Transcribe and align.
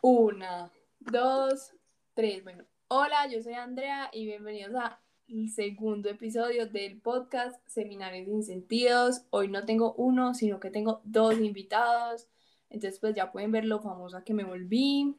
Una, 0.00 0.70
dos, 1.00 1.72
tres. 2.14 2.44
Bueno, 2.44 2.64
hola, 2.86 3.26
yo 3.28 3.42
soy 3.42 3.54
Andrea 3.54 4.08
y 4.12 4.26
bienvenidos 4.26 4.76
al 4.76 5.48
segundo 5.48 6.08
episodio 6.08 6.68
del 6.68 7.00
podcast 7.00 7.60
Seminarios 7.66 8.26
sin 8.26 8.44
Sentidos. 8.44 9.22
Hoy 9.30 9.48
no 9.48 9.64
tengo 9.64 9.94
uno, 9.94 10.34
sino 10.34 10.60
que 10.60 10.70
tengo 10.70 11.00
dos 11.02 11.40
invitados. 11.40 12.28
Entonces, 12.70 13.00
pues 13.00 13.16
ya 13.16 13.32
pueden 13.32 13.50
ver 13.50 13.64
lo 13.64 13.80
famosa 13.80 14.22
que 14.22 14.34
me 14.34 14.44
volví. 14.44 15.16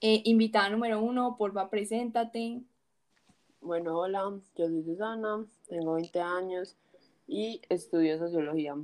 Eh, 0.00 0.22
invitada 0.26 0.70
número 0.70 1.02
uno, 1.02 1.34
porfa, 1.36 1.68
preséntate. 1.68 2.62
Bueno, 3.60 3.98
hola, 3.98 4.32
yo 4.54 4.66
soy 4.68 4.84
Susana, 4.84 5.44
tengo 5.66 5.94
20 5.94 6.20
años 6.20 6.76
y 7.26 7.60
estudio 7.68 8.16
sociología. 8.16 8.76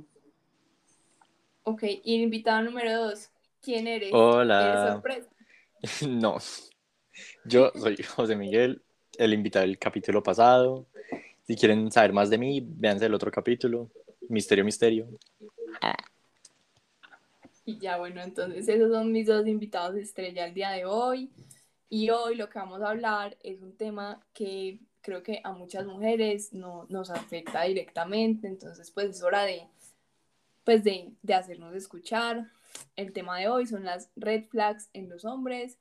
Ok, 1.63 1.83
y 2.03 2.21
invitada 2.21 2.61
número 2.61 3.05
dos, 3.05 3.31
¿quién 3.65 3.87
eres? 3.87 4.11
Hola. 4.13 5.01
No, 6.07 6.37
yo 7.43 7.71
soy 7.75 7.97
José 7.97 8.35
Miguel, 8.35 8.81
el 9.19 9.33
invitado 9.33 9.65
del 9.65 9.77
capítulo 9.77 10.23
pasado. 10.23 10.87
Si 11.43 11.55
quieren 11.55 11.91
saber 11.91 12.11
más 12.11 12.31
de 12.31 12.39
mí, 12.39 12.59
véanse 12.65 13.05
el 13.05 13.13
otro 13.13 13.29
capítulo, 13.29 13.91
Misterio, 14.29 14.65
Misterio. 14.65 15.07
Y 17.65 17.77
ya, 17.77 17.97
bueno, 17.97 18.23
entonces 18.23 18.67
esos 18.67 18.91
son 18.91 19.11
mis 19.11 19.27
dos 19.27 19.45
invitados 19.45 19.95
estrella 19.95 20.47
el 20.47 20.55
día 20.55 20.71
de 20.71 20.85
hoy. 20.85 21.29
Y 21.87 22.09
hoy 22.09 22.35
lo 22.35 22.49
que 22.49 22.57
vamos 22.57 22.81
a 22.81 22.89
hablar 22.89 23.37
es 23.43 23.61
un 23.61 23.77
tema 23.77 24.25
que 24.33 24.79
creo 25.01 25.21
que 25.21 25.39
a 25.43 25.51
muchas 25.51 25.85
mujeres 25.85 26.51
no, 26.51 26.87
nos 26.89 27.11
afecta 27.11 27.63
directamente, 27.63 28.47
entonces 28.47 28.89
pues 28.89 29.11
es 29.11 29.21
hora 29.21 29.43
de, 29.43 29.67
pues 30.63 30.83
de, 30.83 31.11
de 31.21 31.33
hacernos 31.35 31.75
escuchar. 31.75 32.47
El 32.95 33.11
tema 33.13 33.39
de 33.39 33.49
hoy 33.49 33.65
son 33.67 33.83
las 33.83 34.09
red 34.15 34.45
flags 34.45 34.89
en 34.93 35.09
los 35.09 35.25
hombres 35.25 35.77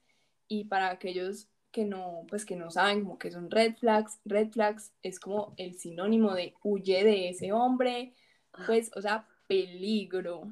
y 0.48 0.64
para 0.64 0.90
aquellos 0.90 1.48
que 1.70 1.84
no, 1.84 2.24
pues 2.28 2.44
que 2.44 2.54
no 2.56 2.70
saben 2.70 3.02
como 3.02 3.18
que 3.18 3.30
son 3.32 3.50
red 3.50 3.74
flags, 3.76 4.20
red 4.24 4.50
flags 4.50 4.92
es 5.02 5.18
como 5.18 5.54
el 5.56 5.74
sinónimo 5.74 6.32
de 6.34 6.54
huye 6.62 7.02
de 7.02 7.28
ese 7.30 7.52
hombre, 7.52 8.14
pues, 8.66 8.92
o 8.94 9.02
sea, 9.02 9.26
peligro. 9.48 10.50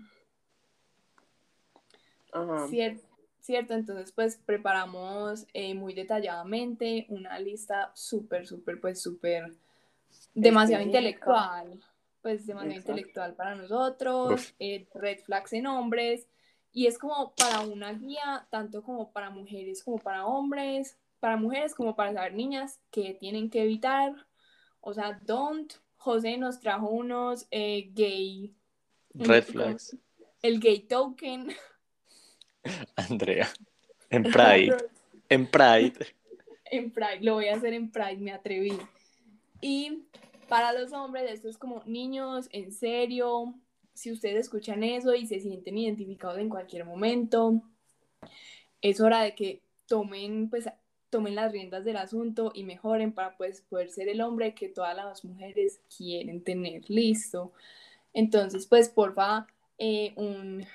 Ajá. 2.32 2.66
Cier- 2.68 3.00
¿Cierto? 3.40 3.74
Entonces, 3.74 4.12
pues 4.12 4.36
preparamos 4.36 5.46
eh, 5.52 5.74
muy 5.74 5.94
detalladamente 5.94 7.06
una 7.08 7.38
lista 7.40 7.90
súper, 7.94 8.46
súper, 8.46 8.80
pues 8.80 9.02
súper 9.02 9.52
demasiado 10.34 10.82
Específica. 10.82 10.86
intelectual, 10.86 11.80
pues 12.22 12.46
demasiado 12.46 12.70
Exacto. 12.76 12.92
intelectual 12.92 13.34
para 13.34 13.54
nosotros, 13.56 14.54
eh, 14.58 14.86
red 14.94 15.18
flags 15.18 15.52
en 15.52 15.66
hombres, 15.66 16.28
y 16.72 16.86
es 16.86 16.98
como 16.98 17.34
para 17.34 17.60
una 17.60 17.92
guía, 17.92 18.46
tanto 18.50 18.82
como 18.82 19.12
para 19.12 19.28
mujeres 19.30 19.82
como 19.82 19.98
para 19.98 20.24
hombres, 20.24 20.96
para 21.20 21.36
mujeres 21.36 21.74
como 21.74 21.94
para 21.94 22.12
saber 22.14 22.34
niñas 22.34 22.80
que 22.90 23.14
tienen 23.14 23.50
que 23.50 23.62
evitar, 23.62 24.14
o 24.80 24.94
sea, 24.94 25.20
don't. 25.24 25.74
José 25.96 26.36
nos 26.36 26.58
trajo 26.58 26.88
unos 26.88 27.46
eh, 27.52 27.90
gay, 27.94 28.52
Red 29.14 29.44
flags. 29.44 29.96
el 30.42 30.58
gay 30.58 30.80
token. 30.80 31.52
Andrea. 32.96 33.48
En 34.10 34.24
Pride. 34.24 34.76
En 35.28 35.46
Pride. 35.46 36.06
En 36.64 36.90
Pride, 36.90 37.20
lo 37.20 37.34
voy 37.34 37.48
a 37.48 37.56
hacer 37.56 37.74
en 37.74 37.90
Pride, 37.90 38.16
me 38.16 38.32
atreví. 38.32 38.78
Y 39.60 40.04
para 40.52 40.74
los 40.74 40.92
hombres, 40.92 41.30
esto 41.30 41.48
es 41.48 41.56
como 41.56 41.82
niños, 41.86 42.46
en 42.52 42.72
serio, 42.72 43.54
si 43.94 44.12
ustedes 44.12 44.40
escuchan 44.40 44.82
eso 44.82 45.14
y 45.14 45.26
se 45.26 45.40
sienten 45.40 45.78
identificados 45.78 46.36
en 46.36 46.50
cualquier 46.50 46.84
momento, 46.84 47.62
es 48.82 49.00
hora 49.00 49.22
de 49.22 49.34
que 49.34 49.62
tomen, 49.86 50.50
pues, 50.50 50.68
tomen 51.08 51.36
las 51.36 51.52
riendas 51.52 51.86
del 51.86 51.96
asunto 51.96 52.52
y 52.54 52.64
mejoren 52.64 53.14
para 53.14 53.34
pues, 53.38 53.62
poder 53.62 53.88
ser 53.88 54.10
el 54.10 54.20
hombre 54.20 54.54
que 54.54 54.68
todas 54.68 54.94
las 54.94 55.24
mujeres 55.24 55.80
quieren 55.96 56.44
tener. 56.44 56.82
Listo. 56.90 57.54
Entonces, 58.12 58.66
pues, 58.66 58.90
porfa, 58.90 59.46
eh, 59.78 60.12
un, 60.16 60.66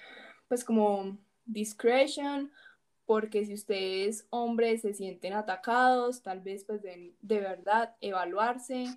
pues 0.48 0.64
como 0.64 1.20
discretion, 1.46 2.52
porque 3.06 3.46
si 3.46 3.54
ustedes 3.54 4.26
hombres 4.32 4.82
se 4.82 4.96
sienten 4.96 5.34
atacados, 5.34 6.24
tal 6.24 6.42
vez 6.42 6.64
pues 6.64 6.82
deben 6.82 7.14
de 7.22 7.42
verdad 7.42 7.96
evaluarse 8.02 8.88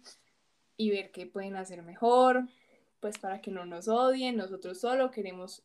y 0.80 0.90
ver 0.90 1.10
qué 1.10 1.26
pueden 1.26 1.56
hacer 1.56 1.82
mejor, 1.82 2.48
pues 3.00 3.18
para 3.18 3.42
que 3.42 3.50
no 3.50 3.66
nos 3.66 3.86
odien, 3.86 4.36
nosotros 4.36 4.80
solo 4.80 5.10
queremos 5.10 5.62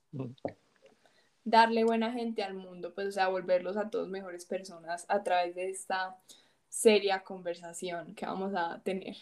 darle 1.46 1.86
buena 1.86 2.12
gente 2.12 2.44
al 2.44 2.54
mundo, 2.56 2.94
pues 2.94 3.08
o 3.08 3.12
sea, 3.14 3.30
volverlos 3.30 3.78
a 3.78 3.90
todos 3.90 4.10
mejores 4.10 4.46
personas 4.46 5.06
a 5.08 5.24
través 5.24 5.56
de 5.56 5.70
esta 5.70 6.18
seria 6.68 7.24
conversación 7.24 8.14
que 8.14 8.26
vamos 8.26 8.54
a 8.56 8.82
tener. 8.84 9.16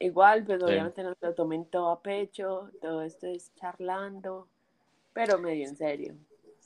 Igual, 0.00 0.44
pues 0.44 0.58
Sí. 0.58 0.64
obviamente 0.64 1.02
no 1.04 1.14
se 1.14 1.26
lo 1.26 1.34
tomen 1.34 1.66
todo 1.66 1.90
a 1.90 2.02
pecho, 2.02 2.70
todo 2.80 3.02
esto 3.02 3.28
es 3.28 3.54
charlando, 3.54 4.48
pero 5.12 5.38
medio 5.38 5.68
en 5.68 5.76
serio. 5.76 6.14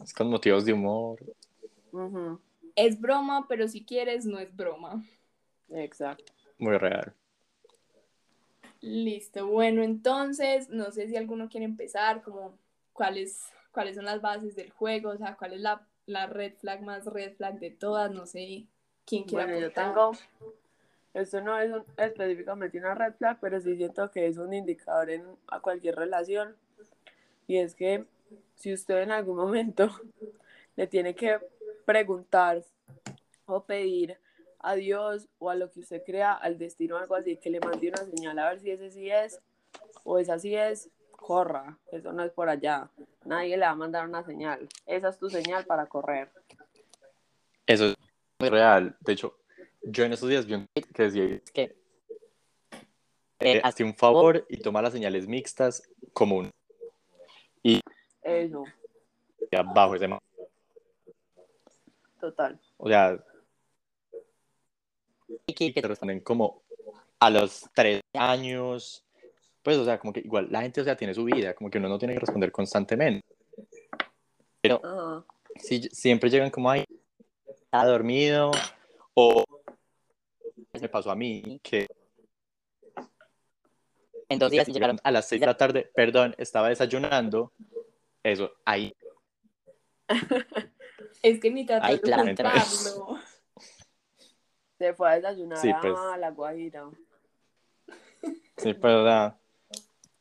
Es 0.03 0.15
con 0.15 0.31
motivos 0.31 0.65
de 0.65 0.73
humor. 0.73 1.19
Es 2.75 2.99
broma, 2.99 3.47
pero 3.49 3.69
si 3.69 3.85
quieres 3.85 4.25
no 4.25 4.39
es 4.39 4.55
broma. 4.57 5.05
Exacto. 5.69 6.33
Muy 6.59 6.79
real. 6.79 7.13
Listo, 8.81 9.47
bueno, 9.47 9.83
entonces, 9.83 10.69
no 10.69 10.93
sé 10.93 11.09
si 11.09 11.17
alguno 11.17 11.49
quiere 11.49 11.67
empezar, 11.67 12.23
como 12.23 12.57
cuáles, 12.93 13.51
cuáles 13.73 13.97
son 13.97 14.05
las 14.05 14.21
bases 14.21 14.55
del 14.55 14.71
juego, 14.71 15.11
o 15.11 15.17
sea, 15.17 15.37
cuál 15.37 15.55
es 15.55 15.61
la, 15.61 15.85
la 16.07 16.27
red 16.27 16.55
flag 16.55 16.83
más 16.83 17.05
red 17.07 17.35
flag 17.37 17.59
de 17.59 17.71
todas, 17.71 18.11
no 18.13 18.25
sé 18.27 18.67
quién 19.05 19.25
quiera 19.25 19.47
Bueno, 19.47 19.61
yo 19.61 19.73
tengo, 19.73 20.13
esto 21.13 21.41
no 21.41 21.59
es 21.59 21.73
un- 21.73 21.85
específicamente 21.97 22.79
una 22.79 22.95
red 22.95 23.15
flag, 23.15 23.39
pero 23.41 23.61
sí 23.61 23.77
siento 23.77 24.11
que 24.13 24.27
es 24.29 24.39
un 24.39 24.55
indicador 24.55 25.11
en 25.11 25.25
a 25.49 25.59
cualquier 25.61 25.97
relación. 25.97 26.55
Y 27.49 27.57
es 27.59 27.75
que 27.75 28.05
si 28.55 28.73
usted 28.73 29.03
en 29.03 29.11
algún 29.11 29.37
momento 29.37 29.89
le 30.77 30.87
tiene 30.87 31.15
que 31.15 31.39
preguntar 31.85 32.63
o 33.47 33.65
pedir 33.65 34.19
a 34.61 34.75
Dios 34.75 35.29
o 35.39 35.51
a 35.51 35.55
lo 35.55 35.71
que 35.71 35.81
usted 35.81 36.03
crea, 36.05 36.33
al 36.33 36.59
destino 36.59 36.97
o 36.97 36.99
algo 36.99 37.15
así, 37.15 37.37
que 37.37 37.51
le 37.51 37.61
mande 37.61 37.89
una 37.89 38.05
señal 38.05 38.39
a 38.39 38.51
ver 38.51 38.61
si 38.61 38.71
ese 38.71 38.91
sí 38.91 39.11
es 39.11 39.41
o 40.05 40.19
esa 40.19 40.39
sí 40.39 40.55
es, 40.55 40.91
corra, 41.13 41.79
eso 41.93 42.13
no 42.13 42.23
es 42.25 42.33
por 42.33 42.49
allá. 42.49 42.91
Nadie 43.25 43.57
le 43.57 43.65
va 43.65 43.71
a 43.71 43.75
mandar 43.75 44.09
una 44.09 44.23
señal. 44.25 44.69
Esa 44.87 45.09
es 45.09 45.19
tu 45.19 45.29
señal 45.29 45.65
para 45.67 45.87
correr. 45.87 46.31
Eso 47.67 47.87
es 47.87 47.95
muy 48.39 48.49
real. 48.49 48.97
De 49.01 49.13
hecho, 49.13 49.37
yo 49.83 50.05
en 50.05 50.13
estos 50.13 50.29
días 50.29 50.47
vi 50.47 50.55
un 50.55 50.67
que 50.95 51.03
decía 51.03 51.41
que 51.53 51.77
eh, 53.41 53.61
hazte 53.63 53.85
un 53.85 53.95
favor 53.95 54.45
y 54.49 54.57
toma 54.59 54.83
las 54.83 54.93
señales 54.93 55.29
mixtas 55.29 55.83
como 56.13 56.39
un 56.39 56.51
Eso, 58.23 58.65
bajo 59.75 59.95
ese 59.95 60.09
ma- 60.09 60.19
total. 62.21 62.61
O 62.79 62.89
sea, 62.89 63.23
que 65.47 65.73
te 65.73 65.89
responden 65.89 66.21
como 66.21 66.63
a 67.21 67.31
los 67.31 67.69
tres 67.75 68.01
años. 68.15 69.05
Pues, 69.63 69.77
o 69.77 69.85
sea, 69.85 69.99
como 69.99 70.13
que 70.13 70.21
igual 70.21 70.49
la 70.51 70.63
gente, 70.63 70.81
o 70.81 70.85
sea, 70.85 70.97
tiene 70.97 71.15
su 71.15 71.25
vida, 71.25 71.55
como 71.55 71.71
que 71.71 71.79
uno 71.79 71.89
no 71.89 71.99
tiene 71.99 72.15
que 72.15 72.21
responder 72.21 72.51
constantemente. 72.53 73.27
Pero 74.61 74.81
Ajá. 74.85 75.25
si 75.57 75.83
siempre 75.91 76.31
llegan 76.31 76.51
como 76.51 76.71
ahí, 76.71 76.85
está 77.47 77.85
dormido, 77.85 78.51
o 79.15 79.45
me 80.81 80.89
pasó 80.89 81.11
a 81.11 81.17
mí, 81.17 81.61
que 81.63 81.87
en 84.29 84.39
dos 84.39 84.51
días 84.51 84.69
llegaron 84.69 84.99
a 85.03 85.11
las 85.11 85.29
seis 85.29 85.41
de 85.41 85.47
la 85.47 85.57
tarde, 85.57 85.91
perdón, 85.95 86.35
estaba 86.39 86.69
desayunando, 86.69 87.53
eso, 88.23 88.53
ahí, 88.65 88.95
Es 91.23 91.41
que 91.41 91.51
ni 91.51 91.67
tratar 91.67 91.91
Ay, 91.91 91.97
de 91.97 92.03
claramente 92.03 92.43
no 92.43 92.51
es. 92.51 92.97
ocultarlo. 92.97 93.28
Se 94.79 94.95
fue 94.95 95.11
a 95.11 95.15
desayunar 95.17 95.59
Sí, 95.59 95.71
a 95.71 95.81
pues. 95.81 95.95
la 96.19 96.31
Guajira. 96.31 96.89
sí, 98.57 98.75
pues, 98.75 98.95
o 98.95 99.05
sea, 99.05 99.37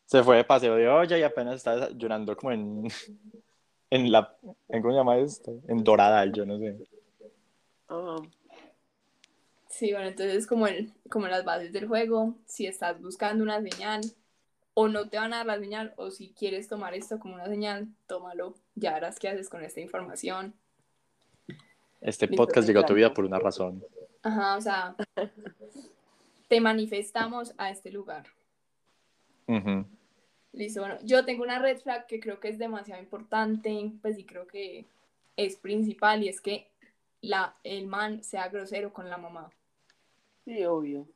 se 0.06 0.24
fue 0.24 0.38
de 0.38 0.44
paseo 0.44 0.76
de 0.76 0.88
olla 0.88 1.18
y 1.18 1.24
apenas 1.24 1.56
estaba 1.56 1.78
desayunando 1.78 2.36
como 2.36 2.52
en, 2.52 2.88
en 3.90 4.12
la, 4.12 4.36
en, 4.70 4.82
¿cómo 4.82 4.94
se 4.94 4.98
llama 4.98 5.18
esto? 5.18 5.60
En 5.68 5.84
Doradal, 5.84 6.34
yo 6.34 6.46
no 6.46 6.58
sé. 6.58 6.78
Ajá. 7.88 8.16
Sí, 9.70 9.92
bueno, 9.92 10.08
entonces 10.08 10.48
como, 10.48 10.66
el, 10.66 10.92
como 11.10 11.28
las 11.28 11.46
bases 11.46 11.72
del 11.72 11.88
juego, 11.88 12.34
si 12.48 12.66
estás 12.66 13.00
buscando 13.00 13.44
una 13.44 13.62
señal 13.62 14.02
o 14.74 14.88
no 14.88 15.08
te 15.08 15.18
van 15.18 15.34
a 15.34 15.38
dar 15.38 15.46
la 15.46 15.60
señal 15.60 15.94
o 15.98 16.10
si 16.10 16.34
quieres 16.34 16.68
tomar 16.68 16.96
esto 16.96 17.20
como 17.20 17.36
una 17.36 17.46
señal, 17.46 17.88
tómalo, 18.08 18.56
ya 18.76 18.94
verás 18.94 19.20
qué 19.20 19.30
haces 19.30 19.50
con 19.50 19.64
esta 19.64 19.80
información. 19.82 20.56
Este 22.02 22.28
podcast 22.28 22.68
llegó 22.68 22.80
a 22.80 22.86
tu 22.86 22.94
vida 22.94 23.14
por 23.14 23.26
una 23.26 23.40
razón. 23.40 23.84
Ajá, 24.24 24.58
o 24.58 24.62
sea, 24.62 24.96
te 26.48 26.62
manifestamos 26.62 27.54
a 27.58 27.70
este 27.70 27.92
lugar. 27.92 28.26
Ujú. 29.48 29.86
Listo, 30.54 30.82
bueno, 30.82 30.98
yo 31.04 31.24
tengo 31.24 31.44
una 31.44 31.60
red 31.60 31.78
flag 31.80 32.08
que 32.08 32.20
creo 32.20 32.40
que 32.40 32.50
es 32.50 32.58
demasiado 32.58 33.02
importante, 33.02 33.92
pues 34.02 34.16
sí 34.16 34.26
creo 34.26 34.48
que 34.48 34.86
es 35.36 35.56
principal 35.56 36.24
y 36.24 36.30
es 36.30 36.42
que 36.42 36.72
la, 37.22 37.56
el 37.64 37.88
man 37.88 38.24
sea 38.24 38.48
grosero 38.50 38.92
con 38.92 39.10
la 39.10 39.18
mamá. 39.18 39.52
Sí, 40.46 40.66
obvio. 40.66 41.08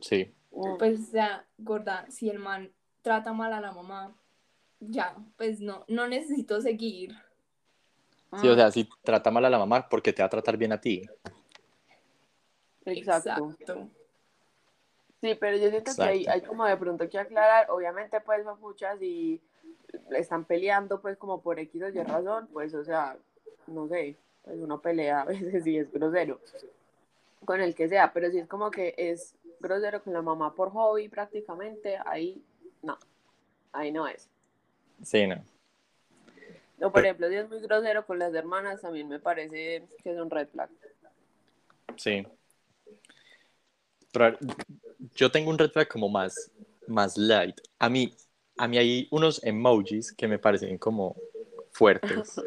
Sí. 0.00 0.34
Pues, 0.78 1.00
o 1.00 1.10
sea, 1.10 1.46
gorda, 1.58 2.06
si 2.10 2.30
el 2.30 2.38
man 2.38 2.72
trata 3.02 3.32
mal 3.32 3.52
a 3.52 3.60
la 3.60 3.72
mamá, 3.72 4.16
ya, 4.80 5.16
pues 5.36 5.60
no, 5.60 5.84
no 5.88 6.06
necesito 6.08 6.60
seguir. 6.60 7.14
Sí, 8.40 8.48
o 8.48 8.54
sea, 8.54 8.70
si 8.70 8.88
trata 9.02 9.30
mal 9.30 9.44
a 9.44 9.50
la 9.50 9.58
mamá, 9.58 9.88
porque 9.88 10.12
te 10.12 10.22
va 10.22 10.26
a 10.26 10.30
tratar 10.30 10.56
bien 10.56 10.72
a 10.72 10.80
ti? 10.80 11.02
Exacto. 12.86 13.50
Exacto. 13.58 13.88
Sí, 15.20 15.34
pero 15.40 15.56
yo 15.56 15.70
siento 15.70 15.92
que 15.96 16.02
hay, 16.02 16.26
hay 16.26 16.42
como 16.42 16.66
de 16.66 16.76
pronto 16.76 17.08
que 17.08 17.18
aclarar, 17.18 17.70
obviamente 17.70 18.20
pues 18.20 18.44
son 18.44 18.60
muchas 18.60 19.00
y 19.00 19.40
están 20.10 20.44
peleando 20.44 21.00
pues 21.00 21.16
como 21.16 21.40
por 21.40 21.58
X 21.58 21.82
o 21.82 21.88
Y 21.88 22.02
razón, 22.02 22.46
pues 22.52 22.74
o 22.74 22.84
sea, 22.84 23.16
no 23.66 23.88
sé, 23.88 24.16
pues 24.42 24.58
uno 24.58 24.80
pelea 24.82 25.22
a 25.22 25.24
veces 25.24 25.66
y 25.66 25.78
es 25.78 25.90
grosero 25.90 26.40
con 27.44 27.60
el 27.60 27.74
que 27.74 27.88
sea, 27.88 28.12
pero 28.12 28.30
si 28.30 28.38
es 28.38 28.46
como 28.46 28.70
que 28.70 28.94
es 28.98 29.34
grosero 29.60 30.02
con 30.02 30.12
la 30.12 30.20
mamá 30.20 30.54
por 30.54 30.70
hobby 30.70 31.08
prácticamente, 31.08 31.98
ahí 32.04 32.42
no, 32.82 32.98
ahí 33.72 33.92
no 33.92 34.06
es. 34.06 34.28
Sí, 35.02 35.26
no. 35.26 35.42
O 36.80 36.90
por 36.90 37.02
ejemplo, 37.02 37.28
si 37.28 37.36
es 37.36 37.48
muy 37.48 37.60
grosero 37.60 38.04
con 38.04 38.18
las 38.18 38.34
hermanas, 38.34 38.82
también 38.82 39.08
me 39.08 39.20
parece 39.20 39.86
que 40.02 40.12
es 40.12 40.18
un 40.18 40.28
red 40.28 40.48
flag. 40.48 40.68
Sí. 41.96 42.26
Pero 44.14 44.38
yo 45.16 45.30
tengo 45.30 45.50
un 45.50 45.58
red 45.58 45.70
flag 45.70 45.88
como 45.88 46.08
más, 46.08 46.50
más 46.86 47.18
light. 47.18 47.60
A 47.80 47.88
mí, 47.88 48.14
a 48.56 48.68
mí 48.68 48.78
hay 48.78 49.08
unos 49.10 49.42
emojis 49.44 50.12
que 50.12 50.28
me 50.28 50.38
parecen 50.38 50.78
como 50.78 51.16
fuertes. 51.72 52.40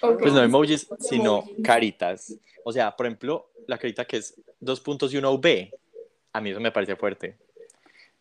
Pues 0.00 0.32
no 0.32 0.42
emojis, 0.42 0.86
sino 1.00 1.38
Emojis. 1.38 1.64
caritas. 1.64 2.34
O 2.64 2.72
sea, 2.72 2.94
por 2.94 3.06
ejemplo, 3.06 3.48
la 3.66 3.78
carita 3.78 4.04
que 4.04 4.18
es 4.18 4.34
dos 4.60 4.80
puntos 4.80 5.14
y 5.14 5.16
una 5.16 5.30
V, 5.30 5.72
a 6.32 6.40
mí 6.40 6.50
eso 6.50 6.60
me 6.60 6.70
parece 6.72 6.94
fuerte. 6.96 7.38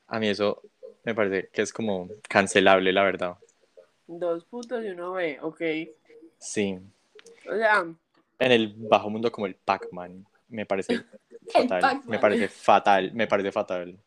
A 0.07 0.19
mí 0.19 0.29
eso 0.29 0.61
me 1.03 1.13
parece 1.13 1.49
que 1.51 1.61
es 1.63 1.73
como 1.73 2.07
cancelable, 2.29 2.93
la 2.93 3.03
verdad. 3.03 3.35
Dos 4.07 4.45
puntos 4.45 4.83
y 4.85 4.89
uno 4.89 5.13
ve, 5.13 5.39
ok. 5.41 5.61
Sí. 6.39 6.79
O 7.49 7.55
sea, 7.55 7.85
En 8.39 8.51
el 8.51 8.73
bajo 8.77 9.09
mundo 9.09 9.31
como 9.31 9.47
el 9.47 9.55
Pac-Man, 9.55 10.25
me 10.49 10.65
parece 10.65 11.01
fatal. 11.69 12.01
Me 12.05 12.19
parece 12.19 12.47
fatal, 12.49 13.11
me 13.13 13.27
parece 13.27 13.51
fatal. 13.51 13.97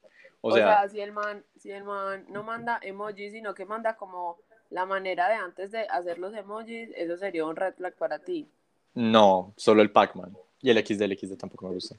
O, 0.41 0.49
O 0.51 0.55
sea, 0.55 0.67
sea, 0.83 0.89
si 0.89 1.01
el 1.01 1.13
man, 1.13 1.43
si 1.59 1.71
el 1.71 1.85
man 1.85 2.27
no 2.29 2.43
manda 2.43 2.79
emojis, 2.83 3.33
sino 3.33 3.55
que 3.55 3.65
manda 3.65 3.97
como 3.97 4.37
la 4.71 4.85
manera 4.85 5.29
de 5.29 5.35
antes 5.37 5.71
de 5.71 5.81
hacer 5.89 6.19
los 6.19 6.35
emojis, 6.35 6.91
eso 6.97 7.17
sería 7.17 7.45
un 7.47 7.57
red 7.57 7.75
flag 7.75 7.95
para 7.95 8.19
ti. 8.19 8.47
no, 8.95 9.53
solo 9.57 9.83
el 9.83 9.91
Pac-Man. 9.91 10.37
Y 10.63 10.71
el 10.71 10.79
XD, 10.79 11.03
el 11.03 11.19
XD 11.19 11.37
tampoco 11.37 11.67
me 11.69 11.75
gusta. 11.75 11.97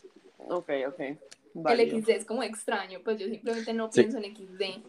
Ok, 0.47 0.69
ok. 0.87 0.99
El 0.99 1.17
válido. 1.53 1.97
XD 1.99 2.09
es 2.09 2.25
como 2.25 2.41
extraño, 2.43 2.99
pues 3.03 3.19
yo 3.19 3.27
simplemente 3.27 3.73
no 3.73 3.91
Sí. 3.91 4.01
pienso 4.03 4.17
en 4.19 4.25
XD. 4.35 4.81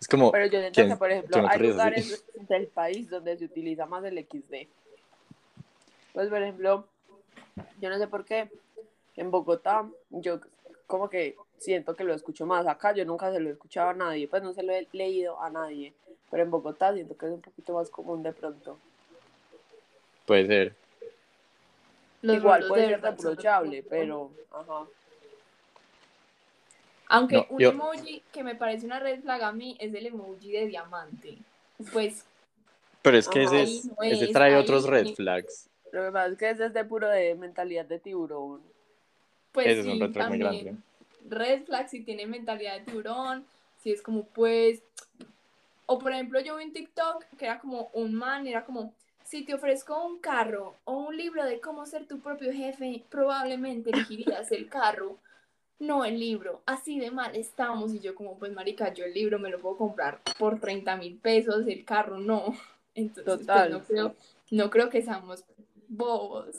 Es 0.00 0.08
como, 0.08 0.32
Pero 0.32 0.46
yo 0.46 0.60
¿quién- 0.72 0.88
que, 0.88 0.96
por 0.96 1.10
ejemplo, 1.10 1.36
no 1.42 1.48
hay 1.48 1.58
así? 1.58 1.68
lugares 1.68 2.24
del 2.48 2.66
país 2.68 3.10
donde 3.10 3.36
se 3.36 3.44
utiliza 3.44 3.84
más 3.86 4.02
el 4.04 4.18
XD. 4.18 4.66
Pues, 6.12 6.28
por 6.28 6.42
ejemplo, 6.42 6.86
yo 7.80 7.90
no 7.90 7.98
sé 7.98 8.06
por 8.08 8.24
qué, 8.24 8.50
en 9.16 9.30
Bogotá, 9.30 9.88
yo 10.10 10.40
como 10.86 11.08
que 11.10 11.36
siento 11.58 11.94
que 11.94 12.04
lo 12.04 12.14
escucho 12.14 12.46
más. 12.46 12.66
Acá 12.66 12.92
yo 12.94 13.04
nunca 13.04 13.30
se 13.32 13.40
lo 13.40 13.48
he 13.48 13.52
escuchado 13.52 13.90
a 13.90 13.94
nadie, 13.94 14.26
pues 14.28 14.42
no 14.42 14.52
se 14.52 14.62
lo 14.62 14.72
he 14.72 14.86
leído 14.92 15.40
a 15.40 15.50
nadie. 15.50 15.92
Pero 16.30 16.42
en 16.42 16.50
Bogotá 16.50 16.92
siento 16.94 17.16
que 17.16 17.26
es 17.26 17.32
un 17.32 17.40
poquito 17.40 17.74
más 17.74 17.90
común 17.90 18.22
de 18.22 18.32
pronto. 18.32 18.78
puede 20.26 20.46
ser. 20.46 20.74
Los 22.22 22.36
Igual 22.36 22.68
puede 22.68 22.82
de 22.82 22.88
ser 22.90 23.00
reprochable, 23.02 23.82
pero, 23.88 24.30
ajá. 24.52 24.86
Aunque 27.08 27.36
No, 27.36 27.46
un 27.50 27.58
yo- 27.58 27.70
emoji 27.70 28.22
que 28.32 28.44
me 28.44 28.54
parece 28.54 28.86
una 28.86 29.00
red 29.00 29.20
flag 29.22 29.42
a 29.42 29.52
mí 29.52 29.76
es 29.80 29.92
el 29.94 30.06
emoji 30.06 30.52
de 30.52 30.66
diamante. 30.66 31.38
Pues, 31.92 32.24
Pero 33.02 33.16
es 33.16 33.26
que 33.28 33.40
Ajá. 33.44 33.56
ese, 33.56 33.62
es- 33.62 33.90
ese 34.02 34.24
es, 34.26 34.32
trae 34.32 34.54
ahí 34.54 34.60
otros 34.62 34.86
red 34.86 35.14
flags. 35.14 35.68
Lo 35.90 36.04
que 36.04 36.12
pasa 36.12 36.26
es 36.28 36.38
que 36.38 36.50
ese 36.50 36.66
es 36.66 36.74
de 36.74 36.84
puro 36.84 37.08
de 37.08 37.34
mentalidad 37.34 37.86
de 37.86 37.98
tiburón. 37.98 38.60
Pues 39.52 39.66
Ese 39.66 39.80
es 39.80 39.86
un 39.86 39.92
sí, 39.94 40.00
red 40.00 40.12
flag 40.12 40.28
muy 40.28 40.38
también. 40.38 40.64
grande. 40.64 40.82
Red 41.28 41.64
flag 41.64 41.88
si 41.88 42.02
tiene 42.02 42.26
mentalidad 42.26 42.78
de 42.78 42.84
tiburón, 42.84 43.44
si 43.82 43.92
es 43.92 44.02
como 44.02 44.24
pues... 44.24 44.82
O 45.86 45.98
por 45.98 46.12
ejemplo 46.12 46.40
yo 46.40 46.56
vi 46.56 46.64
un 46.64 46.72
TikTok 46.72 47.24
que 47.36 47.46
era 47.46 47.58
como 47.58 47.90
un 47.94 48.14
man, 48.14 48.46
era 48.46 48.64
como, 48.64 48.92
si 49.24 49.42
te 49.44 49.54
ofrezco 49.54 50.04
un 50.06 50.18
carro 50.20 50.76
o 50.84 50.92
un 51.08 51.16
libro 51.16 51.44
de 51.44 51.60
cómo 51.60 51.84
ser 51.86 52.06
tu 52.06 52.20
propio 52.20 52.52
jefe, 52.52 53.02
probablemente 53.10 53.90
elegirías 53.90 54.52
el 54.52 54.68
carro, 54.68 55.16
no 55.80 56.04
el 56.04 56.20
libro. 56.20 56.60
Así 56.66 57.00
de 57.00 57.10
mal 57.10 57.34
estamos. 57.34 57.92
Y 57.92 57.98
yo 58.00 58.14
como, 58.14 58.38
pues 58.38 58.52
marica, 58.52 58.92
yo 58.94 59.04
el 59.04 59.14
libro 59.14 59.38
me 59.40 59.50
lo 59.50 59.58
puedo 59.58 59.76
comprar 59.78 60.20
por 60.38 60.60
30 60.60 60.96
mil 60.96 61.16
pesos, 61.16 61.66
el 61.66 61.84
carro 61.84 62.18
no. 62.18 62.54
Entonces, 62.94 63.46
pues, 63.46 63.70
no, 63.70 63.82
creo, 63.82 64.14
no 64.50 64.70
creo 64.70 64.90
que 64.90 65.02
seamos 65.02 65.42
bobos. 65.88 66.54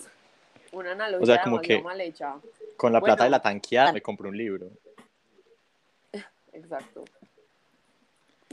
Una 0.73 0.91
analogía 0.93 1.21
O 1.23 1.25
sea, 1.25 1.41
como 1.43 1.61
que- 1.61 1.81
mal 1.81 2.01
hecha. 2.01 2.35
Con 2.81 2.93
la 2.93 2.99
plata 2.99 3.25
de 3.25 3.29
la 3.29 3.39
tanqueada 3.39 3.93
me 3.93 4.01
compré 4.01 4.27
un 4.27 4.35
libro. 4.35 4.71
Exacto. 6.51 7.05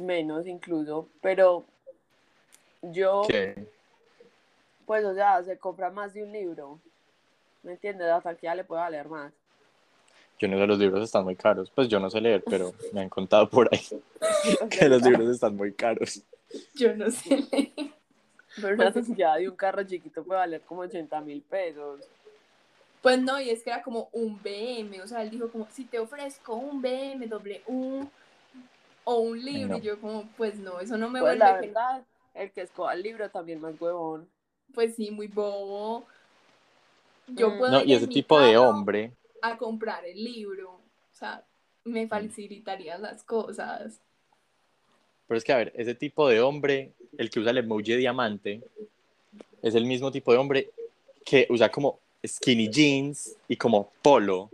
Menos 0.02 0.46
incluso. 0.46 1.08
Pero 1.22 1.64
yo, 2.82 3.22
¿Qué? 3.26 3.54
pues, 4.84 5.02
o 5.06 5.14
sea, 5.14 5.42
se 5.44 5.56
compra 5.56 5.88
más 5.88 6.12
de 6.12 6.24
un 6.24 6.32
libro. 6.32 6.78
¿Me 7.62 7.72
entiendes? 7.72 8.06
La 8.06 8.20
tanqueada 8.20 8.56
le 8.56 8.64
puede 8.64 8.82
valer 8.82 9.08
más. 9.08 9.32
Yo 10.38 10.46
no 10.46 10.58
sé, 10.58 10.66
los 10.66 10.78
libros 10.78 11.04
están 11.04 11.24
muy 11.24 11.34
caros. 11.34 11.70
Pues 11.74 11.88
yo 11.88 11.98
no 11.98 12.10
sé 12.10 12.20
leer, 12.20 12.44
pero 12.44 12.74
me 12.92 13.00
han 13.00 13.08
contado 13.08 13.48
por 13.48 13.70
ahí 13.72 13.80
que 14.68 14.90
los 14.90 15.00
libros 15.00 15.30
están 15.30 15.56
muy 15.56 15.72
caros. 15.72 16.22
Yo 16.74 16.94
no 16.94 17.10
sé 17.10 17.46
leer. 17.50 17.92
Pero 18.60 18.74
una 18.74 18.92
tanqueada 18.92 19.36
de 19.36 19.48
un 19.48 19.56
carro 19.56 19.84
chiquito 19.84 20.22
puede 20.22 20.40
valer 20.40 20.60
como 20.60 20.82
80 20.82 21.18
mil 21.22 21.40
pesos. 21.40 22.02
Pues 23.00 23.20
no, 23.22 23.40
y 23.40 23.50
es 23.50 23.62
que 23.62 23.70
era 23.70 23.82
como 23.82 24.08
un 24.12 24.42
BM, 24.42 25.00
o 25.02 25.06
sea, 25.06 25.22
él 25.22 25.30
dijo 25.30 25.50
como, 25.50 25.70
si 25.70 25.84
te 25.84 25.98
ofrezco 25.98 26.56
un 26.56 26.82
BMW 26.82 28.10
o 29.04 29.20
un 29.20 29.42
libro, 29.44 29.74
No. 29.74 29.78
y 29.78 29.82
yo 29.82 30.00
como, 30.00 30.28
pues 30.36 30.58
no, 30.58 30.80
eso 30.80 30.98
no 30.98 31.08
me 31.08 31.20
Pues 31.20 31.38
vuelve, 31.38 31.38
la 31.38 31.60
verdad, 31.60 32.04
el 32.34 32.52
que 32.52 32.62
escoja 32.62 32.94
el 32.94 33.02
libro 33.02 33.30
también 33.30 33.60
más 33.60 33.74
huevón. 33.80 34.28
pues 34.74 34.96
sí, 34.96 35.10
muy 35.10 35.28
bobo. 35.28 36.06
Yo 37.28 37.50
Mm. 37.50 37.58
puedo 37.58 37.72
No, 37.72 37.82
ir 37.82 37.88
y 37.88 37.94
ese 37.94 38.06
tipo 38.08 38.40
de 38.40 38.56
hombre, 38.56 39.12
a 39.42 39.56
comprar 39.56 40.04
el 40.04 40.22
libro, 40.22 40.72
o 40.72 41.14
sea, 41.14 41.44
me 41.84 42.06
Mm. 42.06 42.08
facilitaría 42.08 42.98
las 42.98 43.22
cosas. 43.22 44.00
pero 45.26 45.36
es 45.38 45.44
que 45.44 45.52
a 45.52 45.58
ver, 45.58 45.72
ese 45.76 45.94
tipo 45.94 46.26
de 46.26 46.40
hombre, 46.40 46.94
el 47.18 47.28
que 47.30 47.40
usa 47.40 47.50
el 47.50 47.58
emoji 47.58 47.92
de 47.92 47.96
diamante, 47.98 48.62
es 49.62 49.74
el 49.74 49.84
mismo 49.84 50.10
tipo 50.10 50.32
de 50.32 50.38
hombre 50.38 50.70
que 51.24 51.46
usa 51.50 51.70
como 51.70 52.00
skinny 52.28 52.68
jeans 52.68 53.36
y 53.48 53.56
como 53.56 53.90
polo 54.02 54.50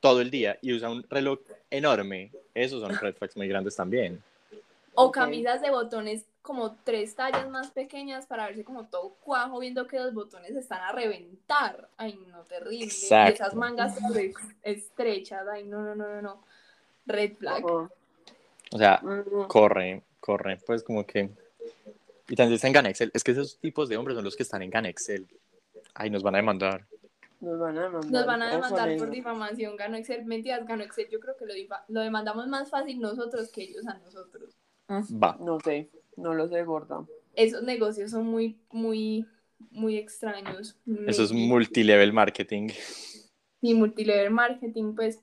todo 0.00 0.20
el 0.20 0.30
día 0.30 0.58
y 0.62 0.72
usa 0.72 0.88
un 0.88 1.04
reloj 1.08 1.40
enorme. 1.70 2.30
Esos 2.54 2.80
son 2.80 2.96
red 2.96 3.14
flags 3.14 3.36
muy 3.36 3.48
grandes 3.48 3.76
también. 3.76 4.22
O 4.94 5.12
camisas 5.12 5.60
de 5.60 5.70
botones 5.70 6.24
como 6.40 6.76
tres 6.84 7.16
tallas 7.16 7.48
más 7.50 7.72
pequeñas 7.72 8.24
para 8.24 8.46
verse 8.46 8.62
como 8.64 8.86
todo 8.86 9.16
cuajo, 9.24 9.58
viendo 9.58 9.86
que 9.88 9.98
los 9.98 10.14
botones 10.14 10.54
están 10.54 10.80
a 10.80 10.92
reventar. 10.92 11.88
Ay, 11.96 12.18
no, 12.28 12.42
terrible. 12.44 12.86
Y 12.86 13.32
esas 13.32 13.54
mangas 13.54 13.98
estrechas, 14.62 15.46
ay, 15.52 15.64
no, 15.64 15.82
no, 15.82 15.94
no, 15.96 16.08
no, 16.08 16.22
no. 16.22 16.42
Red 17.04 17.34
flag. 17.34 17.64
O 17.66 17.90
sea, 18.78 19.02
corre, 19.48 20.02
corre, 20.20 20.58
pues 20.64 20.82
como 20.82 21.04
que... 21.04 21.30
Y 22.28 22.36
también 22.36 22.54
está 22.54 22.68
en 22.68 22.72
Ganexel. 22.72 23.10
Es 23.12 23.22
que 23.22 23.32
esos 23.32 23.58
tipos 23.58 23.88
de 23.88 23.96
hombres 23.96 24.14
son 24.14 24.24
los 24.24 24.36
que 24.36 24.44
están 24.44 24.62
en 24.62 24.70
Ganexel. 24.70 25.26
Ay, 25.94 26.10
nos 26.10 26.22
van 26.22 26.36
a 26.36 26.38
demandar. 26.38 26.84
Nos 27.40 27.58
van 27.58 27.76
a 27.78 27.82
demandar. 27.84 28.10
Nos 28.12 28.26
van 28.26 28.42
a 28.42 28.46
ojo 28.48 28.60
con 28.60 28.70
demandar 28.70 28.98
por 28.98 29.10
difamación. 29.10 29.76
Ganó 29.76 29.96
Excel. 29.96 30.24
Mentiras, 30.24 30.66
ganó 30.66 30.82
Excel. 30.82 31.08
Yo 31.10 31.20
creo 31.20 31.36
que 31.36 31.44
lo, 31.46 31.52
lo 31.88 32.00
demandamos 32.00 32.46
más 32.48 32.70
fácil 32.70 33.00
nosotros 33.00 33.50
que 33.50 33.62
ellos 33.64 33.86
a 33.86 33.94
nosotros. 33.98 34.56
Va. 34.90 35.36
No 35.40 35.58
sé, 35.60 35.90
no 36.16 36.34
lo 36.34 36.48
sé, 36.48 36.62
gorda. 36.64 37.04
Esos 37.34 37.62
negocios 37.62 38.10
son 38.10 38.26
muy, 38.26 38.56
muy, 38.70 39.26
muy 39.70 39.96
extraños. 39.96 40.76
Eso 41.06 41.22
es 41.24 41.32
multilevel 41.32 42.12
marketing. 42.12 42.68
Y 43.60 43.74
multilevel 43.74 44.30
marketing, 44.30 44.94
pues 44.94 45.22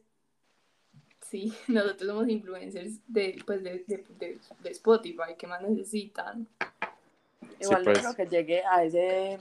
sí, 1.22 1.54
nosotros 1.68 2.08
somos 2.10 2.28
influencers 2.28 3.00
de, 3.08 3.42
pues, 3.46 3.64
de, 3.64 3.84
de, 3.88 4.04
de- 4.20 4.38
de 4.62 4.70
Spotify, 4.70 5.36
¿qué 5.38 5.48
más 5.48 5.62
necesitan? 5.62 6.48
Igual 7.60 7.84
pues. 7.84 8.04
no 8.04 8.14
creo 8.14 8.16
que 8.30 8.36
llegue 8.36 8.64
a 8.66 8.84
ese, 8.84 9.40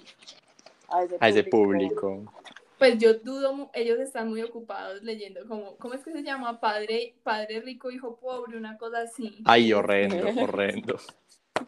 a 0.88 1.02
ese, 1.04 1.16
A 1.20 1.28
ese 1.28 1.44
público. 1.44 2.32
Pues 2.82 2.98
yo 2.98 3.14
dudo, 3.14 3.70
ellos 3.74 4.00
están 4.00 4.28
muy 4.28 4.42
ocupados 4.42 5.04
leyendo 5.04 5.46
como, 5.46 5.76
¿cómo 5.76 5.94
es 5.94 6.02
que 6.02 6.10
se 6.10 6.24
llama? 6.24 6.58
Padre, 6.58 7.14
padre 7.22 7.60
rico, 7.60 7.92
hijo 7.92 8.18
pobre, 8.18 8.56
una 8.56 8.76
cosa 8.76 9.02
así. 9.02 9.40
Ay, 9.44 9.72
horrendo, 9.72 10.16
horrendo. 10.42 10.96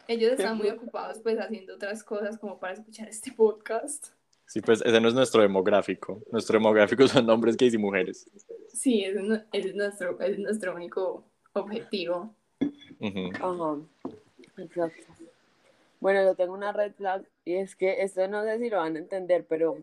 Ellos 0.09 0.33
están 0.33 0.57
muy 0.57 0.67
ocupados 0.67 1.19
pues 1.19 1.39
haciendo 1.39 1.75
otras 1.75 2.03
cosas 2.03 2.37
como 2.37 2.59
para 2.59 2.73
escuchar 2.73 3.07
este 3.07 3.31
podcast. 3.31 4.07
Sí, 4.45 4.59
pues 4.59 4.81
ese 4.81 4.99
no 4.99 5.07
es 5.07 5.13
nuestro 5.13 5.41
demográfico. 5.41 6.21
Nuestro 6.33 6.59
demográfico 6.59 7.07
son 7.07 7.29
hombres 7.29 7.55
gays 7.55 7.75
y 7.75 7.77
mujeres. 7.77 8.29
Sí, 8.73 9.05
ese 9.05 9.21
es, 9.21 9.41
ese 9.53 9.69
es 9.69 9.75
nuestro, 9.75 10.19
ese 10.19 10.31
es 10.33 10.39
nuestro 10.39 10.75
único 10.75 11.23
objetivo. 11.53 12.35
Ajá, 13.39 13.77
exacto. 14.57 15.13
Bueno, 16.01 16.23
yo 16.23 16.35
tengo 16.35 16.53
una 16.53 16.73
red 16.73 16.93
flag 16.93 17.25
y 17.45 17.55
es 17.55 17.75
que 17.75 18.03
esto 18.03 18.27
no 18.27 18.43
sé 18.43 18.59
si 18.59 18.69
lo 18.69 18.79
van 18.79 18.97
a 18.97 18.99
entender, 18.99 19.45
pero 19.47 19.77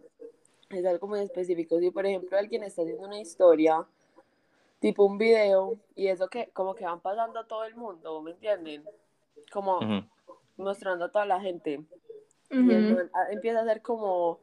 es 0.79 0.87
algo 0.87 1.07
muy 1.09 1.21
específico. 1.21 1.79
Si, 1.79 1.91
por 1.91 2.07
ejemplo, 2.07 2.39
alguien 2.39 2.63
está 2.65 2.83
haciendo 2.83 3.07
una 3.07 3.21
historia, 3.21 3.87
tipo 4.81 5.05
un 5.05 5.19
video, 5.19 5.79
y 5.95 6.09
eso 6.09 6.29
que 6.29 6.51
como 6.53 6.75
que 6.75 6.85
van 6.85 7.01
pasando 7.01 7.41
a 7.41 7.47
todo 7.47 7.65
el 7.65 7.75
mundo, 7.75 8.21
¿me 8.23 8.33
entienden? 8.33 8.85
Como 9.53 9.79
Ujú. 9.79 10.07
mostrando 10.57 11.05
a 11.07 11.13
toda 11.13 11.27
la 11.27 11.41
gente. 11.41 11.83
Y 12.51 12.73
el 12.73 12.85
Ujú. 12.87 12.95
man, 12.97 13.11
ah, 13.15 13.27
empieza 13.31 13.61
a 13.61 13.63
hacer 13.63 13.83
como 13.83 14.41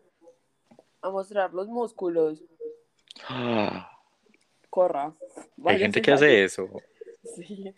a 1.02 1.10
mostrar 1.10 1.54
los 1.54 1.68
músculos. 1.68 2.44
Ah, 3.28 3.92
Corra. 4.70 5.14
Hay 5.66 5.80
gente 5.80 6.02
que 6.02 6.12
hace 6.12 6.44
eso. 6.44 6.70
Sí, 7.22 7.74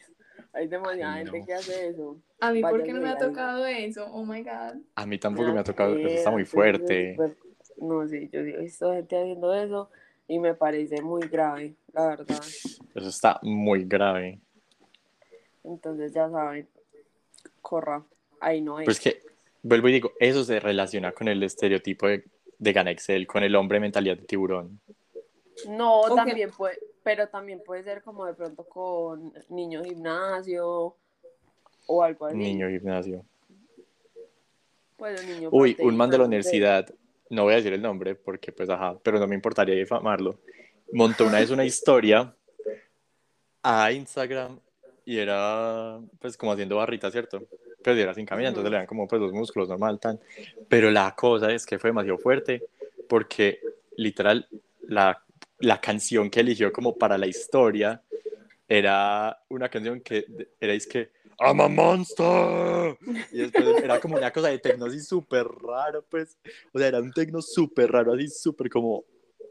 hay 0.53 0.67
demasiada 0.67 1.15
Ay, 1.15 1.23
gente 1.25 1.39
no. 1.39 1.45
que 1.45 1.53
hace 1.53 1.87
eso. 1.87 2.17
A 2.39 2.51
mí, 2.51 2.61
¿por 2.61 2.83
qué 2.83 2.93
no 2.93 3.01
me 3.01 3.09
ha 3.09 3.17
tocado 3.17 3.65
eso? 3.65 4.05
Oh 4.05 4.23
my 4.23 4.43
god. 4.43 4.81
A 4.95 5.05
mí 5.05 5.17
tampoco 5.17 5.51
me 5.51 5.59
ha 5.59 5.63
tocado. 5.63 5.97
Eso 5.97 6.07
está 6.07 6.31
muy 6.31 6.45
fuerte. 6.45 7.17
No, 7.81 8.07
sí, 8.07 8.29
yo 8.31 8.39
he 8.39 8.61
visto 8.61 8.93
gente 8.93 9.19
haciendo 9.19 9.53
eso 9.53 9.89
y 10.27 10.39
me 10.39 10.53
parece 10.53 11.01
muy 11.01 11.27
grave, 11.27 11.73
la 11.93 12.09
verdad. 12.09 12.39
Eso 12.95 13.09
está 13.09 13.39
muy 13.41 13.85
grave. 13.85 14.39
Entonces 15.63 16.13
ya 16.13 16.29
saben, 16.29 16.67
corra, 17.61 18.03
ahí 18.39 18.61
no 18.61 18.79
es. 18.79 18.85
Pues 18.85 18.99
que, 18.99 19.23
vuelvo 19.63 19.89
y 19.89 19.93
digo, 19.93 20.11
eso 20.19 20.43
se 20.43 20.59
relaciona 20.59 21.11
con 21.11 21.27
el 21.27 21.41
estereotipo 21.41 22.07
de, 22.07 22.23
de 22.59 22.71
Ganexel, 22.73 23.25
con 23.25 23.43
el 23.43 23.55
hombre 23.55 23.79
mentalidad 23.79 24.15
de 24.15 24.23
tiburón. 24.23 24.79
No, 25.67 26.03
también 26.15 26.51
puede, 26.51 26.77
pero 27.03 27.27
también 27.27 27.63
puede 27.65 27.83
ser 27.83 28.03
como 28.03 28.25
de 28.25 28.35
pronto 28.35 28.63
con 28.63 29.33
niño 29.49 29.83
gimnasio 29.83 30.95
o 31.87 32.03
algo 32.03 32.27
así. 32.27 32.37
Niño 32.37 32.69
gimnasio. 32.69 33.25
Pues 34.97 35.19
un 35.19 35.29
niño 35.29 35.49
Uy, 35.51 35.75
un 35.79 35.97
man 35.97 36.11
de 36.11 36.19
la 36.19 36.25
sé. 36.25 36.27
universidad, 36.27 36.93
no 37.31 37.43
voy 37.43 37.53
a 37.53 37.57
decir 37.57 37.73
el 37.73 37.81
nombre 37.81 38.13
porque 38.15 38.51
pues 38.51 38.69
ajá, 38.69 38.97
pero 39.01 39.17
no 39.17 39.25
me 39.25 39.35
importaría 39.35 39.73
difamarlo. 39.73 40.39
Montó 40.91 41.25
una 41.25 41.39
vez 41.39 41.49
una 41.49 41.63
historia 41.63 42.35
a 43.63 43.91
Instagram 43.91 44.59
y 45.05 45.17
era 45.17 45.97
pues 46.19 46.35
como 46.35 46.51
haciendo 46.51 46.75
barritas, 46.75 47.11
¿cierto? 47.13 47.41
Pues 47.81 47.97
era 47.97 48.13
sin 48.13 48.25
camisa, 48.25 48.49
entonces 48.49 48.69
le 48.69 48.77
dan 48.77 48.85
como 48.85 49.07
pues 49.07 49.21
los 49.21 49.31
músculos 49.31 49.69
normal, 49.69 49.97
tan. 49.97 50.19
Pero 50.67 50.91
la 50.91 51.15
cosa 51.15 51.51
es 51.51 51.65
que 51.65 51.79
fue 51.79 51.91
demasiado 51.91 52.17
fuerte 52.17 52.63
porque 53.07 53.61
literal 53.95 54.47
la, 54.81 55.23
la 55.59 55.79
canción 55.79 56.29
que 56.29 56.41
eligió 56.41 56.71
como 56.73 56.97
para 56.97 57.17
la 57.17 57.27
historia 57.27 58.01
era 58.67 59.41
una 59.47 59.69
canción 59.69 60.01
que 60.01 60.25
era 60.59 60.73
es 60.73 60.85
que 60.85 61.11
I'm 61.41 61.59
a 61.61 61.67
monster 61.67 62.97
y 63.31 63.37
después 63.39 63.83
era 63.83 63.99
como 63.99 64.15
una 64.15 64.31
cosa 64.31 64.49
de 64.49 64.59
tecno 64.59 64.85
así 64.85 64.99
súper 64.99 65.47
raro 65.47 66.03
pues 66.09 66.37
o 66.73 66.77
sea 66.79 66.87
era 66.87 66.99
un 66.99 67.11
tecno 67.11 67.41
súper 67.41 67.91
raro 67.91 68.13
así 68.13 68.27
súper 68.27 68.69
como 68.69 69.03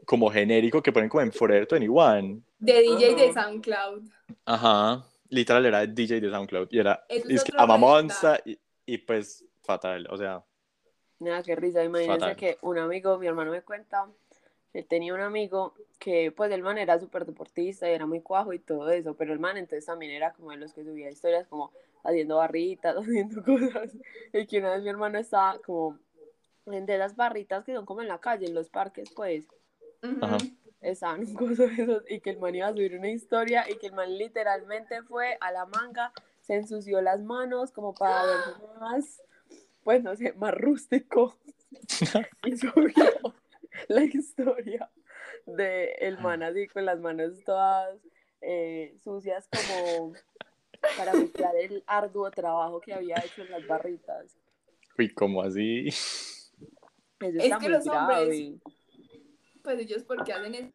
como 0.05 0.29
genérico 0.31 0.81
que 0.81 0.91
ponen 0.91 1.09
como 1.09 1.21
en 1.21 1.31
Forever 1.31 1.67
21 1.69 2.41
De 2.59 2.81
DJ 2.81 3.15
de 3.15 3.29
Ajá. 3.29 3.43
SoundCloud. 3.43 4.03
ajá 4.45 5.05
literal 5.29 5.65
era 5.65 5.85
DJ 5.85 6.19
de 6.21 6.29
SoundCloud 6.29 6.67
y 6.71 6.79
era 6.79 7.05
es 7.09 7.25
es 7.29 7.43
que 7.43 7.51
I'm 7.57 7.71
a 7.71 7.77
monster 7.77 8.41
y, 8.45 8.57
y 8.85 8.97
pues 8.99 9.43
fatal 9.61 10.07
o 10.09 10.17
sea 10.17 10.43
Nada, 11.19 11.43
qué 11.43 11.55
risa. 11.55 11.83
Imagínense 11.83 12.19
Fatal. 12.19 12.35
que 12.35 12.57
un 12.63 12.79
amigo, 12.79 13.19
mi 13.19 13.27
hermano 13.27 13.51
me 13.51 13.61
cuenta, 13.61 14.09
que 14.71 14.83
tenía 14.83 15.13
un 15.13 15.21
amigo 15.21 15.73
que, 15.99 16.31
pues, 16.31 16.51
el 16.51 16.63
man 16.63 16.77
era 16.77 16.99
súper 16.99 17.25
deportista 17.25 17.89
y 17.89 17.93
era 17.93 18.05
muy 18.05 18.21
cuajo 18.21 18.53
y 18.53 18.59
todo 18.59 18.89
eso, 18.89 19.15
pero 19.15 19.33
el 19.33 19.39
man 19.39 19.57
entonces 19.57 19.85
también 19.85 20.11
era 20.13 20.33
como 20.33 20.51
de 20.51 20.57
los 20.57 20.73
que 20.73 20.83
subía 20.83 21.09
historias 21.09 21.47
como 21.47 21.71
haciendo 22.03 22.37
barritas, 22.37 22.95
haciendo 22.97 23.43
cosas. 23.43 23.91
Y 24.33 24.45
que 24.47 24.59
una 24.59 24.71
vez 24.71 24.83
mi 24.83 24.89
hermano 24.89 25.19
estaba 25.19 25.59
como 25.59 25.99
en 26.67 26.85
de 26.85 26.95
esas 26.95 27.15
barritas 27.15 27.65
que 27.65 27.73
son 27.73 27.85
como 27.85 28.01
en 28.01 28.07
la 28.07 28.19
calle, 28.19 28.47
en 28.47 28.53
los 28.53 28.69
parques, 28.69 29.11
pues. 29.15 29.47
Ajá. 30.21 30.37
estaban 30.81 31.19
un 31.21 31.33
coso 31.35 31.67
de 31.67 31.83
esos 31.83 32.03
y 32.09 32.21
que 32.21 32.31
el 32.31 32.39
man 32.39 32.55
iba 32.55 32.67
a 32.67 32.71
subir 32.71 32.97
una 32.97 33.11
historia 33.11 33.69
y 33.69 33.77
que 33.77 33.87
el 33.87 33.93
man 33.93 34.17
literalmente 34.17 35.03
fue 35.03 35.37
a 35.39 35.51
la 35.51 35.65
manga, 35.65 36.11
se 36.41 36.55
ensució 36.55 37.01
las 37.01 37.21
manos 37.21 37.71
como 37.71 37.93
para 37.93 38.25
verse 38.25 38.51
más, 38.79 39.21
pues 39.83 40.01
no 40.01 40.15
sé, 40.15 40.33
más 40.33 40.55
rústico 40.55 41.37
y 42.45 42.57
subió 42.57 43.35
la 43.87 44.03
historia 44.03 44.89
de 45.45 45.93
el 45.99 46.17
man 46.19 46.43
así 46.43 46.67
con 46.67 46.85
las 46.85 46.99
manos 46.99 47.43
todas 47.45 47.97
eh, 48.41 48.95
sucias 49.03 49.47
como 49.49 50.13
para 50.97 51.13
mostrar 51.13 51.55
el 51.55 51.83
arduo 51.87 52.29
trabajo 52.31 52.81
que 52.81 52.93
había 52.93 53.15
hecho 53.23 53.43
en 53.43 53.51
las 53.51 53.65
barritas. 53.67 54.35
uy 54.97 55.13
como 55.13 55.41
así 55.43 55.87
Eso 55.87 56.53
Es 57.19 57.35
está 57.43 57.59
que 57.59 57.65
muy 57.69 57.71
los 57.77 57.87
hombres- 57.87 58.27
grave. 58.27 58.59
Pues 59.63 59.79
ellos 59.79 60.03
porque 60.03 60.33
hacen 60.33 60.55
es 60.55 60.73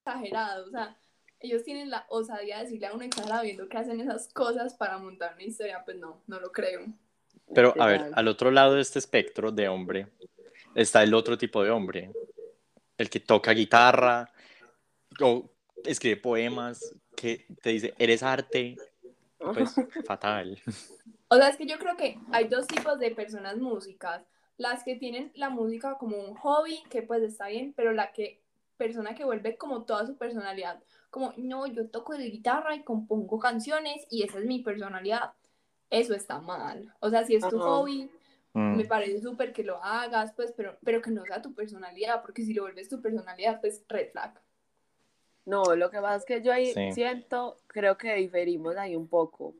exagerado. 0.00 0.66
O 0.66 0.70
sea, 0.70 0.94
ellos 1.40 1.62
tienen 1.64 1.88
la 1.88 2.04
osadía 2.10 2.58
de 2.58 2.64
decirle 2.64 2.86
a 2.88 2.92
un 2.92 3.02
exagerado 3.02 3.42
viendo 3.44 3.66
que 3.66 3.78
hacen 3.78 3.98
esas 3.98 4.28
cosas 4.34 4.74
para 4.74 4.98
montar 4.98 5.32
una 5.34 5.42
historia. 5.44 5.82
Pues 5.86 5.96
no, 5.96 6.22
no 6.26 6.38
lo 6.38 6.52
creo. 6.52 6.84
Pero 7.54 7.72
a 7.80 7.86
ver, 7.86 8.10
al 8.12 8.28
otro 8.28 8.50
lado 8.50 8.74
de 8.74 8.82
este 8.82 8.98
espectro 8.98 9.52
de 9.52 9.68
hombre 9.68 10.06
está 10.74 11.02
el 11.02 11.14
otro 11.14 11.38
tipo 11.38 11.62
de 11.62 11.70
hombre, 11.70 12.10
el 12.98 13.10
que 13.10 13.20
toca 13.20 13.52
guitarra 13.52 14.30
o 15.20 15.50
escribe 15.84 16.16
poemas, 16.16 16.94
que 17.16 17.46
te 17.62 17.70
dice, 17.70 17.94
eres 17.98 18.22
arte, 18.22 18.76
pues 19.38 19.74
fatal. 20.06 20.60
O 21.28 21.36
sea, 21.36 21.48
es 21.48 21.56
que 21.56 21.66
yo 21.66 21.78
creo 21.78 21.96
que 21.96 22.18
hay 22.32 22.48
dos 22.48 22.66
tipos 22.66 22.98
de 22.98 23.10
personas 23.10 23.56
músicas. 23.56 24.22
Las 24.56 24.84
que 24.84 24.94
tienen 24.94 25.32
la 25.34 25.50
música 25.50 25.96
como 25.98 26.16
un 26.16 26.36
hobby, 26.36 26.82
que 26.88 27.02
pues 27.02 27.22
está 27.22 27.48
bien, 27.48 27.72
pero 27.76 27.92
la 27.92 28.12
que 28.12 28.40
persona 28.76 29.14
que 29.14 29.24
vuelve 29.24 29.56
como 29.56 29.82
toda 29.84 30.06
su 30.06 30.16
personalidad. 30.16 30.82
Como, 31.10 31.32
no, 31.36 31.66
yo 31.66 31.88
toco 31.88 32.16
de 32.16 32.30
guitarra 32.30 32.74
y 32.74 32.82
compongo 32.82 33.38
canciones 33.38 34.06
y 34.10 34.22
esa 34.22 34.38
es 34.38 34.44
mi 34.44 34.60
personalidad. 34.60 35.32
Eso 35.90 36.14
está 36.14 36.40
mal. 36.40 36.92
O 37.00 37.10
sea, 37.10 37.24
si 37.24 37.36
es 37.36 37.48
tu 37.48 37.56
Ajá. 37.56 37.68
hobby, 37.68 38.10
Mm, 38.54 38.76
me 38.76 38.84
parece 38.84 39.20
súper 39.20 39.52
que 39.52 39.64
lo 39.64 39.82
hagas, 39.82 40.32
pues, 40.32 40.52
pero, 40.56 40.78
pero 40.84 41.02
que 41.02 41.10
no 41.10 41.24
sea 41.24 41.42
tu 41.42 41.54
personalidad, 41.54 42.22
porque 42.22 42.42
si 42.42 42.54
lo 42.54 42.62
vuelves 42.62 42.88
tu 42.88 43.02
personalidad, 43.02 43.60
pues 43.60 43.84
red 43.88 44.10
flag. 44.12 44.40
No, 45.44 45.74
lo 45.74 45.90
que 45.90 46.00
pasa 46.00 46.16
es 46.16 46.24
que 46.24 46.40
yo 46.40 46.52
ahí 46.52 46.72
Sí. 46.72 46.92
siento, 46.92 47.56
creo 47.66 47.98
que 47.98 48.14
diferimos 48.14 48.76
ahí 48.76 48.96
un 48.96 49.08
poco. 49.08 49.54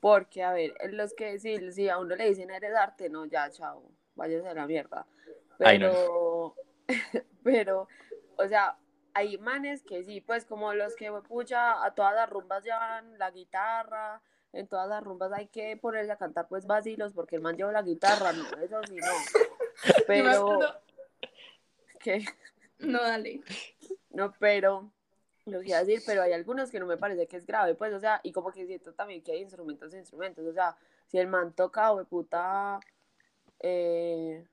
Porque, 0.00 0.42
a 0.42 0.52
ver, 0.52 0.74
en 0.80 0.96
los 0.96 1.14
que 1.14 1.38
si, 1.38 1.70
si 1.70 1.88
a 1.88 1.98
uno 1.98 2.16
le 2.16 2.28
dicen 2.28 2.50
eres 2.50 2.74
arte, 2.74 3.08
no, 3.08 3.24
ya, 3.26 3.48
chao, 3.50 3.84
váyase 4.16 4.48
a 4.48 4.54
la 4.54 4.66
mierda. 4.66 5.06
Pero, 5.58 6.56
pero, 7.44 7.88
o 8.36 8.48
sea, 8.48 8.76
hay 9.14 9.38
manes 9.38 9.84
que 9.84 10.02
sí, 10.02 10.20
pues 10.20 10.44
como 10.44 10.74
los 10.74 10.96
que, 10.96 11.12
pucha, 11.28 11.84
a 11.84 11.94
todas 11.94 12.14
las 12.14 12.28
rumbas 12.28 12.64
llevan 12.64 13.16
la 13.18 13.30
guitarra, 13.30 14.20
en 14.52 14.66
todas 14.66 14.88
las 14.88 15.02
rumbas 15.02 15.32
hay 15.32 15.46
que 15.48 15.76
ponerse 15.76 16.12
a 16.12 16.16
cantar 16.16 16.46
pues 16.48 16.66
vacilos 16.66 17.12
porque 17.12 17.36
el 17.36 17.42
man 17.42 17.56
lleva 17.56 17.72
la 17.72 17.82
guitarra, 17.82 18.32
no, 18.32 18.44
eso 18.62 18.80
sí, 18.88 18.96
no. 18.96 19.06
Pero, 20.06 20.60
que 21.98 22.24
No, 22.78 23.02
dale. 23.02 23.40
no, 24.10 24.32
pero 24.38 24.92
lo 25.46 25.60
que 25.60 25.68
iba 25.68 25.78
a 25.78 25.84
decir, 25.84 26.02
pero 26.06 26.22
hay 26.22 26.32
algunos 26.32 26.70
que 26.70 26.78
no 26.78 26.86
me 26.86 26.96
parece 26.96 27.26
que 27.26 27.36
es 27.36 27.46
grave, 27.46 27.74
pues, 27.74 27.92
o 27.94 27.98
sea, 28.00 28.20
y 28.22 28.32
como 28.32 28.52
que 28.52 28.66
siento 28.66 28.92
también 28.92 29.22
que 29.22 29.32
hay 29.32 29.40
instrumentos 29.40 29.92
e 29.94 29.98
instrumentos, 29.98 30.46
o 30.46 30.52
sea, 30.52 30.76
si 31.06 31.18
el 31.18 31.26
man 31.26 31.52
toca, 31.52 31.92
o 31.92 32.04
puta, 32.04 32.78
eh, 33.60 34.44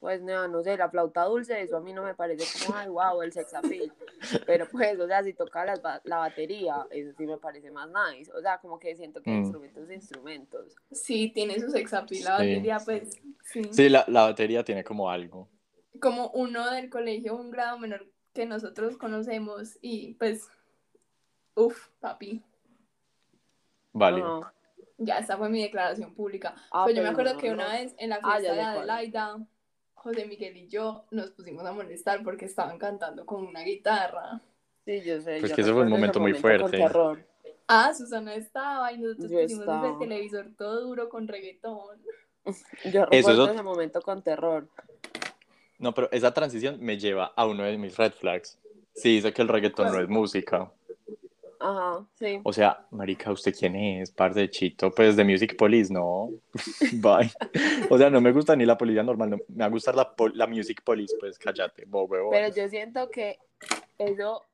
pues, 0.00 0.22
no, 0.22 0.46
no 0.48 0.62
sé, 0.62 0.76
la 0.76 0.88
flauta 0.88 1.24
dulce, 1.24 1.60
eso 1.60 1.76
a 1.76 1.80
mí 1.80 1.92
no 1.92 2.02
me 2.04 2.14
parece 2.14 2.44
como, 2.58 2.74
ay, 2.76 2.88
wow, 2.88 3.20
el 3.22 3.32
sex 3.32 3.52
appeal, 3.54 3.92
pero 4.46 4.68
pues, 4.70 4.98
o 5.00 5.06
sea, 5.06 5.22
si 5.24 5.32
toca 5.34 5.64
las 5.64 5.82
ba- 5.82 6.00
la 6.04 6.18
batería, 6.18 6.86
eso 6.90 7.12
sí 7.16 7.26
me 7.26 7.36
parece 7.38 7.70
más 7.70 7.88
nice, 7.88 8.30
o 8.32 8.40
sea, 8.40 8.58
como 8.58 8.78
que 8.78 8.94
siento 8.96 9.20
que 9.22 9.30
hay 9.30 9.36
Mm. 9.36 9.40
instrumentos 9.40 9.90
e 9.90 9.94
instrumentos. 9.94 10.76
Sí, 10.92 11.30
tiene 11.34 11.58
su 11.60 11.70
sex 11.70 11.92
appeal, 11.94 12.24
la 12.24 12.38
Sí. 12.38 12.42
batería, 12.44 12.78
pues, 12.84 13.20
sí. 13.44 13.62
Sí, 13.72 13.88
la, 13.88 14.04
la 14.08 14.22
batería 14.22 14.62
tiene 14.64 14.84
como 14.84 15.10
algo. 15.10 15.48
Como 16.00 16.30
uno 16.30 16.70
del 16.70 16.90
colegio, 16.90 17.34
un 17.36 17.50
grado 17.50 17.78
menor 17.78 18.06
que 18.32 18.46
nosotros 18.46 18.96
conocemos 18.96 19.78
y 19.80 20.14
pues, 20.14 20.48
uff, 21.56 21.88
papi, 21.98 22.42
Vale. 23.92 24.22
Ya 24.98 25.18
esa 25.18 25.36
fue 25.36 25.48
mi 25.48 25.62
declaración 25.62 26.14
pública. 26.14 26.54
Ah, 26.70 26.84
pues 26.84 26.94
yo 26.94 27.02
me 27.02 27.08
acuerdo 27.08 27.34
no, 27.34 27.38
que 27.40 27.48
no. 27.48 27.54
una 27.54 27.72
vez 27.72 27.94
en 27.98 28.10
la 28.10 28.20
Ah, 28.22 28.36
fiesta 28.38 28.52
de 28.54 28.62
cuál. 28.62 28.90
Adelaida, 28.90 29.38
José 30.02 30.26
Miguel 30.26 30.56
y 30.56 30.68
yo 30.68 31.04
nos 31.10 31.30
pusimos 31.30 31.64
a 31.66 31.72
molestar 31.72 32.22
porque 32.22 32.44
estaban 32.46 32.78
cantando 32.78 33.26
con 33.26 33.46
una 33.46 33.62
guitarra. 33.62 34.40
Sí, 34.84 35.02
yo 35.02 35.20
sé. 35.20 35.38
Pues 35.40 35.50
yo 35.50 35.56
que 35.56 35.62
eso 35.62 35.72
fue 35.74 35.82
un 35.82 35.90
momento 35.90 36.20
muy 36.20 36.32
con 36.32 36.40
fuerte. 36.40 36.78
terror. 36.78 37.24
Ah, 37.66 37.92
Susana 37.92 38.34
estaba 38.34 38.92
y 38.92 38.98
nosotros 38.98 39.30
Yo 39.30 39.40
pusimos 39.42 39.66
desde 39.66 39.72
el 39.76 39.84
estaba. 39.84 39.98
televisor 39.98 40.46
todo 40.56 40.80
duro 40.82 41.08
con 41.08 41.28
reggaetón. 41.28 41.98
Yo 42.84 43.02
Eso 43.02 43.06
es 43.10 43.26
recuerdo 43.26 43.50
ese 43.52 43.62
momento 43.62 44.00
con 44.00 44.22
terror. 44.22 44.68
No, 45.78 45.92
pero 45.94 46.08
esa 46.10 46.32
transición 46.32 46.78
me 46.80 46.98
lleva 46.98 47.32
a 47.36 47.46
uno 47.46 47.64
de 47.64 47.76
mis 47.76 47.96
red 47.96 48.12
flags. 48.12 48.58
Sí, 48.94 49.16
dice 49.16 49.32
que 49.32 49.42
el 49.42 49.48
reggaetón 49.48 49.92
no 49.92 50.00
es 50.00 50.08
música. 50.08 50.72
Ajá, 51.60 52.06
sí. 52.14 52.40
O 52.44 52.52
sea, 52.52 52.86
marica, 52.90 53.32
¿usted 53.32 53.54
quién 53.58 53.74
es? 53.74 54.10
Parce 54.12 54.38
de 54.38 54.50
Chito, 54.50 54.90
pues 54.92 55.16
de 55.16 55.24
Music 55.24 55.56
Police, 55.56 55.92
no. 55.92 56.30
Bye. 56.92 57.30
O 57.90 57.98
sea, 57.98 58.10
no 58.10 58.20
me 58.20 58.32
gusta 58.32 58.54
ni 58.54 58.64
la 58.64 58.78
policía 58.78 59.02
normal, 59.02 59.30
no. 59.30 59.38
me 59.48 59.58
va 59.58 59.66
a 59.66 59.68
gustar 59.68 59.94
la, 59.94 60.46
Music 60.46 60.82
Police, 60.84 61.16
pues 61.18 61.38
cállate, 61.38 61.84
bobo. 61.84 62.30
Pero 62.30 62.54
yo 62.54 62.68
siento 62.68 63.10
que 63.10 63.38
eso, 63.98 64.44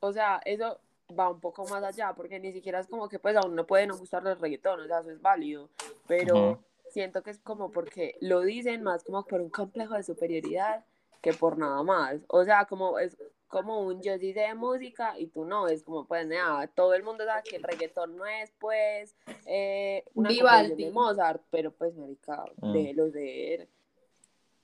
o 0.00 0.12
sea, 0.12 0.40
eso 0.44 0.78
va 1.18 1.30
un 1.30 1.40
poco 1.40 1.66
más 1.66 1.82
allá, 1.82 2.12
porque 2.14 2.38
ni 2.38 2.52
siquiera 2.52 2.80
es 2.80 2.86
como 2.86 3.08
que 3.08 3.18
pues 3.18 3.36
aún 3.36 3.54
no 3.54 3.66
puede 3.66 3.86
no 3.86 3.96
gustarle 3.96 4.30
el 4.30 4.38
reggaetón, 4.38 4.80
o 4.80 4.86
sea, 4.86 5.00
eso 5.00 5.10
es 5.10 5.20
válido, 5.20 5.68
pero 6.06 6.52
Ujú. 6.52 6.64
siento 6.90 7.22
que 7.22 7.30
es 7.30 7.38
como 7.38 7.70
porque 7.70 8.16
lo 8.20 8.40
dicen 8.40 8.82
más 8.82 9.04
como 9.04 9.24
por 9.24 9.40
un 9.40 9.50
complejo 9.50 9.94
de 9.94 10.02
superioridad 10.02 10.84
que 11.20 11.32
por 11.32 11.58
nada 11.58 11.82
más, 11.82 12.20
o 12.28 12.44
sea, 12.44 12.64
como 12.64 12.98
es 12.98 13.16
como 13.52 13.80
un 13.80 14.00
yo 14.00 14.16
sí 14.16 14.32
sé 14.32 14.40
de 14.40 14.54
música 14.54 15.18
y 15.18 15.26
tú 15.26 15.44
no, 15.44 15.68
es 15.68 15.82
como 15.82 16.06
pues 16.06 16.26
nada, 16.26 16.66
todo 16.68 16.94
el 16.94 17.02
mundo 17.02 17.26
sabe 17.26 17.42
que 17.44 17.56
el 17.56 17.62
reggaetón 17.62 18.16
no 18.16 18.24
es 18.24 18.50
pues 18.58 19.14
eh, 19.44 20.04
una 20.14 20.30
de 20.30 20.90
Mozart, 20.90 21.42
pero 21.50 21.70
pues 21.70 21.94
marica, 21.94 22.46
Mm. 22.62 22.72
déjelo 22.72 23.10
ser. 23.10 23.68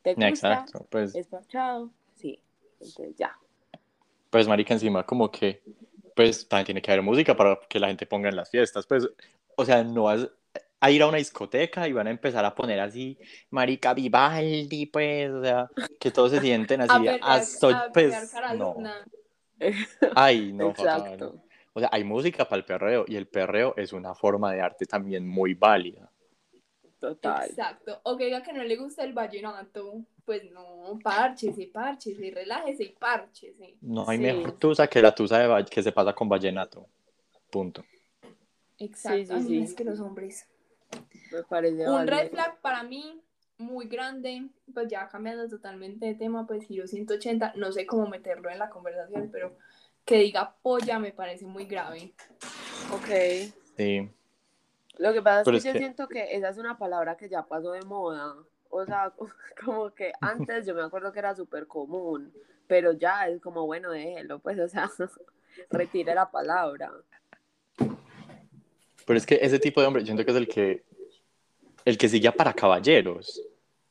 ¿Te 0.00 0.14
gusta? 0.14 0.28
Exacto, 0.28 0.86
pues, 0.88 1.14
¿Es 1.14 1.26
parchado? 1.26 1.90
Sí, 2.14 2.40
entonces 2.80 3.14
ya. 3.16 3.38
pues 4.30 4.48
marica, 4.48 4.72
encima 4.72 5.04
como 5.04 5.30
que, 5.30 5.62
pues 6.16 6.48
también 6.48 6.64
tiene 6.64 6.80
que 6.82 6.90
haber 6.90 7.02
música 7.02 7.36
para 7.36 7.60
que 7.68 7.78
la 7.78 7.88
gente 7.88 8.06
ponga 8.06 8.30
en 8.30 8.36
las 8.36 8.48
fiestas, 8.50 8.86
pues, 8.86 9.06
o 9.54 9.64
sea, 9.66 9.84
no 9.84 10.04
vas 10.04 10.30
a 10.80 10.90
ir 10.90 11.02
a 11.02 11.08
una 11.08 11.18
discoteca 11.18 11.88
y 11.88 11.92
van 11.92 12.06
a 12.06 12.10
empezar 12.10 12.44
a 12.44 12.54
poner 12.54 12.78
así, 12.80 13.18
marica 13.50 13.94
Vivaldi, 13.94 14.86
pues, 14.86 15.30
o 15.30 15.42
sea, 15.42 15.68
que 15.98 16.10
todos 16.10 16.30
se 16.30 16.40
sienten 16.40 16.80
así, 16.88 17.08
A 17.08 17.18
ah, 17.22 17.42
soy- 17.42 17.74
a 17.74 17.90
pues, 17.92 18.32
no, 18.56 18.76
ay, 20.14 20.52
no. 20.54 20.70
Exacto. 20.70 21.42
O 21.74 21.80
sea, 21.80 21.90
hay 21.92 22.02
música 22.04 22.48
para 22.48 22.58
el 22.58 22.64
perreo 22.64 23.04
y 23.06 23.16
el 23.16 23.28
perreo 23.28 23.74
es 23.76 23.92
una 23.92 24.14
forma 24.14 24.52
de 24.52 24.60
arte 24.60 24.84
también 24.86 25.26
muy 25.28 25.54
válida. 25.54 26.10
Total. 26.98 27.48
Exacto. 27.48 28.00
O 28.02 28.16
que 28.16 28.24
diga 28.24 28.42
que 28.42 28.52
no 28.52 28.64
le 28.64 28.74
gusta 28.76 29.04
el 29.04 29.12
vallenato. 29.12 30.00
Pues 30.24 30.50
no, 30.50 30.98
párchese, 31.02 31.68
párchese, 31.72 32.30
relájese 32.32 32.82
y 32.84 32.88
párchese. 32.88 33.76
No 33.80 34.04
hay 34.08 34.18
Sí. 34.18 34.24
mejor 34.24 34.52
tusa 34.58 34.88
que 34.88 35.00
la 35.00 35.14
tusa 35.14 35.38
de 35.38 35.64
que 35.66 35.82
se 35.82 35.92
pasa 35.92 36.12
con 36.12 36.28
vallenato. 36.28 36.86
Punto. 37.48 37.84
Exacto. 38.78 39.18
Sí, 39.18 39.26
sí, 39.26 39.32
Ay, 39.32 39.42
sí. 39.44 39.58
es 39.62 39.74
que 39.74 39.84
los 39.84 40.00
hombres. 40.00 40.46
Me 41.32 41.42
parece 41.48 41.88
Un 41.88 42.06
red 42.06 42.30
flag 42.30 42.58
para 42.60 42.82
mí 42.82 43.20
muy 43.58 43.86
grande, 43.88 44.48
pues 44.72 44.88
ya 44.88 45.08
cambiando 45.08 45.48
totalmente 45.48 46.06
de 46.06 46.14
tema, 46.14 46.46
pues 46.46 46.64
giro 46.64 46.86
180, 46.86 47.52
no 47.56 47.72
sé 47.72 47.86
cómo 47.86 48.06
meterlo 48.06 48.50
en 48.50 48.58
la 48.58 48.70
conversación, 48.70 49.30
pero 49.32 49.56
que 50.04 50.18
diga 50.18 50.54
polla 50.62 50.98
me 50.98 51.12
parece 51.12 51.44
muy 51.44 51.66
grave. 51.66 52.14
Ok. 52.92 53.52
Sí. 53.76 54.10
Lo 54.98 55.12
que 55.12 55.22
pasa 55.22 55.40
es 55.40 55.44
que 55.50 55.56
es 55.56 55.64
yo 55.64 55.72
que- 55.72 55.78
siento 55.78 56.08
que 56.08 56.36
esa 56.36 56.48
es 56.48 56.58
una 56.58 56.78
palabra 56.78 57.16
que 57.16 57.28
ya 57.28 57.44
pasó 57.46 57.72
de 57.72 57.82
moda. 57.82 58.34
O 58.70 58.84
sea, 58.86 59.12
como 59.64 59.92
que 59.94 60.12
antes 60.20 60.66
yo 60.66 60.74
me 60.74 60.82
acuerdo 60.82 61.12
que 61.12 61.18
era 61.18 61.34
súper 61.34 61.66
común, 61.66 62.32
pero 62.66 62.92
ya 62.92 63.28
es 63.28 63.40
como, 63.40 63.66
bueno, 63.66 63.90
déjelo, 63.90 64.38
pues, 64.38 64.58
o 64.58 64.68
sea, 64.68 64.88
retire 65.70 66.14
la 66.14 66.30
palabra. 66.30 66.92
Pero 69.08 69.16
es 69.16 69.24
que 69.24 69.38
ese 69.40 69.58
tipo 69.58 69.80
de 69.80 69.86
hombre, 69.86 70.02
yo 70.02 70.06
siento 70.06 70.22
que 70.22 70.30
es 70.32 70.36
el 70.36 70.46
que 70.46 70.84
el 71.86 71.96
que 71.96 72.10
sigue 72.10 72.30
para 72.30 72.52
caballeros. 72.52 73.42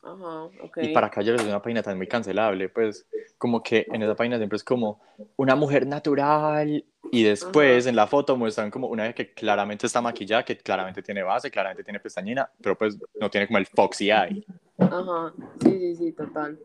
Ajá, 0.03 0.43
ok. 0.61 0.77
Y 0.83 0.89
para 0.89 1.09
caballeros 1.09 1.41
es 1.41 1.47
una 1.47 1.59
página 1.59 1.81
tan 1.81 1.97
muy 1.97 2.05
cancelable, 2.07 2.69
pues 2.69 3.07
como 3.39 3.63
que 3.63 3.87
en 3.91 4.03
esa 4.03 4.15
página 4.15 4.37
siempre 4.37 4.57
es 4.57 4.63
como 4.63 5.01
una 5.35 5.55
mujer 5.55 5.87
natural 5.87 6.85
y 7.11 7.23
después 7.23 7.85
Ajá. 7.85 7.89
en 7.89 7.95
la 7.95 8.05
foto 8.05 8.37
muestran 8.37 8.69
como 8.69 8.87
una 8.89 9.11
que 9.13 9.33
claramente 9.33 9.87
está 9.87 10.01
maquillada, 10.01 10.45
que 10.45 10.55
claramente 10.55 11.01
tiene 11.01 11.23
base, 11.23 11.49
claramente 11.49 11.83
tiene 11.83 11.99
pestañina, 11.99 12.47
pero 12.61 12.77
pues 12.77 12.99
no 13.19 13.27
tiene 13.31 13.47
como 13.47 13.57
el 13.57 13.65
foxy 13.65 14.11
eye. 14.11 14.45
Ajá, 14.77 15.33
sí, 15.63 15.79
sí, 15.79 15.95
sí, 15.95 16.11
total. 16.11 16.59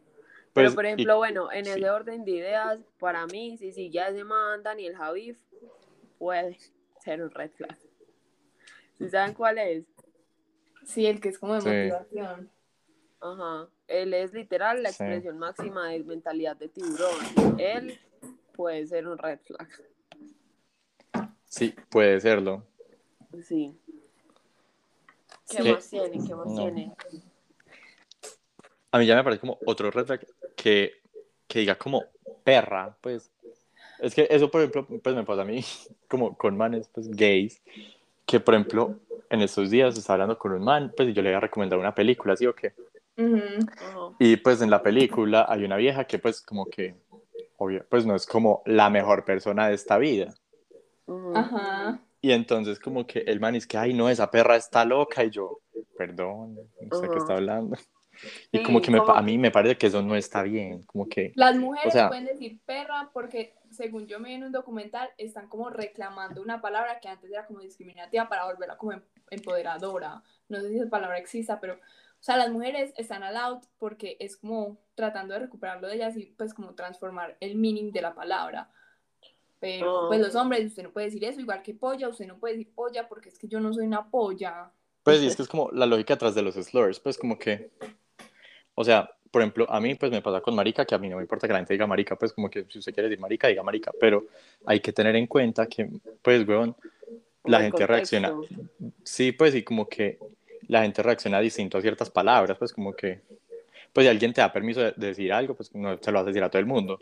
Pues, 0.53 0.67
Pero, 0.67 0.75
por 0.75 0.85
y- 0.85 0.89
ejemplo, 0.89 1.17
bueno, 1.17 1.51
en 1.51 1.65
sí. 1.65 1.71
ese 1.71 1.89
orden 1.89 2.27
de 2.27 2.33
ideas, 2.33 2.81
para 2.99 3.27
mí, 3.27 3.57
si 3.57 3.73
sigue 3.73 3.99
a 4.01 4.09
ese 4.09 4.25
man 4.25 4.63
Daniel 4.63 4.95
Javif, 4.95 5.39
puede 6.19 6.59
ser 6.99 7.23
un 7.23 7.31
red 7.31 7.51
flag. 7.53 7.79
¿Sí 9.03 9.11
saben 9.11 9.35
cuál 9.35 9.59
es? 9.59 9.85
Sí, 10.87 11.07
el 11.07 11.21
que 11.21 11.31
es 11.31 11.39
como 11.39 11.55
de 11.55 11.61
Sí. 11.61 11.67
motivación. 11.69 12.51
Ajá. 13.21 13.69
Él 13.89 14.15
es 14.15 14.33
literal 14.33 14.83
la 14.83 14.91
Sí. 14.91 15.03
expresión 15.03 15.39
máxima 15.39 15.89
de 15.89 16.05
mentalidad 16.05 16.57
de 16.57 16.69
tiburón. 16.69 17.59
Él 17.59 17.99
puede 18.53 18.87
ser 18.87 19.09
un 19.09 19.19
red 19.19 19.41
flag. 19.41 19.69
Sí, 21.45 21.75
puede 21.91 22.21
serlo. 22.21 22.65
Sí. 23.45 23.77
¿Qué 25.51 25.63
Sí. 25.63 25.73
más 25.73 25.91
tiene? 25.91 26.25
¿Qué 26.27 26.35
más 26.35 26.47
No. 26.47 26.63
tiene? 26.63 26.95
A 28.93 28.99
mí 28.99 29.07
ya 29.07 29.17
me 29.17 29.25
parece 29.25 29.41
como 29.41 29.59
otro 29.67 29.91
red 29.91 30.07
flag 30.07 30.27
que, 30.57 30.93
que 31.49 31.59
diga 31.61 31.75
como 31.77 32.05
perra, 32.45 32.97
pues. 33.01 33.33
Es 33.99 34.15
que 34.15 34.27
eso, 34.31 34.51
por 34.51 34.61
ejemplo, 34.61 34.87
pues 35.03 35.15
me 35.15 35.25
pasa 35.25 35.43
a 35.43 35.45
mí, 35.45 35.61
como 36.09 36.37
con 36.37 36.57
manes, 36.57 36.89
pues 36.89 37.09
gays, 37.09 37.63
que 38.33 38.41
por 38.41 38.55
ejemplo, 38.55 38.99
en 39.29 39.43
estos 39.43 39.69
días 39.69 39.95
estaba 39.99 40.15
hablando 40.15 40.39
con 40.39 40.53
un 40.53 40.65
man, 40.65 40.91
pues 40.97 41.07
y 41.11 41.13
yo 41.13 41.21
le 41.21 41.29
había 41.29 41.41
recomendado 41.41 41.79
una 41.79 41.95
película, 41.95 42.35
¿sí 42.35 42.47
o 42.47 42.55
qué? 42.55 42.73
Y 44.19 44.37
pues 44.37 44.63
en 44.63 44.71
la 44.71 44.83
película 44.83 45.45
hay 45.47 45.65
una 45.67 45.77
vieja 45.77 46.07
que 46.07 46.19
pues 46.19 46.41
como 46.41 46.65
que, 46.65 46.95
obvio, 47.59 47.85
pues 47.91 48.07
no 48.07 48.17
es 48.17 48.25
como 48.25 48.63
la 48.65 48.89
mejor 48.89 49.27
persona 49.27 49.69
de 49.69 49.75
esta 49.75 49.99
vida. 49.99 50.33
Ajá. 51.35 52.01
Y 52.23 52.33
entonces 52.33 52.81
como 52.81 53.07
que 53.07 53.19
el 53.19 53.39
man 53.39 53.55
es 53.55 53.67
que, 53.67 53.77
ay 53.77 53.93
no, 53.93 54.09
esa 54.09 54.31
perra 54.31 54.57
está 54.57 54.87
loca 54.87 55.23
y 55.23 55.29
yo, 55.29 55.61
perdón, 55.99 56.55
no 56.81 56.99
sé 56.99 57.11
qué 57.11 57.19
está 57.19 57.35
hablando. 57.35 57.77
Y 58.51 58.59
Sí, 58.59 58.65
como 58.65 58.81
que 58.81 58.91
me, 58.91 58.99
como 58.99 59.13
a 59.15 59.23
mí 59.23 59.37
me 59.39 59.51
parece 59.51 59.77
que 59.77 59.87
eso 59.89 60.03
no 60.03 60.15
está 60.15 60.43
bien, 60.43 60.83
como 60.85 61.09
que... 61.09 61.33
Las 61.35 61.57
mujeres 61.57 61.89
O 61.89 61.91
sea- 61.91 62.09
pueden 62.09 62.27
decir 62.27 62.61
perra 62.65 63.11
porque, 63.13 63.55
según 63.71 64.07
yo 64.07 64.21
me 64.21 64.29
vi 64.29 64.35
en 64.35 64.45
un 64.45 64.53
documental, 64.53 65.11
están 65.19 65.49
como 65.49 65.71
reclamando 65.71 66.41
una 66.43 66.61
palabra 66.61 67.01
que 67.01 67.09
antes 67.09 67.31
era 67.31 67.47
como 67.47 67.61
discriminativa 67.61 68.29
para 68.29 68.45
volverla 68.47 68.77
como 68.77 68.93
em- 68.93 69.03
empoderadora. 69.31 70.23
No 70.49 70.61
sé 70.61 70.69
si 70.71 70.77
esa 70.79 70.89
palabra 70.91 71.19
exista, 71.19 71.59
pero, 71.61 71.75
o 71.75 71.79
sea, 72.25 72.37
las 72.37 72.51
mujeres 72.51 72.93
están 72.97 73.23
allowed 73.23 73.63
porque 73.79 74.17
es 74.21 74.37
como 74.37 74.79
tratando 74.95 75.35
de 75.35 75.41
recuperarlo 75.41 75.89
de 75.89 75.95
ellas 75.97 76.17
y 76.17 76.27
pues 76.37 76.55
como 76.55 76.75
transformar 76.75 77.37
el 77.41 77.57
meaning 77.57 77.91
de 77.93 78.03
la 78.03 78.15
palabra. 78.15 78.71
Pero, 79.59 80.05
Ah. 80.05 80.09
pues 80.09 80.21
los 80.21 80.35
hombres, 80.35 80.67
usted 80.67 80.83
no 80.83 80.91
puede 80.93 81.07
decir 81.07 81.25
eso, 81.25 81.41
igual 81.41 81.63
que 81.63 81.75
polla, 81.75 82.09
usted 82.09 82.27
no 82.27 82.39
puede 82.39 82.55
decir 82.59 82.73
polla 82.75 83.09
porque 83.09 83.29
es 83.29 83.39
que 83.39 83.49
yo 83.49 83.61
no 83.61 83.73
soy 83.73 83.87
una 83.87 84.09
polla. 84.11 84.71
Pues 85.05 85.19
sí, 85.21 85.27
es 85.27 85.35
que 85.37 85.43
es 85.43 85.49
como 85.49 85.71
la 85.73 85.87
lógica 85.87 86.15
atrás 86.15 86.35
de 86.35 86.43
los 86.43 86.55
slurs, 86.55 87.01
pues 87.01 87.17
como 87.19 87.39
que, 87.39 87.71
o 88.75 88.85
sea, 88.85 89.11
por 89.31 89.43
ejemplo, 89.43 89.67
a 89.69 89.81
mí 89.81 89.95
pues 89.95 90.13
me 90.13 90.21
pasa 90.21 90.41
con 90.41 90.55
marica, 90.55 90.85
que 90.85 90.95
a 90.95 90.99
mí 90.99 91.09
no 91.09 91.17
me 91.17 91.23
importa 91.23 91.47
que 91.47 91.53
la 91.53 91.59
gente 91.61 91.75
diga 91.75 91.87
marica, 91.87 92.17
pues 92.17 92.33
como 92.33 92.51
que 92.51 92.67
si 92.69 92.79
usted 92.79 92.93
quiere 92.93 93.09
decir 93.09 93.21
marica, 93.21 93.49
diga 93.49 93.63
marica, 93.63 93.91
pero 93.99 94.27
hay 94.67 94.81
que 94.81 94.93
tener 94.93 95.17
en 95.17 95.27
cuenta 95.27 95.67
que, 95.67 95.89
pues, 96.21 96.47
weón, 96.47 96.77
la 97.45 97.63
gente 97.63 97.87
reacciona, 97.87 98.35
sí, 99.03 99.33
pues, 99.33 99.55
y 99.55 99.63
como 99.63 99.89
que 99.89 100.19
la 100.69 100.83
gente 100.83 101.03
reacciona 101.03 101.41
distinto 101.41 101.79
a 101.79 101.81
ciertas 101.81 102.11
palabras, 102.11 102.59
pues 102.59 102.73
como 102.73 102.93
que, 102.93 103.21
pues 103.93 104.05
si 104.05 104.11
alguien 104.11 104.33
te 104.33 104.41
da 104.41 104.53
permiso 104.53 104.81
de, 104.81 104.93
de 104.97 105.07
decir 105.09 105.33
algo, 105.33 105.55
pues 105.55 105.75
no 105.75 105.99
se 105.99 106.13
lo 106.13 106.19
vas 106.19 106.27
a 106.27 106.31
decir 106.31 106.43
a 106.45 106.51
todo 106.51 106.61
el 106.61 106.67
mundo. 106.67 107.01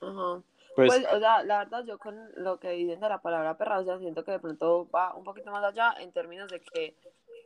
Ajá. 0.00 0.42
Pues, 0.74 0.90
Pues, 0.90 1.06
o 1.12 1.18
sea, 1.18 1.42
la 1.42 1.58
verdad, 1.58 1.84
yo 1.84 1.98
con 1.98 2.16
lo 2.36 2.60
que 2.60 2.70
dicen 2.70 3.00
de 3.00 3.08
la 3.08 3.20
palabra 3.20 3.58
perra, 3.58 3.80
o 3.80 3.84
sea, 3.84 3.98
siento 3.98 4.24
que 4.24 4.30
de 4.30 4.38
pronto 4.38 4.88
va 4.94 5.12
un 5.16 5.24
poquito 5.24 5.50
más 5.50 5.64
allá 5.64 5.94
en 5.98 6.12
términos 6.12 6.48
de 6.50 6.60
que, 6.60 6.94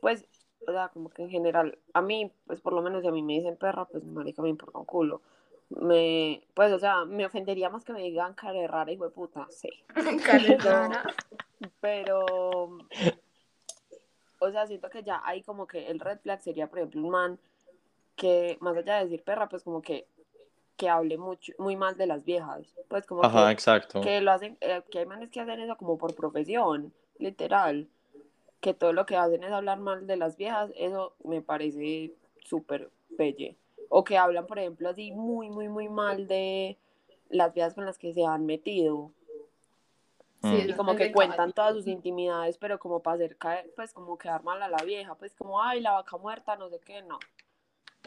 pues, 0.01 0.23
o 0.67 0.71
sea, 0.71 0.89
como 0.89 1.09
que 1.09 1.23
en 1.23 1.29
general, 1.29 1.77
a 1.93 2.01
mí, 2.01 2.31
pues 2.45 2.61
por 2.61 2.73
lo 2.73 2.81
menos 2.81 3.01
si 3.01 3.07
a 3.07 3.11
mí 3.11 3.21
me 3.21 3.33
dicen 3.33 3.57
perra, 3.57 3.85
pues 3.85 4.03
marica 4.03 4.41
me 4.41 4.49
importa 4.49 4.79
un 4.79 4.85
culo. 4.85 5.21
Me, 5.69 6.45
pues, 6.53 6.71
o 6.71 6.79
sea, 6.79 7.05
me 7.05 7.25
ofendería 7.25 7.69
más 7.69 7.83
que 7.83 7.93
me 7.93 8.01
digan 8.01 8.33
cara 8.33 8.67
rara, 8.67 8.91
hijo 8.91 9.05
de 9.05 9.11
puta, 9.11 9.47
sí. 9.49 9.69
Calentona. 10.25 11.03
Pero, 11.79 12.67
o 14.39 14.51
sea, 14.51 14.67
siento 14.67 14.89
que 14.89 15.03
ya 15.03 15.21
hay 15.23 15.41
como 15.41 15.65
que 15.65 15.87
el 15.87 15.99
red 15.99 16.19
flag 16.19 16.41
sería, 16.41 16.67
por 16.67 16.79
ejemplo, 16.79 17.01
un 17.01 17.09
man 17.09 17.39
que, 18.15 18.57
más 18.61 18.77
allá 18.77 18.97
de 18.97 19.05
decir 19.05 19.23
perra, 19.23 19.49
pues 19.49 19.63
como 19.63 19.81
que, 19.81 20.07
que 20.77 20.89
hable 20.89 21.17
mucho, 21.17 21.53
muy 21.57 21.75
mal 21.75 21.97
de 21.97 22.07
las 22.07 22.23
viejas. 22.23 22.67
Pues 22.87 23.05
como 23.05 23.23
ajá, 23.23 23.47
que, 23.47 23.53
exacto. 23.53 24.01
que 24.01 24.21
lo 24.21 24.31
hacen, 24.31 24.57
eh, 24.61 24.83
que 24.91 24.99
hay 24.99 25.05
manes 25.05 25.29
que 25.31 25.39
hacen 25.39 25.59
eso 25.59 25.75
como 25.77 25.97
por 25.97 26.13
profesión, 26.13 26.93
literal. 27.17 27.87
Que 28.63 28.73
todo 28.73 28.93
lo 28.93 29.05
que 29.05 29.17
hacen 29.17 29.43
es 29.43 29.51
hablar 29.51 29.77
mal 29.79 30.07
de 30.07 30.15
las 30.15 30.37
viejas, 30.37 30.71
eso 30.77 31.13
me 31.25 31.41
parece 31.41 32.13
súper 32.45 32.89
pelle. 33.17 33.57
O 33.89 34.05
que 34.05 34.17
hablan, 34.17 34.47
por 34.47 34.57
ejemplo, 34.57 34.87
así 34.87 35.11
muy, 35.11 35.49
muy, 35.49 35.67
muy 35.67 35.89
mal 35.89 36.27
de 36.27 36.77
las 37.29 37.53
viejas 37.53 37.73
con 37.73 37.85
las 37.85 37.97
que 37.97 38.13
se 38.13 38.23
han 38.25 38.45
metido. 38.45 39.11
Sí, 40.41 40.47
Mm. 40.47 40.55
eso 40.59 40.69
Y 40.69 40.73
como 40.75 40.95
que 40.95 41.11
cuentan 41.11 41.35
caballo. 41.37 41.53
todas 41.53 41.73
sus 41.75 41.87
intimidades, 41.87 42.57
pero 42.57 42.79
como 42.79 43.01
para 43.01 43.15
hacer 43.15 43.35
caer, 43.35 43.69
pues 43.75 43.91
como 43.91 44.17
quedar 44.17 44.43
mal 44.43 44.61
a 44.63 44.69
la 44.69 44.81
vieja, 44.85 45.15
pues 45.15 45.35
como, 45.35 45.61
ay, 45.61 45.81
la 45.81 45.91
vaca 45.91 46.15
muerta, 46.15 46.55
no 46.55 46.69
sé 46.69 46.79
qué, 46.79 47.01
no. 47.01 47.19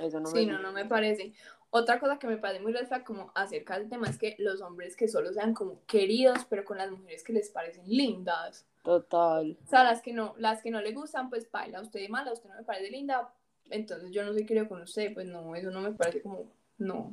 Eso 0.02 0.20
no 0.20 0.30
Sí, 0.30 0.46
me 0.46 0.52
no, 0.52 0.58
no 0.60 0.72
me 0.72 0.86
parece. 0.86 1.34
Otra 1.68 1.98
cosa 2.00 2.18
que 2.18 2.26
me 2.26 2.38
parece 2.38 2.62
muy 2.62 2.72
red 2.72 2.88
como 3.04 3.30
acerca 3.34 3.78
del 3.78 3.90
tema 3.90 4.08
es 4.08 4.16
que 4.16 4.36
los 4.38 4.62
hombres 4.62 4.96
que 4.96 5.06
solo 5.08 5.32
sean 5.34 5.52
como 5.52 5.80
queridos, 5.86 6.46
pero 6.48 6.64
con 6.64 6.78
las 6.78 6.90
mujeres 6.90 7.22
que 7.22 7.34
les 7.34 7.50
parecen 7.50 7.84
lindas. 7.86 8.66
Total. 8.86 9.58
O 9.66 9.68
sea, 9.68 9.82
las 9.82 10.00
que 10.00 10.12
no, 10.12 10.34
las 10.38 10.62
que 10.62 10.70
no 10.70 10.80
le 10.80 10.92
gustan, 10.92 11.28
pues 11.28 11.50
baila 11.50 11.80
usted 11.80 11.98
de 11.98 12.08
mala, 12.08 12.32
usted 12.32 12.48
no 12.48 12.54
me 12.54 12.62
parece 12.62 12.88
linda, 12.88 13.28
entonces 13.68 14.12
yo 14.12 14.24
no 14.24 14.32
soy 14.32 14.46
querido 14.46 14.68
con 14.68 14.80
usted, 14.80 15.12
pues 15.12 15.26
no, 15.26 15.56
eso 15.56 15.72
no 15.72 15.80
me 15.80 15.90
parece 15.90 16.22
como, 16.22 16.44
no. 16.78 17.12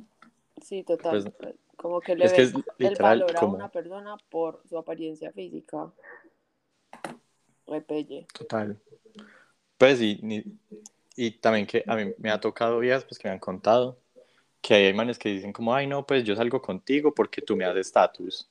Sí, 0.62 0.84
total. 0.84 1.32
Pues, 1.36 1.54
como 1.76 2.00
que 2.00 2.14
le 2.14 2.26
es 2.26 2.32
que 2.32 2.42
ves 2.42 2.50
es 2.50 2.54
el 2.54 2.64
literal 2.78 3.18
valor 3.18 3.36
a 3.36 3.40
como- 3.40 3.56
una 3.56 3.68
persona 3.72 4.16
por 4.30 4.62
su 4.68 4.78
apariencia 4.78 5.32
física. 5.32 5.90
Repelle. 7.66 8.26
Total. 8.32 8.78
Pues 9.76 10.00
y, 10.00 10.20
ni- 10.22 10.44
y 11.16 11.32
también 11.32 11.66
que 11.66 11.82
a 11.88 11.96
mí 11.96 12.12
me 12.18 12.30
ha 12.30 12.38
tocado 12.40 12.78
vías 12.78 13.04
pues 13.04 13.18
que 13.18 13.26
me 13.26 13.32
han 13.32 13.40
contado 13.40 13.98
que 14.62 14.74
hay 14.74 14.94
manes 14.94 15.18
que 15.18 15.28
dicen 15.28 15.52
como, 15.52 15.74
ay 15.74 15.88
no, 15.88 16.06
pues 16.06 16.22
yo 16.22 16.36
salgo 16.36 16.62
contigo 16.62 17.12
porque 17.12 17.42
tú 17.42 17.56
me 17.56 17.64
das 17.64 17.76
estatus. 17.76 18.48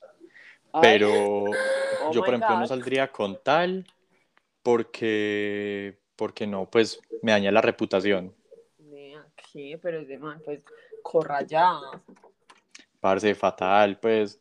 Ay, 0.73 0.81
Pero 0.81 1.45
oh 2.05 2.13
yo, 2.13 2.19
por 2.21 2.33
ejemplo, 2.33 2.57
no 2.57 2.67
saldría 2.67 3.11
con 3.11 3.37
tal 3.43 3.85
porque, 4.61 5.97
porque 6.15 6.47
no, 6.47 6.69
pues 6.69 6.99
me 7.21 7.31
daña 7.31 7.51
la 7.51 7.61
reputación. 7.61 8.33
¿qué? 9.51 9.79
Pero 9.81 9.99
ese 9.99 10.17
man, 10.17 10.41
pues, 10.43 10.63
corra 11.01 11.41
ya. 11.43 11.79
Parce, 12.99 13.35
fatal, 13.35 13.99
pues, 13.99 14.39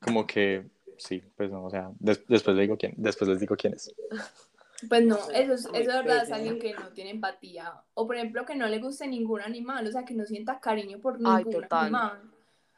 como 0.00 0.26
que, 0.26 0.64
sí, 0.96 1.22
pues 1.36 1.50
no, 1.50 1.64
o 1.66 1.70
sea, 1.70 1.90
des- 1.98 2.26
después, 2.26 2.56
le 2.56 2.62
digo 2.62 2.76
quién, 2.76 2.94
después 2.96 3.28
les 3.28 3.40
digo 3.40 3.56
quién 3.56 3.74
es. 3.74 3.94
Pues 4.88 5.04
no, 5.04 5.14
eso 5.30 5.52
es, 5.52 5.60
eso 5.66 5.70
de 5.72 5.84
verdad 5.86 6.24
es 6.24 6.32
alguien 6.32 6.58
que 6.58 6.74
no 6.74 6.88
tiene 6.88 7.10
empatía. 7.10 7.72
O 7.94 8.04
por 8.04 8.16
ejemplo, 8.16 8.44
que 8.44 8.56
no 8.56 8.66
le 8.66 8.80
guste 8.80 9.06
ningún 9.06 9.40
animal, 9.40 9.86
o 9.86 9.92
sea, 9.92 10.04
que 10.04 10.12
no 10.12 10.24
sienta 10.24 10.58
cariño 10.58 10.98
por 10.98 11.20
Ay, 11.24 11.44
ningún 11.44 11.62
total. 11.62 11.84
animal. 11.84 12.20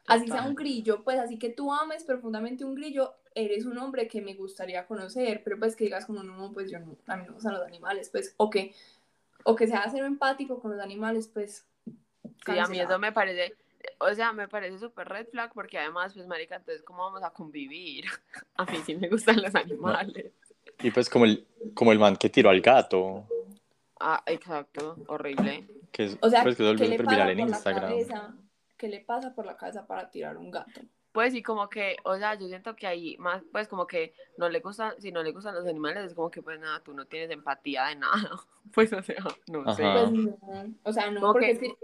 Así 0.05 0.27
sea 0.29 0.43
un 0.43 0.53
grillo, 0.53 1.03
pues 1.03 1.17
así 1.17 1.39
que 1.39 1.49
tú 1.49 1.73
ames 1.73 2.03
profundamente 2.03 2.63
un 2.63 2.75
grillo, 2.75 3.15
eres 3.35 3.65
un 3.65 3.77
hombre 3.77 4.07
que 4.07 4.21
me 4.21 4.33
gustaría 4.33 4.87
conocer, 4.87 5.41
pero 5.43 5.59
pues 5.59 5.75
que 5.75 5.83
digas 5.83 6.05
como 6.05 6.23
no, 6.23 6.51
pues 6.53 6.71
yo 6.71 6.79
no, 6.79 6.97
a 7.07 7.17
mí 7.17 7.23
no 7.23 7.29
me 7.29 7.35
gustan 7.35 7.53
los 7.53 7.67
animales, 7.67 8.09
pues, 8.09 8.33
o 8.37 8.49
que, 8.49 8.73
o 9.43 9.55
que 9.55 9.67
sea 9.67 9.87
ser 9.89 10.05
empático 10.05 10.59
con 10.59 10.71
los 10.71 10.79
animales, 10.79 11.27
pues. 11.27 11.67
Sí, 12.45 12.57
a 12.57 12.65
mí 12.67 12.79
eso 12.79 12.97
me 12.97 13.11
parece, 13.11 13.53
o 13.99 14.13
sea, 14.13 14.33
me 14.33 14.47
parece 14.47 14.79
súper 14.79 15.07
red 15.09 15.27
flag 15.27 15.51
porque 15.53 15.77
además, 15.77 16.13
pues, 16.13 16.25
marica, 16.25 16.55
entonces, 16.55 16.81
¿cómo 16.83 17.03
vamos 17.03 17.23
a 17.23 17.31
convivir? 17.31 18.05
A 18.55 18.65
mí 18.65 18.77
sí 18.85 18.95
me 18.95 19.09
gustan 19.09 19.41
los 19.41 19.53
animales. 19.53 20.31
Y 20.81 20.91
pues 20.91 21.09
como 21.09 21.25
el, 21.25 21.45
como 21.73 21.91
el 21.91 21.99
man 21.99 22.15
que 22.15 22.29
tiró 22.29 22.49
al 22.49 22.61
gato, 22.61 23.27
Ah, 23.99 24.21
exacto, 24.25 24.97
horrible. 25.07 25.67
que 25.91 26.05
es, 26.05 26.17
O 26.21 26.29
sea, 26.29 26.43
pues, 26.43 26.57
que 26.57 26.75
¿qué 26.75 26.87
le 26.87 26.97
pasa 27.03 27.31
en 27.31 27.39
por 27.39 27.49
la 27.49 27.63
cabeza? 27.63 28.35
¿Qué 28.77 28.87
le 28.89 28.99
pasa 28.99 29.33
por 29.33 29.45
la 29.45 29.55
cabeza 29.55 29.87
para 29.87 30.09
tirar 30.11 30.37
un 30.37 30.51
gato? 30.51 30.81
Pues 31.15 31.31
sí, 31.31 31.41
como 31.41 31.69
que, 31.69 31.95
o 32.03 32.17
sea, 32.17 32.35
yo 32.35 32.45
siento 32.49 32.75
que 32.75 32.85
ahí 32.85 33.15
más, 33.17 33.41
pues 33.51 33.69
como 33.69 33.87
que 33.87 34.13
no 34.37 34.49
le 34.49 34.59
gustan, 34.59 34.93
si 34.99 35.13
no 35.13 35.23
le 35.23 35.31
gustan 35.31 35.55
los 35.55 35.65
animales, 35.65 36.03
es 36.07 36.13
como 36.13 36.29
que 36.29 36.41
pues 36.43 36.59
nada, 36.59 36.81
tú 36.83 36.93
no 36.93 37.05
tienes 37.07 37.31
empatía 37.31 37.85
de 37.85 37.95
nada. 37.95 38.13
Pues 38.73 38.91
o 38.91 39.01
sea, 39.01 39.23
no 39.47 39.73
sé. 39.73 39.83
Ajá. 39.85 40.09
Pues 40.09 40.11
no, 40.11 40.75
o 40.83 40.91
sea, 40.91 41.09
no, 41.11 41.21
Como 41.21 41.33
porque 41.33 41.57
que- 41.57 41.75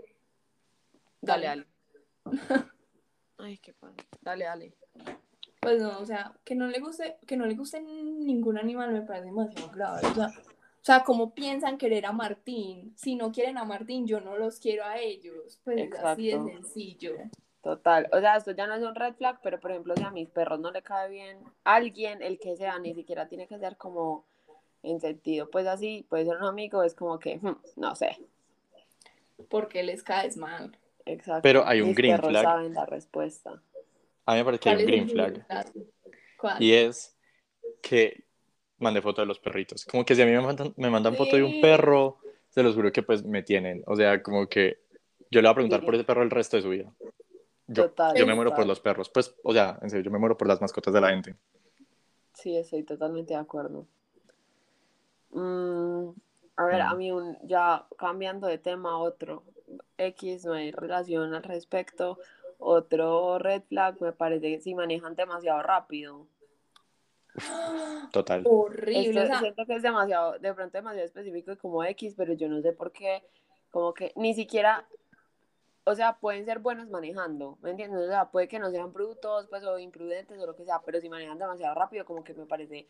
Dale, 1.21 1.45
dale. 1.47 1.65
Ay, 3.37 3.57
qué 3.59 3.73
padre. 3.73 4.03
Dale, 4.19 4.45
dale. 4.45 4.73
Pues 5.61 5.81
no, 5.81 5.97
o 5.99 6.05
sea, 6.05 6.33
que 6.43 6.55
no 6.55 6.67
le 6.67 6.79
guste, 6.79 7.17
que 7.25 7.37
no 7.37 7.45
le 7.45 7.55
guste 7.55 7.79
ningún 7.81 8.57
animal 8.57 8.91
me 8.91 9.01
parece 9.03 9.27
demasiado 9.27 9.69
grave. 9.71 10.05
O 10.07 10.13
sea, 10.13 10.27
o 10.27 10.83
sea, 10.83 11.03
como 11.03 11.33
piensan 11.33 11.77
querer 11.77 12.05
a 12.05 12.11
Martín. 12.11 12.93
Si 12.97 13.15
no 13.15 13.31
quieren 13.31 13.57
a 13.57 13.63
Martín, 13.63 14.05
yo 14.07 14.19
no 14.19 14.35
los 14.37 14.59
quiero 14.59 14.83
a 14.83 14.97
ellos. 14.97 15.61
Pues 15.63 15.77
es 15.77 15.93
así 16.03 16.27
de 16.31 16.43
sencillo. 16.43 17.13
Total. 17.61 18.09
O 18.11 18.19
sea, 18.19 18.37
esto 18.37 18.51
ya 18.51 18.65
no 18.65 18.73
es 18.75 18.81
un 18.81 18.95
red 18.95 19.13
flag, 19.13 19.39
pero 19.43 19.59
por 19.59 19.71
ejemplo, 19.71 19.95
si 19.95 20.03
a 20.03 20.09
mis 20.09 20.29
perros 20.29 20.59
no 20.59 20.71
le 20.71 20.81
cae 20.81 21.09
bien 21.09 21.37
alguien, 21.63 22.21
el 22.21 22.39
que 22.39 22.57
sea, 22.57 22.79
ni 22.79 22.93
siquiera 22.95 23.27
tiene 23.27 23.47
que 23.47 23.59
ser 23.59 23.77
como 23.77 24.25
en 24.83 24.99
sentido, 24.99 25.49
pues 25.49 25.67
así, 25.67 26.05
puede 26.09 26.25
ser 26.25 26.37
un 26.37 26.45
amigo, 26.45 26.83
es 26.83 26.95
como 26.95 27.19
que, 27.19 27.37
hmm, 27.37 27.55
no 27.75 27.95
sé. 27.95 28.17
Porque 29.49 29.83
les 29.83 30.01
caes 30.01 30.37
mal. 30.37 30.75
Exacto. 31.05 31.41
Pero 31.43 31.65
hay 31.65 31.81
un 31.81 31.89
Mis 31.89 31.97
green 31.97 32.15
perros 32.15 32.31
flag. 32.31 32.43
saben 32.43 32.73
la 32.73 32.85
respuesta. 32.85 33.61
A 34.25 34.33
mí 34.33 34.39
me 34.39 34.45
parece 34.45 34.61
que 34.61 34.69
hay 34.69 34.75
¿Cuál 34.75 34.85
un 34.85 34.91
green 34.91 35.09
flag. 35.09 35.45
flag? 35.45 35.67
¿Cuál? 36.39 36.63
Y 36.63 36.73
es 36.73 37.15
que 37.81 38.23
mande 38.79 39.01
foto 39.01 39.21
de 39.21 39.27
los 39.27 39.39
perritos. 39.39 39.85
Como 39.85 40.03
que 40.03 40.15
si 40.15 40.21
a 40.21 40.25
mí 40.25 40.31
me 40.31 40.41
mandan, 40.41 40.73
me 40.77 40.89
mandan 40.89 41.15
foto 41.15 41.35
de 41.35 41.43
un 41.43 41.61
perro, 41.61 42.17
se 42.49 42.63
los 42.63 42.73
juro 42.75 42.91
que 42.91 43.03
pues 43.03 43.23
me 43.23 43.43
tienen. 43.43 43.83
O 43.85 43.95
sea, 43.95 44.21
como 44.23 44.47
que 44.47 44.79
yo 45.29 45.41
le 45.41 45.47
voy 45.47 45.51
a 45.51 45.55
preguntar 45.55 45.85
por 45.85 45.93
ese 45.95 46.03
perro 46.03 46.23
el 46.23 46.31
resto 46.31 46.57
de 46.57 46.63
su 46.63 46.69
vida. 46.69 46.91
Yo, 47.73 47.85
Total, 47.89 48.15
yo 48.17 48.25
me 48.25 48.35
muero 48.35 48.53
por 48.53 48.65
los 48.65 48.79
perros. 48.79 49.09
Pues, 49.09 49.33
o 49.43 49.53
sea, 49.53 49.79
en 49.81 49.89
serio, 49.89 50.03
yo 50.05 50.11
me 50.11 50.19
muero 50.19 50.37
por 50.37 50.47
las 50.47 50.59
mascotas 50.59 50.93
de 50.93 51.01
la 51.01 51.09
gente. 51.09 51.35
Sí, 52.33 52.57
estoy 52.57 52.83
totalmente 52.83 53.33
de 53.33 53.39
acuerdo. 53.39 53.85
Mm, 55.29 56.09
a 56.57 56.65
ver, 56.65 56.81
a 56.81 56.93
Mm. 56.93 56.97
mí 56.97 57.11
un, 57.11 57.37
ya 57.43 57.85
cambiando 57.97 58.47
de 58.47 58.57
tema, 58.57 58.97
otro 58.97 59.43
X, 59.97 60.45
no 60.45 60.53
hay 60.53 60.71
relación 60.71 61.33
al 61.33 61.43
respecto. 61.43 62.17
Otro 62.57 63.39
red 63.39 63.63
flag 63.63 64.01
me 64.01 64.11
parece 64.11 64.51
que 64.51 64.61
si 64.61 64.75
manejan 64.75 65.15
demasiado 65.15 65.63
rápido. 65.63 66.27
Total. 68.11 68.43
Horrible. 68.45 69.09
Esto 69.09 69.21
o 69.21 69.25
sea, 69.25 69.39
siento 69.39 69.65
que 69.65 69.75
es 69.75 69.81
demasiado, 69.81 70.37
de 70.37 70.53
pronto 70.53 70.77
demasiado 70.77 71.05
específico 71.05 71.53
y 71.53 71.57
como 71.57 71.83
X, 71.85 72.13
pero 72.17 72.33
yo 72.33 72.49
no 72.49 72.61
sé 72.61 72.73
por 72.73 72.91
qué, 72.91 73.23
como 73.71 73.93
que 73.93 74.11
ni 74.15 74.33
siquiera, 74.33 74.85
o 75.83 75.95
sea, 75.95 76.19
pueden 76.19 76.45
ser 76.45 76.59
buenos 76.59 76.89
manejando, 76.89 77.57
¿me 77.61 77.71
entiendes? 77.71 78.01
O 78.01 78.07
sea, 78.07 78.29
puede 78.31 78.47
que 78.47 78.59
no 78.59 78.71
sean 78.71 78.93
brutos, 78.93 79.47
pues, 79.49 79.63
o 79.63 79.79
imprudentes 79.79 80.39
o 80.39 80.45
lo 80.45 80.55
que 80.55 80.65
sea, 80.65 80.81
pero 80.85 81.01
si 81.01 81.09
manejan 81.09 81.39
demasiado 81.39 81.75
rápido, 81.75 82.05
como 82.05 82.23
que 82.23 82.33
me 82.33 82.45
parece 82.45 82.87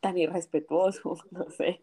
tan 0.00 0.16
irrespetuoso, 0.18 1.16
no 1.30 1.50
sé. 1.50 1.80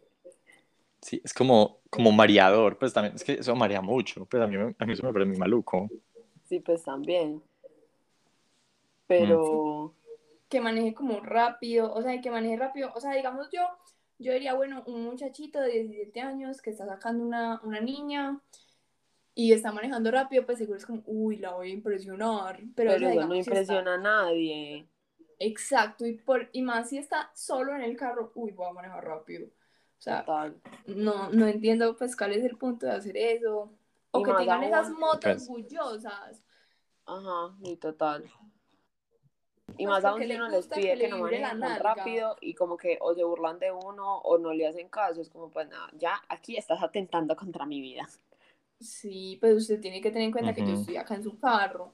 Sí, 1.00 1.20
es 1.24 1.32
como, 1.32 1.80
como 1.90 2.10
mareador. 2.12 2.78
Pues 2.78 2.92
también, 2.92 3.14
es 3.14 3.24
que 3.24 3.34
eso 3.34 3.54
marea 3.54 3.80
mucho. 3.80 4.26
Pues 4.26 4.42
a 4.42 4.46
mí, 4.46 4.56
me- 4.56 4.74
a 4.78 4.86
mí 4.86 4.92
eso 4.92 5.04
me 5.06 5.12
parece 5.12 5.28
muy 5.30 5.38
maluco. 5.38 5.88
Sí, 6.48 6.60
pues 6.60 6.82
también. 6.82 7.42
Pero, 9.06 9.94
que 10.48 10.60
maneje 10.60 10.94
como 10.94 11.20
rápido, 11.20 11.92
o 11.92 12.02
sea, 12.02 12.20
que 12.20 12.30
maneje 12.30 12.56
rápido, 12.56 12.90
o 12.94 13.00
sea, 13.00 13.12
digamos 13.14 13.48
yo, 13.50 13.62
yo 14.18 14.32
diría, 14.32 14.54
bueno, 14.54 14.82
un 14.86 15.04
muchachito 15.04 15.60
de 15.60 15.70
17 15.84 16.20
años 16.20 16.60
que 16.60 16.70
está 16.70 16.86
sacando 16.86 17.24
una, 17.24 17.60
una 17.64 17.80
niña 17.80 18.40
y 19.40 19.52
está 19.52 19.70
manejando 19.70 20.10
rápido, 20.10 20.44
pues 20.44 20.58
seguro 20.58 20.78
es 20.78 20.84
como, 20.84 21.00
uy, 21.06 21.36
la 21.36 21.52
voy 21.52 21.70
a 21.70 21.72
impresionar, 21.72 22.56
pero, 22.74 22.90
pero, 22.90 22.94
o 22.94 22.98
sea, 22.98 23.06
no 23.06 23.12
digamos, 23.12 23.34
si 23.34 23.38
está- 23.38 23.50
impresiona 23.52 23.94
a 23.94 23.98
nadie. 23.98 24.88
Exacto, 25.38 26.04
y, 26.06 26.14
por, 26.14 26.48
y 26.52 26.62
más 26.62 26.88
si 26.88 26.98
está 26.98 27.30
solo 27.36 27.72
en 27.72 27.82
el 27.82 27.96
carro, 27.96 28.32
uy, 28.34 28.50
voy 28.50 28.66
a 28.68 28.72
manejar 28.72 29.04
rápido. 29.04 29.46
O 29.46 30.00
sea, 30.00 30.24
Total. 30.24 30.60
no, 30.88 31.30
no 31.30 31.46
entiendo 31.46 31.96
pues 31.96 32.16
cuál 32.16 32.32
es 32.32 32.42
el 32.42 32.56
punto 32.56 32.86
de 32.86 32.92
hacer 32.92 33.16
eso. 33.16 33.72
O 34.10 34.20
Y 34.20 34.24
que 34.24 34.32
tengan 34.32 34.64
esas 34.64 34.90
motos 34.90 35.46
bullosas. 35.46 36.42
Ajá, 37.06 37.54
sí, 37.62 37.76
total. 37.76 38.24
Y 39.76 39.86
Pues 39.86 39.88
más 39.88 40.04
aún 40.04 40.20
si 40.20 40.34
uno 40.34 40.48
les 40.48 40.66
pide 40.66 40.94
que 40.94 40.98
que, 40.98 41.08
no 41.10 41.18
manejen 41.18 41.60
tan 41.60 41.78
rápido 41.78 42.36
y 42.40 42.54
como 42.54 42.76
que 42.76 42.98
o 43.00 43.14
se 43.14 43.22
burlan 43.22 43.60
de 43.60 43.70
uno 43.70 44.18
o 44.18 44.36
no 44.36 44.52
le 44.52 44.66
hacen 44.66 44.88
caso, 44.88 45.20
es 45.20 45.28
como 45.30 45.48
pues 45.48 45.68
nada, 45.68 45.88
ya 45.92 46.20
aquí 46.28 46.56
estás 46.56 46.82
atentando 46.82 47.36
contra 47.36 47.66
mi 47.66 47.80
vida. 47.80 48.08
Sí, 48.80 49.38
pues 49.40 49.54
usted 49.56 49.80
tiene 49.80 50.00
que 50.00 50.10
tener 50.10 50.24
en 50.24 50.32
cuenta 50.32 50.54
que 50.54 50.62
yo 50.62 50.74
estoy 50.74 50.96
acá 50.96 51.14
en 51.14 51.22
su 51.22 51.38
carro. 51.38 51.92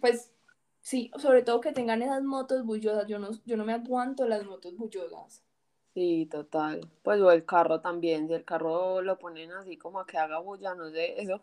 Pues 0.00 0.32
sí, 0.80 1.10
sobre 1.18 1.42
todo 1.42 1.60
que 1.60 1.72
tengan 1.72 2.02
esas 2.02 2.22
motos 2.22 2.64
bullosas. 2.64 3.06
Yo 3.06 3.18
no, 3.18 3.30
yo 3.44 3.56
no 3.56 3.64
me 3.64 3.72
aguanto 3.72 4.28
las 4.28 4.44
motos 4.44 4.76
bullosas. 4.76 5.42
Sí, 5.94 6.26
total. 6.30 6.80
Pues 7.02 7.20
o 7.20 7.30
el 7.30 7.44
carro 7.44 7.80
también, 7.80 8.26
si 8.26 8.34
el 8.34 8.44
carro 8.44 9.00
lo 9.00 9.16
ponen 9.16 9.52
así 9.52 9.76
como 9.76 10.00
a 10.00 10.06
que 10.06 10.18
haga 10.18 10.40
bulla, 10.40 10.74
no 10.74 10.90
sé, 10.90 11.20
eso 11.22 11.40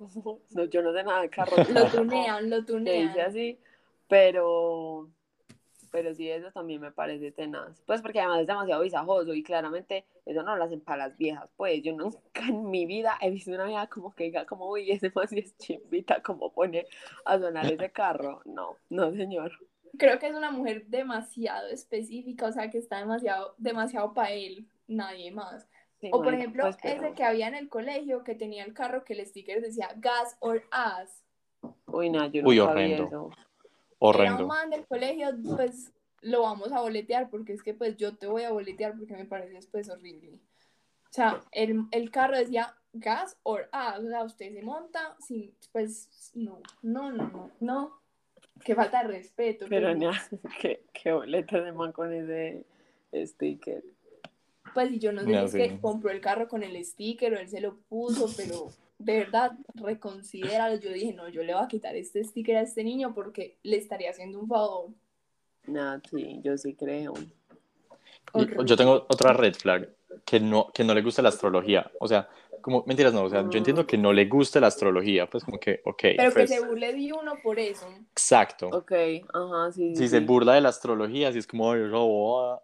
no, 0.52 0.66
yo 0.66 0.82
no 0.82 0.94
sé 0.94 1.04
nada 1.04 1.22
de 1.22 1.30
carro. 1.30 1.56
Lo 1.70 1.86
tunean, 1.92 2.50
lo 2.50 2.58
se 2.58 2.62
dice 2.62 2.68
tunean. 2.68 3.20
así, 3.20 3.60
pero, 4.10 5.10
pero 5.92 6.14
sí, 6.16 6.30
eso 6.30 6.52
también 6.52 6.82
me 6.82 6.92
parece 6.92 7.32
tenaz. 7.32 7.82
Pues 7.86 8.02
porque 8.02 8.20
además 8.20 8.42
es 8.42 8.48
demasiado 8.48 8.82
visajoso 8.84 9.34
y 9.34 9.44
claramente 9.44 10.06
eso 10.26 10.42
no 10.44 10.56
lo 10.56 10.64
hacen 10.64 10.82
para 10.82 11.08
las 11.08 11.18
viejas. 11.18 11.50
Pues 11.58 11.82
yo 11.84 11.94
nunca 11.96 12.20
en 12.48 12.70
mi 12.70 12.86
vida 12.86 13.18
he 13.22 13.30
visto 13.30 13.52
una 13.52 13.66
vieja 13.66 13.88
como 13.88 14.14
que 14.16 14.26
diga 14.26 14.46
como, 14.46 14.70
uy, 14.70 14.92
ese 14.92 15.12
más 15.14 15.32
es 15.34 15.56
chimbita, 15.58 16.22
como 16.22 16.52
pone 16.52 16.86
a 17.26 17.38
sonar 17.38 17.72
ese 17.72 17.90
carro. 17.92 18.42
No, 18.46 18.78
no, 18.90 19.12
señor. 19.12 19.52
Creo 19.98 20.18
que 20.20 20.28
es 20.28 20.34
una 20.34 20.52
mujer 20.52 20.86
demasiado 20.88 21.68
específica, 21.68 22.48
o 22.48 22.52
sea, 22.54 22.70
que 22.70 22.78
está 22.78 22.98
demasiado, 23.00 23.56
demasiado 23.58 24.14
para 24.14 24.32
él, 24.32 24.66
nadie 24.88 25.32
más. 25.32 25.68
Sí, 26.00 26.10
O 26.14 26.24
por 26.24 26.34
ejemplo, 26.34 26.64
pues, 26.64 26.78
pero- 26.82 27.06
ese 27.06 27.14
que 27.14 27.24
había 27.24 27.48
en 27.48 27.56
el 27.56 27.68
colegio 27.70 28.24
que 28.24 28.34
tenía 28.34 28.64
el 28.64 28.74
carro 28.74 29.04
que 29.04 29.14
el 29.14 29.26
sticker 29.26 29.62
decía 29.62 29.90
gas 29.98 30.38
or 30.40 30.64
ass. 30.72 31.24
Uy, 31.88 32.10
no, 32.10 32.26
yo 32.28 32.42
Uy, 32.46 32.56
nunca 32.58 32.74
vi 32.74 32.96
horrendo. 34.02 34.34
Era 34.34 34.44
un 34.44 34.48
man 34.48 34.70
del 34.72 34.86
colegio, 34.88 35.30
pues 35.56 35.94
lo 36.22 36.42
vamos 36.42 36.72
a 36.72 36.82
boletear 36.82 37.30
porque 37.30 37.54
es 37.54 37.64
que 37.64 37.74
pues 37.74 37.98
yo 37.98 38.16
te 38.16 38.28
voy 38.28 38.44
a 38.44 38.52
boletear 38.52 38.98
porque 38.98 39.16
me 39.16 39.26
parece 39.26 39.60
pues 39.72 39.90
horrible. 39.90 40.40
O 41.10 41.14
sea, 41.14 41.42
el, 41.52 41.86
el 41.92 42.10
carro 42.10 42.38
decía 42.38 42.76
gas 42.94 43.38
or 43.44 43.70
ah, 43.72 43.98
o 44.00 44.08
sea, 44.08 44.24
usted 44.24 44.54
se 44.54 44.64
monta 44.64 45.16
sin, 45.20 45.54
pues 45.72 46.32
no, 46.34 46.62
no, 46.82 47.12
no, 47.12 47.28
no, 47.30 47.52
no. 47.60 48.02
Qué 48.64 48.76
falta 48.76 49.04
de 49.04 49.10
respeto. 49.10 49.66
Pero 49.70 49.88
pues, 49.90 50.00
nada, 50.00 50.30
qué, 50.62 50.84
qué 50.94 51.12
boleta 51.12 51.62
de 51.62 51.72
man 51.72 51.92
con 51.92 52.12
ese 52.12 52.66
sticker. 53.14 53.84
Pues 54.74 54.92
y 54.92 55.00
yo 55.00 55.12
no 55.12 55.22
sé 55.22 55.28
No, 55.28 55.40
si 55.40 55.46
es 55.46 55.52
sí. 55.52 55.58
que 55.58 55.80
compró 55.80 56.12
el 56.12 56.22
carro 56.22 56.48
con 56.48 56.64
el 56.64 56.84
sticker 56.86 57.34
o 57.34 57.40
él 57.40 57.50
se 57.50 57.62
lo 57.62 57.78
puso, 57.90 58.28
pero 58.38 58.70
de 59.00 59.18
verdad, 59.20 59.52
reconsidéralo. 59.76 60.76
Yo 60.80 60.92
dije, 60.92 61.14
no, 61.14 61.28
yo 61.30 61.44
le 61.44 61.54
voy 61.54 61.64
a 61.64 61.68
quitar 61.68 61.96
este 61.96 62.24
sticker 62.24 62.58
a 62.58 62.62
este 62.62 62.84
niño 62.84 63.14
porque 63.14 63.58
le 63.64 63.78
estaría 63.78 64.12
haciendo 64.12 64.40
un 64.40 64.48
favor. 64.48 64.90
Nada, 65.68 66.02
sí, 66.10 66.40
yo 66.44 66.58
sí 66.58 66.74
creo. 66.76 67.14
Yo 68.66 68.78
tengo 68.78 69.06
otra 69.10 69.34
red 69.34 69.54
flag, 69.56 69.90
que 70.26 70.40
no, 70.40 70.72
que 70.74 70.84
no 70.84 70.94
le 70.94 71.02
gusta 71.02 71.22
la 71.22 71.30
astrología. 71.30 71.92
O 72.00 72.08
sea, 72.08 72.30
como, 72.62 72.84
mentiras, 72.88 73.14
no, 73.14 73.24
o 73.24 73.30
sea, 73.30 73.42
yo 73.50 73.58
entiendo 73.58 73.86
que 73.86 73.98
no 73.98 74.14
le 74.14 74.26
gusta 74.26 74.60
la 74.60 74.68
astrología, 74.68 75.28
pues 75.30 75.44
como 75.44 75.60
que, 75.60 75.82
ok, 75.84 76.02
Pero 76.02 76.30
que 76.30 76.34
pues, 76.34 76.50
se 76.50 76.60
burle 76.62 76.94
de 76.94 77.12
uno 77.14 77.42
por 77.42 77.60
eso. 77.60 77.88
exacto. 78.12 78.70
Ok, 78.70 78.92
ajá, 79.34 79.72
sí. 79.72 79.96
Si 79.96 80.04
sí, 80.04 80.10
se 80.10 80.20
sí. 80.20 80.26
burla 80.26 80.54
de 80.54 80.62
la 80.62 80.70
astrología, 80.70 81.32
si 81.32 81.40
es 81.40 81.48
como, 81.48 81.72
"Ay, 81.72 81.82
esa 81.82 81.98
bobada", 81.98 82.62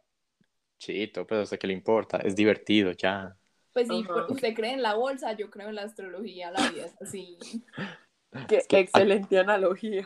chito, 0.78 1.26
pues, 1.26 1.42
o 1.42 1.46
sea, 1.46 1.58
¿qué 1.58 1.68
le 1.68 1.74
importa? 1.74 2.18
Es 2.18 2.36
divertido, 2.36 2.92
ya. 2.92 3.36
Pues 3.74 3.88
si 3.88 4.00
Ajá. 4.02 4.08
por- 4.08 4.32
usted 4.32 4.54
cree 4.54 4.74
en 4.74 4.82
la 4.82 4.96
bolsa, 4.96 5.34
yo 5.34 5.50
creo 5.50 5.70
en 5.70 5.76
la 5.76 5.84
astrología, 5.84 6.52
la 6.52 6.70
vida 6.70 6.86
es 6.86 6.96
así. 7.02 7.38
Qué 8.50 8.62
que- 8.68 8.80
excelente 8.80 9.38
analogía. 9.40 10.06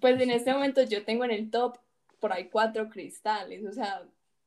Pues 0.00 0.20
en 0.20 0.30
este 0.30 0.52
momento 0.52 0.82
yo 0.82 1.04
tengo 1.04 1.24
en 1.24 1.30
el 1.32 1.50
top 1.50 1.78
por 2.20 2.32
ahí 2.32 2.48
cuatro 2.48 2.88
cristales, 2.88 3.64
o 3.66 3.72
sea, 3.72 4.02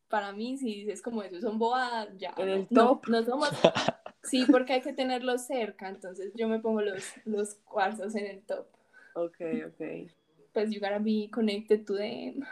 para 0.07 0.31
mí 0.31 0.57
si 0.57 0.81
dices 0.83 1.01
como 1.01 1.21
eso 1.21 1.39
son 1.41 1.59
bobadas, 1.59 2.09
ya. 2.17 2.33
En 2.37 2.47
no- 2.47 2.53
el 2.53 2.67
no- 2.69 2.85
top. 2.87 3.07
No, 3.07 3.23
somos... 3.23 3.49
Sí, 4.23 4.45
porque 4.51 4.73
hay 4.73 4.81
que 4.81 4.91
tenerlos 4.91 5.45
cerca, 5.47 5.87
entonces 5.87 6.33
yo 6.35 6.49
me 6.49 6.59
pongo 6.59 6.81
los, 6.81 7.01
los 7.23 7.55
cuarzos 7.63 8.13
en 8.15 8.25
el 8.25 8.41
top. 8.41 8.65
Ok, 9.13 9.37
ok. 9.67 10.11
Pues 10.51 10.69
you 10.69 10.81
gotta 10.81 10.99
be 10.99 11.29
connected 11.31 11.85
to 11.85 11.95
them. 11.95 12.43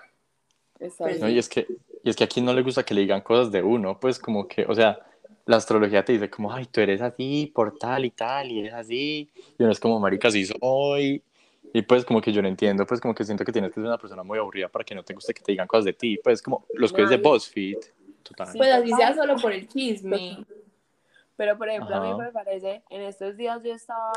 Está 0.80 1.04
Pues 1.04 1.19
¿no? 1.19 1.26
bien. 1.26 1.36
Y 1.36 1.39
es 1.39 1.50
que, 1.50 1.67
y 2.06 2.10
es 2.10 2.15
que 2.15 2.24
aquí 2.24 2.39
no 2.39 2.54
le 2.54 2.62
gusta 2.62 2.86
que 2.86 2.94
le 2.94 3.02
digan 3.02 3.22
cosas 3.22 3.52
de 3.52 3.63
uno, 3.63 4.00
pues 4.00 4.20
como 4.20 4.48
que, 4.48 4.63
o 4.68 4.76
sea, 4.76 5.00
la 5.48 5.58
astrología 5.58 6.06
te 6.06 6.13
dice 6.13 6.30
como, 6.30 6.54
ay, 6.54 6.68
tú 6.68 6.80
eres 6.80 7.02
así 7.02 7.52
por 7.54 7.80
tal 7.80 8.06
y 8.06 8.12
tal, 8.12 8.52
y 8.52 8.60
eres 8.60 8.76
así, 8.76 9.28
y 9.58 9.63
uno 9.63 9.72
es 9.72 9.80
como, 9.80 10.00
marica, 10.00 10.30
sí 10.30 10.46
soy, 10.46 11.24
y 11.74 11.82
pues 11.82 12.06
como 12.06 12.22
que 12.22 12.32
yo 12.32 12.44
no 12.44 12.48
entiendo, 12.48 12.86
pues 12.86 13.02
como 13.02 13.15
que 13.15 13.24
siento 13.24 13.44
que 13.44 13.52
tienes 13.52 13.72
que 13.72 13.82
ser 13.82 13.86
una 13.86 13.98
persona 13.98 14.22
muy 14.22 14.38
aburrida 14.38 14.70
para 14.70 14.86
que 14.86 14.94
no 14.94 15.02
te 15.02 15.15
guste 15.15 15.34
que 15.34 15.41
te 15.41 15.54
digan 15.54 15.65
cosas 15.65 15.86
de 15.86 15.94
ti, 15.94 16.20
pues 16.24 16.44
como 16.44 16.68
los 16.76 16.94
quiz 16.94 17.10
de. 17.10 17.18
BuzzFeed, 17.18 17.80
total. 18.22 18.48
Sí. 18.52 18.58
Pues 18.60 18.72
así 18.72 18.91
sea 18.91 19.15
solo 19.15 19.36
por 19.38 19.52
el 19.52 19.68
chisme. 19.68 20.46
Pero, 21.36 21.58
por 21.58 21.70
ejemplo, 21.70 21.96
a 21.96 22.02
mí 22.02 22.13
me 22.13 22.32
parece, 22.32 22.84
en 22.91 23.02
estos 23.02 23.36
días 23.36 23.63
yo 23.63 23.74
estaba 23.74 24.13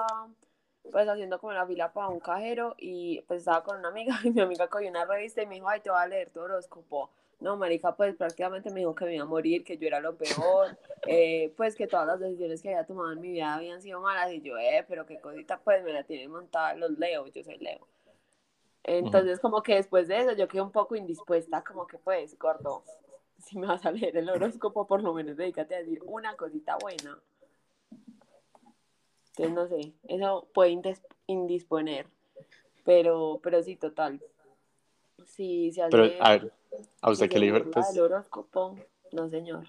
pues 0.92 1.08
haciendo 1.08 1.38
como 1.38 1.54
la 1.54 1.66
fila 1.66 1.90
para 1.90 2.08
un 2.08 2.20
cajero 2.20 2.74
y 2.78 3.22
pues 3.22 3.38
estaba 3.38 3.62
con 3.62 3.78
una 3.78 3.88
amiga 3.88 4.14
y 4.24 4.30
mi 4.30 4.42
amiga 4.42 4.68
cogió 4.68 4.90
una 4.90 5.06
revista 5.06 5.42
y 5.42 5.46
me 5.46 5.54
dijo, 5.54 5.70
ay, 5.70 5.80
te 5.80 5.88
voy 5.88 6.00
a 6.00 6.06
leer 6.06 6.28
tu 6.28 6.40
horóscopo. 6.40 7.10
No, 7.40 7.56
marica, 7.56 7.94
pues 7.94 8.16
prácticamente 8.16 8.70
me 8.70 8.80
dijo 8.80 8.94
que 8.96 9.04
me 9.04 9.14
iba 9.14 9.22
a 9.22 9.26
morir, 9.26 9.62
que 9.62 9.78
yo 9.78 9.86
era 9.86 10.00
lo 10.00 10.16
peor, 10.16 10.76
eh, 11.06 11.54
pues 11.56 11.76
que 11.76 11.86
todas 11.86 12.06
las 12.06 12.18
decisiones 12.18 12.60
que 12.60 12.70
había 12.70 12.84
tomado 12.84 13.12
en 13.12 13.20
mi 13.20 13.30
vida 13.30 13.54
habían 13.54 13.80
sido 13.80 14.00
malas 14.00 14.32
y 14.32 14.40
yo, 14.40 14.58
eh, 14.58 14.84
pero 14.88 15.06
qué 15.06 15.20
cosita, 15.20 15.60
pues 15.60 15.84
me 15.84 15.92
la 15.92 16.02
tienen 16.02 16.32
montada 16.32 16.74
los 16.74 16.98
Leo, 16.98 17.26
yo 17.28 17.44
soy 17.44 17.58
Leo. 17.58 17.86
Entonces, 18.82 19.38
como 19.38 19.62
que 19.62 19.76
después 19.76 20.08
de 20.08 20.18
eso 20.18 20.32
yo 20.32 20.48
quedé 20.48 20.62
un 20.62 20.72
poco 20.72 20.96
indispuesta, 20.96 21.62
como 21.62 21.86
que 21.86 21.98
pues, 21.98 22.36
gordo, 22.38 22.82
si 23.38 23.56
me 23.56 23.66
vas 23.68 23.86
a 23.86 23.92
leer 23.92 24.16
el 24.16 24.30
horóscopo, 24.30 24.86
por 24.86 25.02
lo 25.02 25.14
menos 25.14 25.36
dedícate 25.36 25.76
a 25.76 25.78
decir 25.78 26.00
una 26.06 26.36
cosita 26.36 26.76
buena. 26.80 27.20
Entonces, 29.36 29.54
no 29.54 29.68
sé, 29.68 29.92
eso 30.08 30.48
puede 30.52 30.70
indis- 30.72 31.06
indisponer, 31.28 32.08
pero, 32.84 33.38
pero 33.42 33.62
sí, 33.62 33.76
total. 33.76 34.20
Sí, 35.24 35.70
se 35.70 35.82
hace... 35.82 35.90
Pero, 35.90 36.04
a 36.18 36.30
ver, 36.30 36.52
a 37.00 37.10
usted 37.10 37.28
qué 37.28 37.38
le 37.38 37.46
dijo, 37.46 37.70
pues, 37.70 37.96
horóscopo, 37.98 38.76
no 39.12 39.28
señor. 39.28 39.66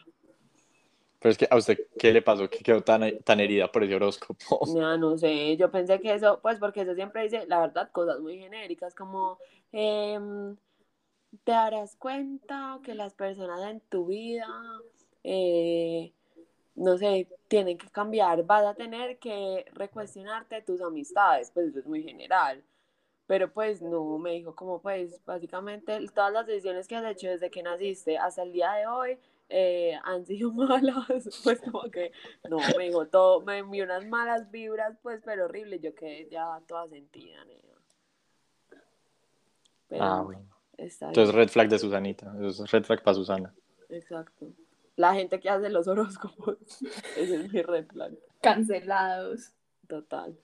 pero 1.20 1.32
es 1.32 1.38
que 1.38 1.48
a 1.50 1.56
usted 1.56 1.78
qué 1.98 2.12
le 2.12 2.22
pasó, 2.22 2.50
que 2.50 2.60
quedó 2.60 2.82
tan, 2.82 3.20
tan 3.20 3.40
herida 3.40 3.72
por 3.72 3.84
ese 3.84 3.96
horóscopo. 3.96 4.60
No, 4.76 4.98
no 4.98 5.18
sé, 5.18 5.58
yo 5.58 5.72
pensé 5.72 6.00
que 6.00 6.14
eso, 6.14 6.40
pues 6.42 6.60
porque 6.60 6.82
eso 6.82 6.96
siempre 6.96 7.24
dice, 7.24 7.46
la 7.48 7.60
verdad, 7.60 7.92
cosas 7.92 8.20
muy 8.20 8.38
genéricas, 8.38 8.96
como 8.96 9.38
em, 9.72 10.56
te 11.44 11.52
darás 11.52 11.96
cuenta 11.96 12.80
que 12.84 12.96
las 12.96 13.14
personas 13.14 13.62
en 13.70 13.80
tu 13.82 14.08
vida, 14.08 14.48
eh, 15.24 16.14
no 16.76 16.98
sé, 16.98 17.28
tienen 17.48 17.78
que 17.78 17.90
cambiar, 17.90 18.44
vas 18.44 18.66
a 18.66 18.74
tener 18.74 19.20
que 19.20 19.66
recuestionarte 19.74 20.62
tus 20.62 20.82
amistades, 20.82 21.52
pues 21.52 21.68
eso 21.68 21.80
es 21.80 21.88
muy 21.88 22.04
general. 22.04 22.64
Pero 23.30 23.52
pues 23.54 23.80
no, 23.80 24.18
me 24.18 24.32
dijo 24.32 24.56
como 24.56 24.82
pues 24.82 25.24
básicamente 25.24 26.00
todas 26.16 26.34
las 26.34 26.48
decisiones 26.48 26.88
que 26.88 26.96
has 26.96 27.06
hecho 27.06 27.28
desde 27.28 27.52
que 27.52 27.62
naciste 27.62 28.18
hasta 28.18 28.42
el 28.42 28.52
día 28.52 28.72
de 28.72 28.88
hoy 28.88 29.20
eh, 29.50 30.00
han 30.04 30.26
sido 30.26 30.52
malas, 30.52 31.06
pues 31.44 31.62
como 31.62 31.84
que 31.92 32.12
no, 32.50 32.58
me 32.76 32.86
dijo 32.86 33.06
todo, 33.06 33.42
me 33.42 33.60
envió 33.60 33.84
unas 33.84 34.04
malas 34.08 34.50
vibras, 34.50 34.98
pues, 35.04 35.22
pero 35.24 35.46
horrible, 35.46 35.80
yo 35.80 35.94
quedé 35.94 36.28
ya 36.32 36.60
toda 36.68 36.88
sentida, 36.88 37.46
nena. 37.46 37.76
Pero 39.90 40.04
Ah, 40.04 40.22
bueno. 40.24 40.50
está 40.78 41.10
Entonces, 41.10 41.36
red 41.36 41.50
flag 41.50 41.70
de 41.70 41.78
Susanita, 41.78 42.34
eso 42.42 42.64
es 42.64 42.72
red 42.72 42.84
flag 42.84 43.04
para 43.04 43.14
Susana. 43.14 43.54
exacto. 43.90 44.48
La 44.96 45.14
gente 45.14 45.40
que 45.40 45.52
hace 45.52 45.70
los 45.70 45.88
horóscopos, 45.88 46.58
ese 47.16 47.36
es 47.36 47.54
mi 47.54 47.62
red 47.62 47.86
flag, 47.86 48.18
Cancelados. 48.42 49.52
total. 49.88 50.36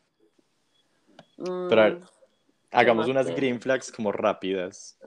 Pero 1.38 1.82
a 1.82 1.86
ver, 1.86 1.98
Mm, 1.98 2.04
hagamos 2.76 3.08
unas 3.08 3.28
green 3.36 3.60
flags 3.60 3.92
como 3.92 4.12
rápidas. 4.12 4.98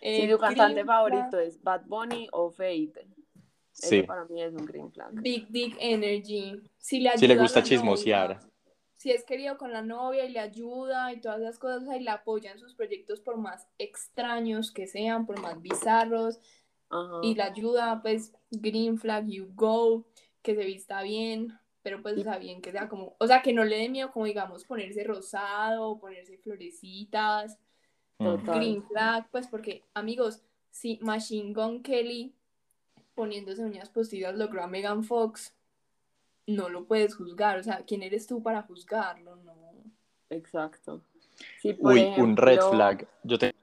si 0.00 0.22
Eh, 0.22 0.28
tu 0.30 0.38
cantante 0.38 0.84
favorito 0.84 1.30
flag, 1.30 1.42
es 1.42 1.62
Bad 1.62 1.82
Bunny 1.86 2.28
o 2.32 2.50
Fate, 2.50 3.06
Sí, 3.72 3.98
eso 3.98 4.06
para 4.06 4.24
mí 4.24 4.42
es 4.42 4.52
un 4.54 4.66
green 4.66 4.90
flag. 4.92 5.12
Big 5.22 5.48
Dick 5.48 5.76
Energy. 5.78 6.60
Si 6.78 7.00
le, 7.00 7.16
si 7.16 7.26
le 7.26 7.34
ayuda 7.34 7.42
gusta 7.44 7.62
chismosear. 7.62 8.40
si 8.96 9.12
es 9.12 9.22
querido 9.24 9.56
con 9.56 9.72
la 9.72 9.82
novia 9.82 10.24
y 10.24 10.30
le 10.30 10.40
ayuda 10.40 11.12
y 11.12 11.20
todas 11.20 11.40
esas 11.40 11.58
cosas 11.60 11.88
y 11.96 12.00
le 12.00 12.10
apoya 12.10 12.50
en 12.50 12.58
sus 12.58 12.74
proyectos 12.74 13.20
por 13.20 13.36
más 13.36 13.68
extraños 13.78 14.72
que 14.72 14.88
sean, 14.88 15.26
por 15.26 15.40
más 15.40 15.62
bizarros 15.62 16.40
Ajá. 16.90 17.20
y 17.22 17.36
la 17.36 17.46
ayuda, 17.46 18.00
pues 18.02 18.32
green 18.50 18.98
flag, 18.98 19.26
you 19.28 19.48
go, 19.54 20.04
que 20.42 20.56
se 20.56 20.64
vista 20.64 21.02
bien, 21.02 21.56
pero 21.82 22.02
pues 22.02 22.18
o 22.18 22.22
sea, 22.22 22.38
bien 22.38 22.60
que 22.60 22.72
sea 22.72 22.88
como, 22.88 23.16
o 23.18 23.26
sea, 23.26 23.42
que 23.42 23.52
no 23.52 23.64
le 23.64 23.78
dé 23.78 23.88
miedo 23.88 24.10
como 24.10 24.26
digamos 24.26 24.64
ponerse 24.64 25.04
rosado, 25.04 25.98
ponerse 25.98 26.38
florecitas. 26.38 27.58
Total. 28.18 28.56
green 28.56 28.82
flag, 28.82 29.28
pues 29.30 29.46
porque 29.46 29.84
amigos, 29.94 30.42
si 30.70 30.98
Machine 31.02 31.52
Gun 31.52 31.82
Kelly 31.84 32.34
poniéndose 33.14 33.64
uñas 33.64 33.90
postizas 33.90 34.36
logró 34.36 34.62
a 34.62 34.66
Megan 34.66 35.04
Fox, 35.04 35.54
no 36.46 36.68
lo 36.68 36.84
puedes 36.86 37.14
juzgar, 37.14 37.58
o 37.58 37.62
sea, 37.62 37.84
¿quién 37.86 38.02
eres 38.02 38.26
tú 38.26 38.42
para 38.42 38.62
juzgarlo? 38.62 39.36
No. 39.36 39.54
Exacto. 40.30 41.02
Si, 41.60 41.74
por 41.74 41.92
Uy, 41.92 42.12
un 42.16 42.36
red 42.36 42.60
flag. 42.60 43.08
Yo 43.22 43.38
te... 43.38 43.54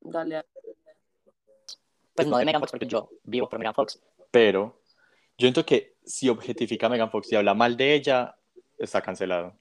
Dale. 0.00 0.44
Pues 2.14 2.28
no 2.28 2.38
de 2.38 2.44
Megan 2.44 2.60
Fox, 2.60 2.72
porque 2.72 2.86
yo 2.86 3.10
vivo 3.24 3.48
por 3.48 3.58
Megan 3.58 3.74
Fox. 3.74 4.00
Pero 4.30 4.80
yo 5.38 5.46
siento 5.46 5.64
que 5.64 5.96
si 6.04 6.28
objetifica 6.28 6.86
a 6.86 6.90
Megan 6.90 7.10
Fox 7.10 7.32
y 7.32 7.36
habla 7.36 7.54
mal 7.54 7.76
de 7.76 7.94
ella, 7.94 8.36
está 8.78 9.00
cancelado. 9.00 9.54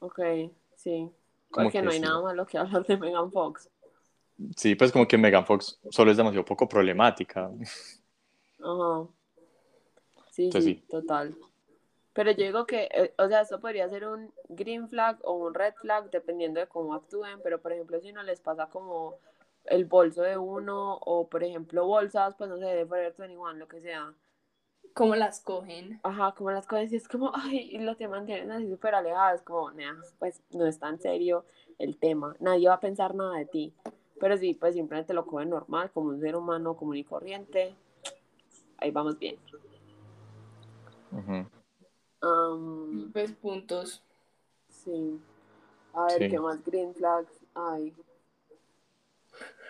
Ok, 0.00 0.18
sí. 0.76 1.10
Como 1.50 1.66
Porque 1.66 1.78
que 1.78 1.82
no 1.82 1.90
hay 1.90 1.98
sí. 1.98 2.02
nada 2.02 2.20
malo 2.20 2.46
que 2.46 2.58
hablar 2.58 2.86
de 2.86 2.96
Megan 2.96 3.30
Fox. 3.30 3.68
Sí, 4.56 4.74
pues 4.74 4.90
como 4.90 5.06
que 5.06 5.18
Megan 5.18 5.44
Fox 5.44 5.78
solo 5.90 6.10
es 6.10 6.16
demasiado 6.16 6.44
poco 6.44 6.68
problemática. 6.68 7.50
Ajá. 8.62 9.06
Sí, 10.30 10.44
Entonces, 10.44 10.64
sí, 10.64 10.74
sí. 10.80 10.86
total. 10.88 11.36
Pero 12.12 12.32
yo 12.32 12.44
digo 12.44 12.66
que, 12.66 12.88
eh, 12.92 13.14
o 13.18 13.28
sea, 13.28 13.42
esto 13.42 13.60
podría 13.60 13.88
ser 13.88 14.06
un 14.06 14.32
green 14.48 14.88
flag 14.88 15.18
o 15.22 15.34
un 15.34 15.54
red 15.54 15.74
flag 15.74 16.10
dependiendo 16.10 16.60
de 16.60 16.66
cómo 16.66 16.94
actúen, 16.94 17.40
pero 17.42 17.60
por 17.60 17.72
ejemplo, 17.72 18.00
si 18.00 18.12
no 18.12 18.22
les 18.22 18.40
pasa 18.40 18.68
como 18.68 19.16
el 19.64 19.84
bolso 19.84 20.22
de 20.22 20.36
uno 20.36 20.94
o 20.96 21.28
por 21.28 21.44
ejemplo 21.44 21.86
bolsas, 21.86 22.34
pues 22.36 22.50
no 22.50 22.58
sé, 22.58 22.64
de 22.66 22.86
Forever 22.86 23.14
21, 23.16 23.52
lo 23.54 23.68
que 23.68 23.80
sea. 23.80 24.12
¿Cómo 24.94 25.14
las 25.16 25.40
cogen? 25.40 26.00
Ajá, 26.02 26.34
como 26.36 26.50
las 26.50 26.66
cosas, 26.66 26.92
y 26.92 26.96
es 26.96 27.08
como, 27.08 27.30
ay, 27.34 27.70
y 27.72 27.78
lo 27.78 27.96
te 27.96 28.08
mantienen 28.08 28.50
así 28.50 28.68
súper 28.68 28.94
alejadas, 28.94 29.42
como, 29.42 29.70
nah, 29.72 29.94
pues 30.18 30.42
no 30.50 30.66
es 30.66 30.78
tan 30.78 30.98
serio 31.00 31.44
el 31.78 31.96
tema, 31.98 32.34
nadie 32.40 32.68
va 32.68 32.74
a 32.74 32.80
pensar 32.80 33.14
nada 33.14 33.36
de 33.38 33.46
ti. 33.46 33.74
Pero 34.18 34.36
sí, 34.36 34.52
pues 34.54 34.74
simplemente 34.74 35.14
lo 35.14 35.24
cogen 35.26 35.48
normal, 35.50 35.90
como 35.92 36.10
un 36.10 36.20
ser 36.20 36.36
humano 36.36 36.76
común 36.76 36.96
y 36.96 37.04
corriente. 37.04 37.74
Ahí 38.78 38.90
vamos 38.90 39.18
bien. 39.18 39.36
Ujú. 41.12 41.46
Am, 42.22 43.10
Pues 43.12 43.32
puntos. 43.32 44.02
sí. 44.68 45.18
A 45.94 46.04
ver, 46.06 46.18
Sí. 46.18 46.28
¿qué 46.28 46.38
más 46.38 46.62
green 46.64 46.94
flags 46.94 47.32
hay? 47.54 47.94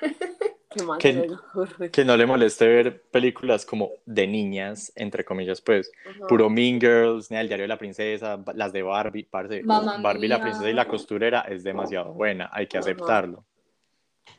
¿Qué 0.70 0.82
más 0.84 0.98
Que- 0.98 1.12
se 1.12 1.20
les 1.28 1.32
ocurre? 1.32 1.90
Que 1.90 2.04
no 2.04 2.16
le 2.16 2.26
moleste 2.26 2.66
ver 2.66 3.02
películas 3.10 3.66
como 3.66 3.90
de 4.06 4.26
niñas, 4.28 4.92
entre 4.94 5.24
comillas, 5.24 5.60
pues. 5.60 5.90
Ajá. 6.08 6.26
Puro 6.28 6.48
Mean 6.48 6.80
Girls, 6.80 7.30
Nea, 7.30 7.40
El 7.40 7.48
diario 7.48 7.64
de 7.64 7.68
la 7.68 7.76
princesa, 7.78 8.42
las 8.54 8.72
de 8.72 8.82
Barbie, 8.82 9.24
parce. 9.24 9.62
Mamma 9.64 9.98
Barbie, 10.00 10.28
la 10.28 10.36
mía. 10.36 10.44
princesa 10.44 10.70
y 10.70 10.72
la 10.74 10.86
costurera 10.86 11.40
es 11.42 11.64
demasiado 11.64 12.12
buena, 12.12 12.48
hay 12.52 12.68
que 12.68 12.78
Ajá. 12.78 12.84
aceptarlo. 12.86 13.44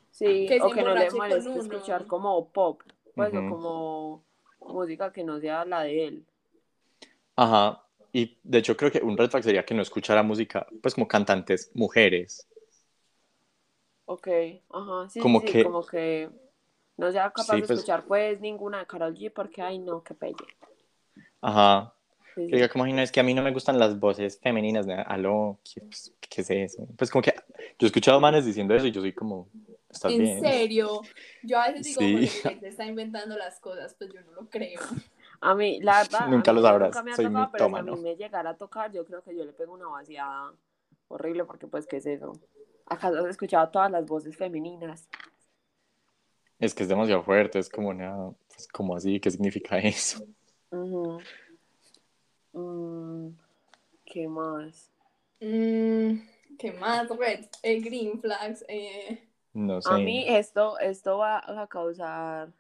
Sí, 0.10 0.46
Que 0.48 0.62
o 0.62 0.70
que 0.70 0.84
no 0.84 0.94
le 0.94 1.10
moleste 1.12 1.58
escuchar 1.60 2.06
como 2.08 2.50
pop, 2.50 2.82
pues, 3.16 3.30
o 3.34 3.50
como 3.50 4.24
música 4.74 5.12
que 5.12 5.24
no 5.24 5.40
sea 5.40 5.66
la 5.66 5.84
de 5.84 6.06
él. 6.08 6.26
Ajá. 7.36 7.84
Y 8.14 8.38
de 8.44 8.58
hecho 8.60 8.76
creo 8.78 8.92
que 8.92 9.00
un 9.00 9.18
red 9.18 9.30
flag 9.30 9.44
sería 9.44 9.66
que 9.66 9.74
no 9.74 9.82
escuchara 9.82 10.22
música, 10.22 10.68
pues 10.82 10.94
como 10.94 11.08
cantantes 11.08 11.72
mujeres. 11.74 12.48
Ok, 14.06 14.28
ajá, 14.70 15.10
sí, 15.10 15.20
Como 15.20 15.40
sí, 15.42 15.46
que- 15.48 15.64
como 15.64 15.86
que 15.86 16.30
no 16.98 17.12
sea 17.12 17.30
capaz 17.32 17.54
Sí, 17.56 17.62
de 17.62 17.68
pues- 17.68 17.80
escuchar 17.80 18.04
pues 18.06 18.40
ninguna 18.42 18.80
de 18.80 18.86
Karol 18.88 19.16
G 19.16 19.32
porque, 19.34 19.62
ay, 19.62 19.80
no, 19.80 20.04
qué 20.04 20.14
pelle. 20.14 20.36
Ajá. 21.42 21.94
Sí, 22.36 22.42
Que 22.44 22.50
sí. 22.50 22.56
diga 22.56 22.70
como, 22.70 22.86
"Ay, 22.86 22.94
no, 22.94 23.02
es 23.02 23.12
que 23.12 23.20
a 23.20 23.24
mí 23.24 23.34
no 23.34 23.42
me 23.42 23.52
gustan 23.52 23.78
las 23.78 24.00
voces 24.00 24.40
femeninas, 24.40 24.86
nea, 24.88 25.02
aló, 25.02 25.60
¿qué, 25.64 25.82
pues, 25.82 26.14
¿qué 26.20 26.42
es 26.42 26.50
eso? 26.50 26.88
Pues 26.98 27.10
como 27.12 27.22
que 27.22 27.34
yo 27.78 27.86
he 27.86 27.88
escuchado 27.88 28.20
manes 28.22 28.46
diciendo 28.46 28.74
eso 28.74 28.88
y 28.88 28.92
yo 28.92 29.02
soy 29.02 29.12
como, 29.14 29.50
¿estás 29.90 30.12
¿En 30.14 30.20
bien? 30.20 30.40
serio? 30.40 31.02
Yo 31.44 31.60
a 31.60 31.68
veces 31.68 31.84
digo, 31.88 32.00
Sí. 32.00 32.28
Se 32.28 32.68
está 32.70 32.86
inventando 32.86 33.38
las 33.38 33.60
cosas, 33.60 33.94
pues 33.96 34.12
yo 34.14 34.22
no 34.22 34.32
lo 34.32 34.50
creo. 34.50 34.80
A 35.42 35.56
mí, 35.56 35.82
la 35.82 36.04
verdad, 36.04 36.28
Nunca 36.30 36.54
lo 36.54 36.62
sabrás, 36.62 36.90
nunca 36.90 37.04
me 37.04 37.12
ha 37.12 37.16
soy 37.16 37.26
tocado, 37.26 37.50
pero 37.52 37.70
si 37.70 37.76
a 37.76 37.84
mí 37.84 38.02
me 38.02 38.16
llegara 38.16 38.50
a 38.52 38.58
tocar, 38.58 38.92
yo 38.94 39.06
creo 39.06 39.22
que 39.24 39.36
yo 39.36 39.44
le 39.44 39.52
pego 39.52 39.74
una 39.74 39.88
vaciada 39.88 40.54
horrible 41.10 41.44
porque, 41.44 41.68
pues, 41.68 41.86
¿qué 41.88 41.98
es 41.98 42.06
eso? 42.06 42.32
¿Acaso 42.86 43.20
has 43.20 43.26
escuchado 43.26 43.70
todas 43.70 43.90
las 43.92 44.06
voces 44.06 44.36
femeninas? 44.36 45.08
Es 46.60 46.76
que 46.76 46.84
es 46.84 46.90
demasiado 46.90 47.24
fuerte, 47.24 47.58
es 47.60 47.70
como, 47.70 47.94
nea, 47.94 48.16
pues, 48.50 48.68
como 48.68 48.96
así? 48.96 49.20
¿Qué 49.20 49.32
significa 49.32 49.80
eso? 49.80 50.24
Mm, 52.54 53.30
¿Qué 54.06 54.28
más? 54.28 54.92
Mm, 55.40 56.20
¿Qué 56.60 56.72
más? 56.74 57.10
Red, 57.10 57.46
eh, 57.64 57.80
green 57.82 58.20
flags. 58.22 58.64
eh, 58.68 59.28
No 59.54 59.82
sé. 59.82 59.90
A 59.94 59.98
mí 59.98 60.26
esto, 60.28 60.78
esto 60.80 61.18
va 61.18 61.40
a 61.62 61.68
causar 61.68 62.52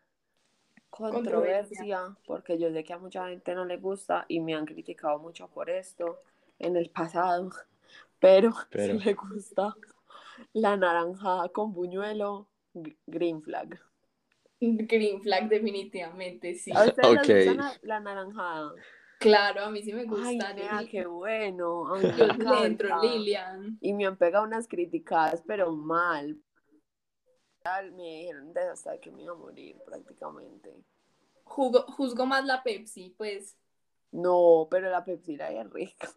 Controversia. 0.89 1.77
controversia 1.79 2.17
porque 2.25 2.57
yo 2.59 2.71
sé 2.71 2.83
que 2.83 2.93
a 2.93 2.97
mucha 2.97 3.27
gente 3.29 3.55
no 3.55 3.65
le 3.65 3.77
gusta 3.77 4.25
y 4.27 4.39
me 4.39 4.55
han 4.55 4.65
criticado 4.65 5.19
mucho 5.19 5.47
por 5.47 5.69
esto 5.69 6.19
en 6.59 6.75
el 6.75 6.89
pasado, 6.89 7.49
pero, 8.19 8.53
Pero- 8.69 8.99
si 8.99 9.05
le 9.05 9.13
gusta 9.13 9.75
la 10.53 10.77
naranjada 10.77 11.49
con 11.49 11.73
buñuelo, 11.73 12.49
green 13.07 13.41
flag. 13.41 13.79
green 14.59 15.21
flag 15.21 15.49
definitivamente, 15.49 16.53
sí. 16.55 16.71
¿A 16.75 16.85
ustedes 16.85 17.27
les 17.27 17.47
gusta 17.47 17.61
na- 17.61 17.79
la 17.81 17.99
naranjada? 17.99 18.73
Claro, 19.19 19.65
a 19.65 19.69
mí 19.69 19.81
sí 19.83 19.93
me 19.93 20.05
gusta. 20.05 20.55
Ay, 20.71 20.87
qué 20.87 21.05
bueno. 21.05 21.87
a 21.93 21.97
mí 21.99 22.03
me 22.07 22.17
yo 22.17 22.25
sí 22.33 22.37
le 22.39 22.65
entro, 22.65 22.87
encanta. 22.87 23.07
Lilian. 23.07 23.77
Y 23.81 23.93
me 23.93 24.05
han 24.07 24.17
pegado 24.17 24.45
unas 24.45 24.67
criticadas, 24.67 25.43
pero 25.45 25.71
mal. 25.71 26.39
Me 27.93 28.03
dijeron 28.03 28.51
de 28.53 28.61
hasta 28.61 28.97
que 28.99 29.11
me 29.11 29.21
iba 29.21 29.33
a 29.33 29.37
morir 29.37 29.77
prácticamente. 29.85 30.73
Jugo- 31.43 31.85
juzgo 31.91 32.25
más 32.25 32.45
la 32.45 32.63
Pepsi, 32.63 33.13
pues. 33.15 33.55
No, 34.11 34.67
pero 34.71 34.89
la 34.89 35.05
Pepsi 35.05 35.37
la 35.37 35.51
es 35.51 35.69
rica. 35.69 36.09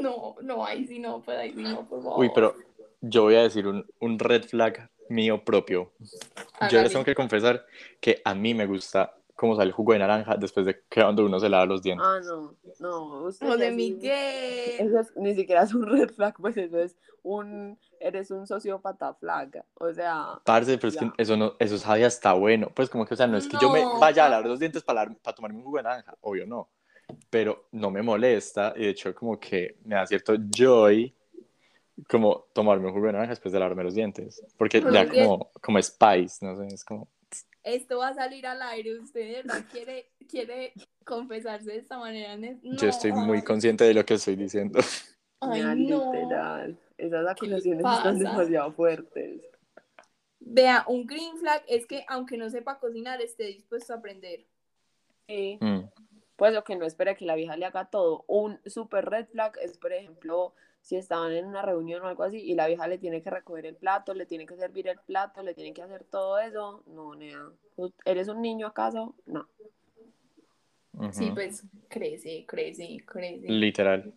No, 0.00 0.36
no, 0.42 0.64
ahí 0.66 0.86
sí 0.86 0.98
no, 0.98 1.22
pues 1.22 1.38
ahí 1.38 1.52
sí 1.54 1.62
no, 1.62 1.88
por 1.88 2.02
favor. 2.02 2.20
Uy, 2.20 2.30
pero 2.34 2.54
yo 3.00 3.22
voy 3.24 3.36
a 3.36 3.42
decir 3.42 3.66
un, 3.66 3.86
un 4.00 4.18
red 4.18 4.44
flag 4.44 4.90
mío 5.08 5.44
propio. 5.44 5.92
Yo 6.70 6.82
les 6.82 6.92
tengo 6.92 7.04
que 7.04 7.14
confesar 7.14 7.64
que 8.00 8.20
a 8.24 8.34
mí 8.34 8.52
me 8.54 8.66
gusta 8.66 9.14
cómo 9.34 9.54
sale 9.54 9.68
el 9.68 9.72
jugo 9.72 9.92
de 9.92 10.00
naranja 10.00 10.36
después 10.36 10.66
de 10.66 10.80
que 10.88 11.00
cuando 11.00 11.24
uno 11.24 11.38
se 11.38 11.48
lava 11.48 11.64
los 11.64 11.80
dientes. 11.80 12.04
Ah, 12.06 12.20
no, 12.24 12.54
no. 12.80 13.24
Usted 13.24 13.46
ya 13.56 13.68
sí- 13.70 13.74
Miguel. 13.76 14.80
Eso 14.80 15.00
es- 15.00 15.16
ni 15.16 15.34
siquiera 15.34 15.62
es 15.62 15.72
un 15.72 15.86
red 15.86 16.10
flag, 16.10 16.34
pues 16.40 16.56
eso 16.56 16.78
es 16.78 16.96
un. 17.22 17.78
Eres 18.00 18.30
un 18.32 18.46
sociópata 18.46 19.14
flag. 19.14 19.64
O 19.74 19.92
sea, 19.92 20.40
Parce, 20.44 20.76
pero 20.76 20.88
es 20.88 20.94
Ya. 20.94 21.00
que 21.00 21.22
eso 21.22 21.36
no, 21.36 21.54
eso 21.58 21.78
sabe 21.78 22.04
hasta 22.04 22.32
bueno. 22.32 22.70
Pues 22.74 22.90
como 22.90 23.06
que, 23.06 23.14
o 23.14 23.16
sea, 23.16 23.26
no 23.28 23.36
es 23.38 23.46
que 23.48 23.56
yo 23.60 23.70
me 23.70 23.80
No. 23.82 23.98
vaya 24.00 24.26
a 24.26 24.28
lavar 24.28 24.46
los 24.46 24.58
dientes 24.58 24.82
para, 24.82 25.06
para 25.22 25.34
tomarme 25.34 25.58
un 25.58 25.64
jugo 25.64 25.76
de 25.78 25.84
naranja, 25.84 26.16
obvio 26.20 26.44
no. 26.46 26.68
Pero 27.30 27.68
no 27.72 27.90
me 27.90 28.02
molesta 28.02 28.74
y 28.76 28.80
de 28.82 28.88
hecho 28.90 29.14
como 29.14 29.38
que 29.40 29.78
me 29.84 29.94
da 29.94 30.06
cierto 30.06 30.34
joy 30.54 31.14
como 32.08 32.46
tomarme 32.52 32.86
un 32.86 32.92
jugo 32.92 33.06
de 33.06 33.12
naranja 33.12 33.30
después 33.32 33.52
de 33.52 33.58
lavarme 33.58 33.84
los 33.84 33.94
dientes. 33.94 34.42
Porque 34.56 34.80
que- 34.80 35.24
como, 35.24 35.50
como 35.60 35.82
spice, 35.82 36.44
no 36.44 36.56
sé, 36.56 36.66
es 36.74 36.84
como... 36.84 37.08
Esto 37.62 37.98
va 37.98 38.08
a 38.08 38.14
salir 38.14 38.46
al 38.46 38.62
aire. 38.62 38.98
¿Usted 38.98 39.20
de 39.20 39.42
verdad 39.42 39.64
quiere, 39.70 40.10
quiere 40.28 40.72
confesarse 41.04 41.72
de 41.72 41.78
esta 41.78 41.98
manera? 41.98 42.36
Ne- 42.36 42.58
Yo 42.62 42.88
estoy 42.88 43.10
No. 43.12 43.18
muy 43.26 43.42
consciente 43.42 43.84
de 43.84 43.92
lo 43.94 44.06
que 44.06 44.14
estoy 44.14 44.36
diciendo. 44.36 44.78
Ay, 45.40 45.62
no. 45.86 46.12
literal. 46.14 46.78
Esas 46.96 47.36
¿Qué 47.38 47.46
le 47.46 47.56
acusaciones 47.56 47.84
están 47.84 48.18
demasiado 48.18 48.72
fuertes. 48.72 49.42
Vea, 50.40 50.84
un 50.88 51.06
green 51.06 51.36
flag 51.38 51.62
es 51.68 51.86
que 51.86 52.04
aunque 52.08 52.36
no 52.38 52.48
sepa 52.48 52.78
cocinar, 52.78 53.20
esté 53.20 53.44
dispuesto 53.44 53.92
a 53.92 53.96
aprender. 53.96 54.46
Sí. 55.26 55.58
Mm. 55.60 55.80
Pues 56.36 56.56
o 56.56 56.64
que 56.64 56.76
no 56.76 56.86
espere 56.86 57.16
que 57.16 57.26
la 57.26 57.34
vieja 57.34 57.56
le 57.56 57.66
haga 57.66 57.90
todo. 57.90 58.24
Un 58.28 58.58
super 58.64 59.04
red 59.10 59.26
flag 59.26 59.58
es, 59.60 59.76
por 59.76 59.92
ejemplo, 59.92 60.54
si 60.88 60.96
estaban 60.96 61.32
en 61.32 61.44
una 61.44 61.60
reunión 61.60 62.02
o 62.02 62.06
algo 62.06 62.22
así 62.22 62.38
y 62.38 62.54
la 62.54 62.66
vieja 62.66 62.88
le 62.88 62.96
tiene 62.96 63.20
que 63.20 63.28
recoger 63.28 63.66
el 63.66 63.76
plato, 63.76 64.14
le 64.14 64.24
tiene 64.24 64.46
que 64.46 64.56
servir 64.56 64.88
el 64.88 64.98
plato, 64.98 65.42
le 65.42 65.52
tiene 65.52 65.74
que 65.74 65.82
hacer 65.82 66.04
todo 66.04 66.38
eso. 66.38 66.82
No, 66.86 67.14
nea. 67.14 67.44
¿Tú 67.76 67.92
¿Eres 68.06 68.28
un 68.28 68.40
niño 68.40 68.68
acaso? 68.68 69.14
No. 69.26 69.46
Sí, 71.12 71.30
pues 71.34 71.62
crece, 71.88 72.46
crece, 72.46 72.96
crece. 73.04 73.48
Literal. 73.50 74.14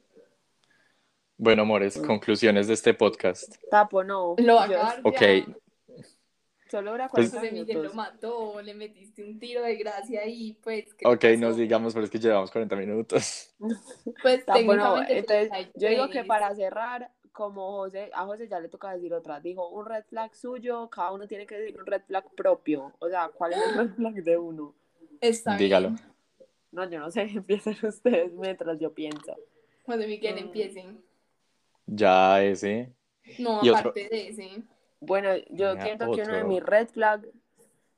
Bueno, 1.36 1.64
amores, 1.64 1.98
conclusiones 1.98 2.68
de 2.68 2.76
este 2.76 2.94
podcast. 2.94 3.54
Tapo, 3.70 4.06
no. 4.06 4.36
Lo 4.38 4.56
va 4.56 4.64
a 4.64 5.02
Ok, 5.04 5.22
Solo 6.72 6.92
dura 6.92 7.10
Pues- 7.10 7.30
40 7.32 7.40
José 7.40 7.52
Miguel 7.52 7.84
lo 7.84 7.94
mató, 7.94 8.62
le 8.62 8.74
metiste 8.74 9.24
un 9.24 9.38
tiro 9.40 9.62
de 9.62 9.76
gracia 9.76 10.26
y 10.26 10.54
pues. 10.54 10.94
¿qué 10.94 11.06
ok, 11.06 11.20
pasó? 11.20 11.38
nos 11.38 11.58
digamos, 11.58 11.94
pero 11.94 12.06
es 12.06 12.10
que 12.12 12.18
llevamos 12.20 12.50
40 12.50 12.76
minutos. 12.78 13.54
Pues 14.24 14.46
Tapo, 14.46 14.60
no. 14.62 14.96
técnicamente. 15.04 15.18
Entonces, 15.18 15.50
33. 15.50 15.72
yo 15.76 15.90
digo 15.90 16.10
que 16.10 16.24
para 16.24 16.56
cerrar, 16.56 17.12
como 17.34 17.72
José, 17.74 18.10
a 18.14 18.26
José 18.26 18.48
ya 18.48 18.60
le 18.60 18.70
toca 18.70 18.94
decir 18.94 19.14
otra. 19.14 19.40
Dijo 19.40 19.68
un 19.70 19.86
red 19.86 20.04
flag 20.06 20.34
suyo, 20.36 20.90
cada 20.90 21.12
uno 21.12 21.28
tiene 21.28 21.46
que 21.46 21.58
decir 21.58 21.78
un 21.80 21.86
red 21.86 22.02
flag 22.08 22.26
propio. 22.36 22.94
O 23.00 23.10
sea, 23.10 23.30
¿cuál 23.30 23.54
es 23.54 23.60
el 23.68 23.74
red 23.78 23.90
flag 23.96 24.14
de 24.16 24.38
uno? 24.38 24.74
Está 25.20 25.52
bien. 25.52 25.60
Dígalo. 25.60 25.96
No, 26.72 26.90
yo 26.90 27.00
no 27.00 27.12
sé, 27.12 27.22
empiecen 27.36 27.76
ustedes 27.84 28.32
mientras 28.34 28.80
yo 28.80 28.94
pienso. 28.94 29.36
José 29.86 30.08
Miguel, 30.08 30.36
Mm. 30.36 30.38
empiecen. 30.40 31.02
Ya 31.86 32.42
ese. 32.44 32.94
No, 33.40 33.60
Y 33.64 33.70
otro- 33.70 33.80
aparte 33.92 34.08
de 34.10 34.28
ese. 34.30 34.64
Bueno, 35.02 35.30
yo 35.50 35.74
siento 35.82 36.12
que 36.12 36.22
uno 36.22 36.34
de 36.34 36.44
mis 36.44 36.62
red 36.64 36.88
flag 36.88 37.28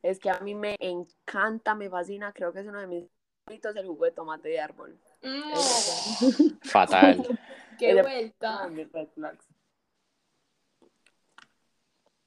es 0.02 0.20
que 0.20 0.30
a 0.30 0.40
mí 0.40 0.56
me 0.56 0.76
encanta, 0.80 1.76
me 1.76 1.90
fascina, 1.90 2.32
creo 2.34 2.52
que 2.54 2.62
es 2.62 2.66
uno 2.68 2.80
de 2.80 2.88
mis 2.88 3.06
favoritos 3.46 3.76
el 3.76 3.86
jugo 3.88 4.06
de 4.06 4.12
tomate 4.12 4.50
de 4.50 4.60
árbol. 4.62 4.98
No, 5.22 5.56
Fatal. 6.64 7.40
qué 7.78 7.92
Ella- 7.92 8.02
vuelta. 8.04 8.68
Mis 8.70 8.92
red 8.92 9.08
flags. 9.14 9.46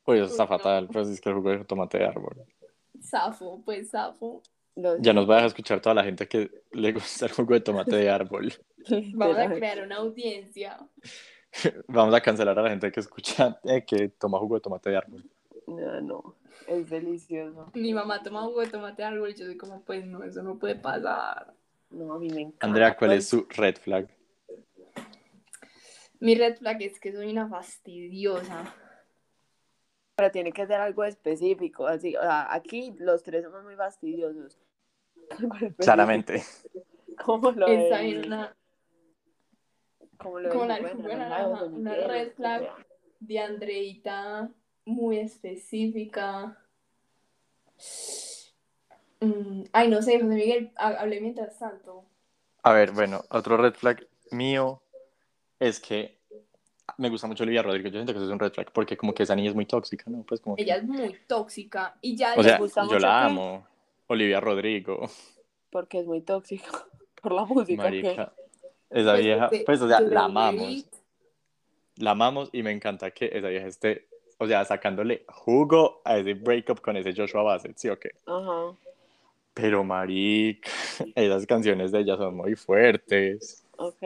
Pues 0.05 0.21
eso 0.21 0.31
está 0.31 0.45
Uy, 0.45 0.51
no. 0.51 0.59
fatal, 0.59 0.89
pues 0.93 1.09
es 1.09 1.21
que 1.21 1.29
el 1.31 1.35
jugo 1.37 1.51
de 1.51 1.65
tomate 1.65 1.99
de 1.99 2.05
árbol. 2.07 2.45
Zafo, 3.03 3.61
pues 3.65 3.91
zafo. 3.91 4.43
Los- 4.77 4.99
Ya 5.01 5.12
nos 5.12 5.29
va 5.29 5.35
a 5.35 5.37
dejar 5.37 5.49
escuchar 5.49 5.81
toda 5.81 5.95
la 5.95 6.05
gente 6.05 6.29
que 6.29 6.51
le 6.73 6.93
gusta 6.93 7.27
el 7.27 7.33
jugo 7.33 7.55
de 7.55 7.61
tomate 7.61 7.97
de 7.97 8.11
árbol. 8.11 8.53
Vamos 9.15 9.39
a 9.39 9.49
crear 9.49 9.83
una 9.83 9.97
audiencia. 9.97 10.79
Vamos 11.88 12.14
a 12.14 12.21
cancelar 12.21 12.59
a 12.59 12.62
la 12.62 12.71
gente 12.71 12.90
que 12.92 13.01
escucha, 13.01 13.59
eh, 13.64 13.85
que 13.85 14.09
toma 14.09 14.38
jugo 14.38 14.57
de 14.57 14.61
tomate 14.61 14.90
de 14.90 14.97
árbol. 14.97 15.25
No, 15.66 16.01
no, 16.01 16.35
es 16.69 16.88
delicioso. 16.90 17.71
Mi 17.75 17.92
mamá 17.92 18.23
toma 18.23 18.42
jugo 18.42 18.61
de 18.61 18.69
tomate 18.69 19.03
de 19.03 19.09
árbol 19.09 19.31
y 19.31 19.35
yo 19.35 19.47
soy 19.47 19.57
como, 19.57 19.83
pues 19.83 20.05
no, 20.07 20.23
eso 20.23 20.42
no 20.42 20.59
puede 20.59 20.77
pasar. 20.77 21.54
No, 21.90 22.15
a 22.15 22.19
mí 22.19 22.29
me 22.31 22.42
encanta. 22.42 22.67
Andrea, 22.67 22.96
¿cuál 22.96 23.11
Pues, 23.11 23.21
es 23.25 23.29
su 23.29 23.46
red 23.50 23.77
flag? 23.77 24.09
Mi 26.21 26.35
red 26.35 26.57
flag 26.57 26.83
es 26.83 26.98
que 26.98 27.13
soy 27.13 27.31
una 27.31 27.48
fastidiosa. 27.48 28.75
Pero 30.17 30.31
tiene 30.31 30.52
que 30.52 30.67
ser 30.67 30.81
algo 30.81 31.04
específico, 31.04 31.87
así, 31.87 32.17
o 32.17 32.23
sea, 32.23 32.52
aquí 32.52 32.94
los 32.98 33.23
tres 33.23 33.44
somos 33.44 33.63
muy 33.65 33.77
fastidiosos. 33.77 34.59
Claramente. 35.79 36.42
Como 37.23 37.50
lo 37.52 37.67
del- 37.67 38.00
bien 38.00 38.27
una 38.27 38.57
como 40.19 40.40
lo 40.40 40.48
como 40.50 40.64
del 40.67 40.69
la 40.69 40.79
una 41.67 41.94
red 41.94 42.29
o 42.29 42.35
flag. 42.37 42.60
sea, 42.62 42.75
de 43.21 43.38
Andreita 43.38 44.50
muy 44.85 45.19
específica. 45.19 46.58
Mm, 49.21 49.64
ay, 49.73 49.88
no 49.88 50.02
sé, 50.02 50.14
José 50.21 50.25
Miguel, 50.35 50.71
ha- 50.77 51.00
hablé 51.00 51.21
mientras 51.21 51.58
tanto. 51.58 52.04
A 52.62 52.73
ver, 52.73 52.92
bueno, 52.92 53.25
otro 53.31 53.56
red 53.56 53.75
flag 53.75 54.06
mío 54.31 54.83
es 55.58 55.81
que 55.81 56.19
me 56.98 57.08
gusta 57.08 57.27
mucho 57.27 57.42
Olivia 57.44 57.62
Rodrigo. 57.62 57.88
Yo 57.88 57.94
siento 57.94 58.12
que 58.12 58.19
eso 58.19 58.27
es 58.27 58.33
un 58.33 58.38
red 58.38 58.52
flag 58.52 58.73
porque 58.73 58.96
como 58.96 59.14
que 59.14 59.23
esa 59.23 59.35
niña 59.35 59.48
es 59.50 59.54
muy 59.54 59.67
tóxica, 59.67 60.04
¿no? 60.10 60.23
Pues 60.23 60.40
como 60.40 60.56
que- 60.56 60.62
Ella 60.62 60.77
es 60.77 60.85
muy 60.85 61.17
tóxica 61.27 61.96
y 62.00 62.17
ya 62.17 62.35
O 62.37 62.42
sea, 62.42 62.58
gusta 62.58 62.83
yo 62.83 62.87
mucho 62.88 62.98
la 62.98 63.25
amo. 63.25 63.67
Olivia 64.08 64.38
Rodrigo, 64.40 65.08
Porque 65.71 65.98
es 66.00 66.06
muy 66.06 66.21
tóxico. 66.21 66.64
Por 67.23 67.33
la 67.33 67.44
música 67.44 67.83
marica. 67.83 68.33
que. 68.37 68.46
Esa 68.91 69.15
vieja, 69.15 69.49
desde- 69.51 69.65
pues, 69.65 69.81
o 69.83 69.89
sea, 69.89 70.01
la 70.01 70.25
amamos. 70.25 70.87
La 71.97 72.11
amamos 72.13 72.51
y 72.53 72.63
me 72.63 72.73
encanta 72.73 73.11
que 73.11 73.31
esa 73.33 73.49
vieja 73.49 73.67
esté, 73.67 74.07
o 74.39 74.47
sea, 74.47 74.65
sacándole 74.65 75.25
jugo 75.29 76.03
a 76.05 76.19
ese 76.19 76.35
breakup 76.35 76.81
con 76.81 76.97
ese 76.97 77.15
Joshua 77.15 77.43
Bassett, 77.43 77.77
¿sí 77.77 77.89
o 77.89 77.99
qué? 77.99 78.11
Ajá. 78.27 78.75
Pero, 79.55 79.83
marica, 79.83 80.69
esas 81.15 81.47
canciones 81.47 81.93
de 81.93 82.01
ella 82.01 82.17
son 82.17 82.37
muy 82.37 82.55
fuertes. 82.55 83.65
Ok. 83.79 84.03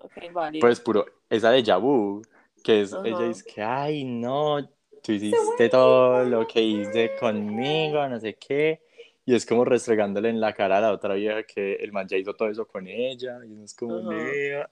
Ok, 0.00 0.32
válido. 0.32 0.60
Pues 0.60 0.80
puro, 0.80 1.04
esa 1.28 1.50
de 1.50 1.62
Yabu, 1.62 2.22
que 2.62 2.82
es, 2.82 2.96
ella 3.04 3.24
dice 3.24 3.44
que, 3.52 3.62
ay, 3.62 4.04
no, 4.04 4.66
tú 5.02 5.12
hiciste 5.12 5.68
todo 5.68 6.24
lo 6.24 6.46
que 6.46 6.62
hice 6.62 7.10
conmigo, 7.20 8.08
no 8.08 8.18
sé 8.18 8.34
qué. 8.34 8.80
Y 9.28 9.34
es 9.34 9.44
como 9.44 9.62
restregándole 9.62 10.30
en 10.30 10.40
la 10.40 10.54
cara 10.54 10.78
a 10.78 10.80
la 10.80 10.90
otra 10.90 11.12
vieja 11.12 11.42
que 11.42 11.74
el 11.74 11.92
man 11.92 12.08
ya 12.08 12.16
hizo 12.16 12.32
todo 12.32 12.48
eso 12.48 12.66
con 12.66 12.86
ella. 12.88 13.38
Y 13.44 13.62
es 13.62 13.74
como, 13.74 14.10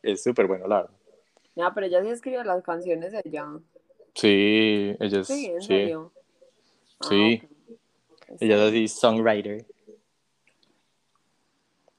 es 0.02 0.22
súper 0.22 0.46
bueno, 0.46 0.66
la 0.66 0.76
verdad. 0.76 0.96
No, 1.56 1.74
pero 1.74 1.86
ella 1.86 2.02
sí 2.02 2.08
escribe 2.08 2.42
las 2.42 2.62
canciones 2.62 3.12
ella. 3.22 3.46
Sí, 4.14 4.96
ella 4.98 5.20
es, 5.20 5.26
Sí, 5.26 5.44
en 5.44 5.60
sí, 5.60 5.66
serio. 5.66 6.10
Ah, 7.00 7.08
ok. 7.08 7.50
ella 8.40 8.56
es 8.56 8.60
así, 8.62 8.88
songwriter. 8.88 9.66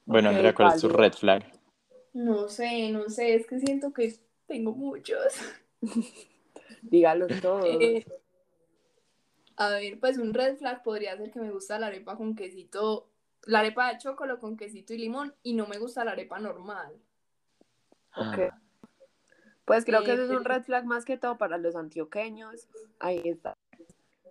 Bueno, 0.06 0.30
Ok, 0.30 0.36
Andrea, 0.36 0.56
¿cuál 0.56 0.74
es 0.74 0.82
tu 0.82 0.90
red 0.90 1.14
flag? 1.14 1.46
No 2.14 2.50
sé, 2.50 2.90
no 2.90 3.08
sé, 3.08 3.36
es 3.36 3.46
que 3.46 3.60
siento 3.60 3.94
que 3.94 4.16
tengo 4.48 4.72
muchos. 4.72 5.32
Dígalo 6.82 7.28
todo. 7.40 7.68
Eh, 7.68 8.04
a 9.58 9.70
ver, 9.70 10.00
pues 10.00 10.18
un 10.18 10.34
red 10.34 10.58
flag 10.58 10.84
podría 10.84 11.18
ser 11.18 11.32
que 11.32 11.40
me 11.40 11.52
gusta 11.52 11.80
la 11.80 11.88
arepa 11.88 12.16
con 12.16 12.36
quesito, 12.36 13.10
la 13.44 13.60
arepa 13.60 13.92
de 13.92 13.98
chocolate 13.98 14.40
con 14.40 14.56
quesito 14.56 14.94
y 14.94 15.00
limón 15.00 15.34
y 15.44 15.54
no 15.54 15.68
me 15.68 15.80
gusta 15.80 16.06
la 16.06 16.12
arepa 16.12 16.40
normal. 16.40 16.94
Ok. 18.16 18.54
Pues 19.66 19.84
creo 19.84 20.04
que 20.04 20.14
eso 20.14 20.24
es 20.24 20.30
un 20.30 20.46
red 20.46 20.64
flag 20.64 20.86
más 20.86 21.04
que 21.04 21.18
todo 21.18 21.38
para 21.38 21.58
los 21.58 21.76
antioqueños. 21.76 22.68
Ahí 23.00 23.22
está. 23.26 23.58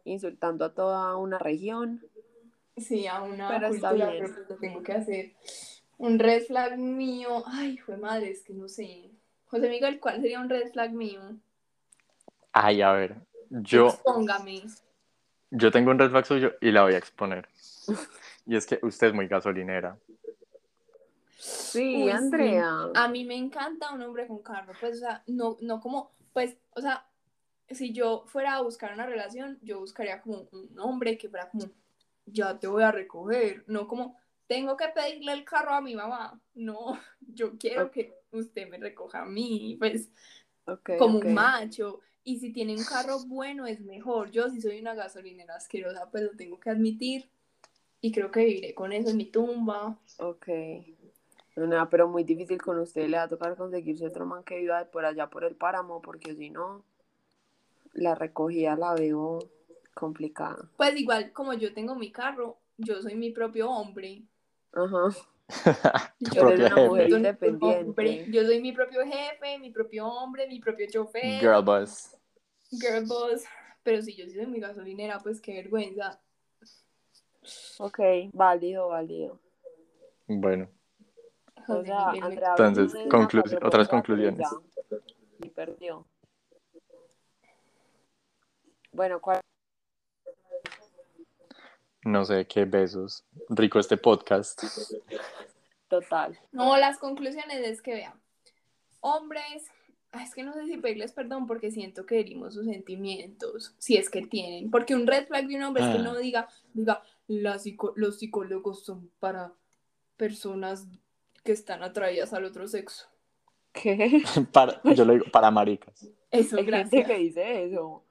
Insultando 0.04 0.64
a 0.64 0.74
toda 0.74 1.16
una 1.16 1.38
región. 1.38 2.02
Sí, 2.76 3.06
a 3.06 3.22
una 3.22 3.48
Pero 3.48 3.66
está 3.66 3.90
cultura, 3.90 4.10
bien. 4.12 4.24
pero 4.24 4.34
pues 4.34 4.48
lo 4.50 4.56
tengo 4.56 4.82
que 4.82 4.92
hacer. 4.92 5.32
Un 5.98 6.18
red 6.18 6.44
flag 6.44 6.78
mío, 6.78 7.42
ay, 7.46 7.78
fue 7.78 7.96
madre, 7.96 8.30
es 8.30 8.42
que 8.42 8.54
no 8.54 8.68
sé. 8.68 9.10
José 9.46 9.68
Miguel, 9.68 9.98
¿cuál 9.98 10.20
sería 10.20 10.40
un 10.40 10.48
red 10.48 10.70
flag 10.72 10.92
mío? 10.92 11.20
Ay, 12.52 12.82
a 12.82 12.92
ver, 12.92 13.16
yo, 13.50 13.88
Expóngame. 13.88 14.62
Yo 15.50 15.70
tengo 15.70 15.90
un 15.90 15.98
red 15.98 16.10
flag 16.10 16.26
suyo 16.26 16.54
y 16.60 16.70
la 16.70 16.82
voy 16.82 16.94
a 16.94 16.98
exponer. 16.98 17.48
Y 18.48 18.54
es 18.54 18.64
que 18.64 18.78
usted 18.82 19.08
es 19.08 19.12
muy 19.12 19.26
gasolinera. 19.26 19.98
Sí, 21.36 21.96
Uy, 21.96 22.04
sí. 22.04 22.10
Andrea. 22.10 22.90
A 22.94 23.08
mí 23.08 23.24
me 23.24 23.36
encanta 23.36 23.92
un 23.92 24.02
hombre 24.02 24.26
con 24.26 24.40
carro, 24.42 24.72
pues, 24.78 24.96
o 24.96 25.00
sea, 25.00 25.22
no, 25.26 25.56
no 25.60 25.80
como, 25.80 26.12
pues, 26.32 26.56
o 26.76 26.80
sea, 26.80 27.06
si 27.68 27.92
yo 27.92 28.24
fuera 28.26 28.54
a 28.54 28.62
buscar 28.62 28.94
una 28.94 29.06
relación, 29.06 29.58
yo 29.62 29.80
buscaría 29.80 30.22
como 30.22 30.48
un 30.52 30.78
hombre 30.78 31.18
que 31.18 31.28
fuera 31.28 31.50
como, 31.50 31.64
ya 32.24 32.58
te 32.58 32.68
voy 32.68 32.84
a 32.84 32.92
recoger, 32.92 33.64
no 33.66 33.88
como, 33.88 34.16
tengo 34.46 34.76
que 34.76 34.88
pedirle 34.88 35.32
el 35.32 35.44
carro 35.44 35.74
a 35.74 35.80
mi 35.80 35.94
mamá, 35.94 36.40
no, 36.54 36.98
yo 37.20 37.58
quiero 37.58 37.90
que 37.90 38.14
usted 38.30 38.68
me 38.68 38.78
recoja 38.78 39.22
a 39.22 39.26
mí, 39.26 39.76
pues, 39.78 40.10
Ok, 40.66 40.90
como 40.98 41.18
un 41.18 41.34
macho, 41.34 42.00
y 42.26 42.40
si 42.40 42.52
tiene 42.52 42.74
un 42.74 42.84
carro 42.84 43.20
bueno 43.26 43.66
es 43.66 43.80
mejor, 43.80 44.32
yo 44.32 44.50
si 44.50 44.60
soy 44.60 44.80
una 44.80 44.94
gasolinera 44.94 45.54
asquerosa, 45.54 46.10
pues 46.10 46.24
lo 46.24 46.30
tengo 46.30 46.58
que 46.58 46.70
admitir, 46.70 47.30
y 48.00 48.10
creo 48.10 48.30
que 48.30 48.44
viviré 48.44 48.74
con 48.74 48.92
eso 48.92 49.10
en 49.10 49.16
mi 49.16 49.26
tumba, 49.26 49.96
Ok. 50.18 50.48
No, 51.56 51.88
pero 51.88 52.06
muy 52.06 52.22
difícil 52.22 52.60
con 52.60 52.78
usted. 52.78 53.08
Le 53.08 53.16
va 53.16 53.22
a 53.22 53.28
tocar 53.28 53.56
conseguirse 53.56 54.06
otro 54.06 54.26
man 54.26 54.44
que 54.44 54.58
viva 54.58 54.84
por 54.84 55.06
allá 55.06 55.30
por 55.30 55.42
el 55.42 55.54
páramo, 55.54 56.02
porque 56.02 56.34
si 56.34 56.50
no, 56.50 56.84
la 57.94 58.14
recogida 58.14 58.76
la 58.76 58.92
veo 58.94 59.38
complicada. 59.94 60.68
Pues 60.76 60.94
igual, 61.00 61.32
como 61.32 61.54
yo 61.54 61.72
tengo 61.72 61.94
mi 61.94 62.12
carro, 62.12 62.58
yo 62.76 63.00
soy 63.00 63.14
mi 63.14 63.30
propio 63.30 63.70
hombre. 63.70 64.22
Ajá. 64.72 65.16
Yo 66.18 66.48
eres 66.48 66.72
una 66.72 66.88
mujer 66.88 67.08
soy 67.08 67.20
mi 67.20 67.26
propio 67.28 67.28
independiente. 67.28 67.86
hombre. 67.86 68.26
Yo 68.30 68.44
soy 68.44 68.60
mi 68.60 68.72
propio 68.72 69.04
jefe, 69.04 69.58
mi 69.60 69.70
propio 69.70 70.06
hombre, 70.08 70.48
mi 70.48 70.58
propio 70.58 70.86
chofer, 70.90 71.40
Girl 71.40 71.62
boss. 71.62 72.15
Girl 72.78 73.04
boss. 73.06 73.44
Pero 73.82 74.02
si 74.02 74.14
yo 74.16 74.24
sí 74.26 74.32
soy 74.34 74.46
mi 74.46 74.60
gasolinera, 74.60 75.20
pues 75.20 75.40
qué 75.40 75.54
vergüenza. 75.54 76.20
Ok, 77.78 78.00
válido, 78.32 78.88
válido. 78.88 79.40
Bueno, 80.26 80.68
O 81.68 81.84
sea, 81.84 82.08
Andrea, 82.08 82.50
Entonces, 82.58 82.92
conclu- 83.08 83.64
otras 83.64 83.88
conclusiones. 83.88 84.48
Y 85.40 85.50
perdió. 85.50 86.06
Bueno, 88.92 89.20
¿cuál? 89.20 89.40
no 92.02 92.24
sé 92.24 92.46
qué 92.46 92.64
besos. 92.64 93.24
Rico 93.48 93.78
este 93.78 93.96
podcast. 93.96 94.62
Total. 95.88 96.38
No, 96.52 96.76
las 96.76 96.98
conclusiones 96.98 97.58
es 97.66 97.82
que 97.82 97.94
vean, 97.94 98.20
hombres, 99.00 99.64
es 100.12 100.34
que 100.34 100.42
no 100.42 100.52
sé 100.54 100.66
si 100.66 100.76
pedirles 100.78 101.12
perdón 101.12 101.46
porque 101.46 101.70
siento 101.70 102.06
que 102.06 102.18
herimos 102.20 102.54
sus 102.54 102.66
sentimientos, 102.66 103.74
si 103.78 103.96
es 103.96 104.08
que 104.10 104.22
tienen, 104.26 104.70
porque 104.70 104.94
un 104.94 105.06
red 105.06 105.26
flag 105.26 105.46
de 105.46 105.56
un 105.56 105.62
hombre 105.64 105.82
es 105.84 105.90
que 105.90 105.98
Ah. 105.98 106.02
no 106.02 106.16
diga, 106.16 106.48
diga, 106.74 107.02
"La 107.28 107.58
psico- 107.58 107.92
los 107.96 108.18
psicólogos 108.18 108.84
son 108.84 109.10
para 109.18 109.52
personas 110.16 110.86
que 111.44 111.52
están 111.52 111.82
atraídas 111.82 112.32
al 112.32 112.44
otro 112.44 112.66
sexo. 112.66 113.06
¿Qué? 113.72 114.22
Para, 114.52 114.80
yo 114.94 115.04
lo 115.04 115.12
digo, 115.12 115.26
para 115.30 115.50
maricas. 115.50 116.08
Eso, 116.30 116.56
Hay 116.56 116.64
gente 116.64 116.64
gracias. 116.64 117.06
que 117.06 117.18
dice 117.18 117.64
eso. 117.64 118.02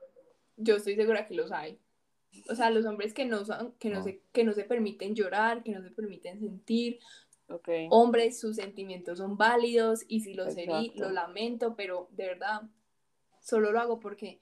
Yo 0.58 0.76
estoy 0.76 0.96
segura 0.96 1.26
que 1.28 1.34
los 1.34 1.52
hay. 1.52 1.80
O 2.50 2.56
sea, 2.56 2.70
los 2.70 2.86
hombres 2.86 3.14
que 3.14 3.26
no, 3.26 3.44
son, 3.46 3.74
que 3.80 3.90
no, 3.90 3.98
No. 4.00 4.04
se, 4.04 4.22
que 4.32 4.44
no 4.44 4.54
se 4.54 4.64
permiten 4.64 5.16
llorar, 5.16 5.64
que 5.64 5.72
no 5.72 5.82
se 5.82 5.90
permiten 5.90 6.40
sentir. 6.40 7.00
Hombres, 7.92 8.40
sus 8.40 8.56
sentimientos 8.56 9.20
son 9.20 9.38
válidos 9.38 10.04
y 10.08 10.22
si 10.22 10.34
los 10.34 10.58
herí, 10.58 10.94
lo 10.96 11.12
lamento, 11.12 11.76
pero 11.76 12.08
de 12.12 12.26
verdad, 12.26 12.64
solo 13.40 13.72
lo 13.72 13.80
hago 13.80 14.00
porque, 14.00 14.40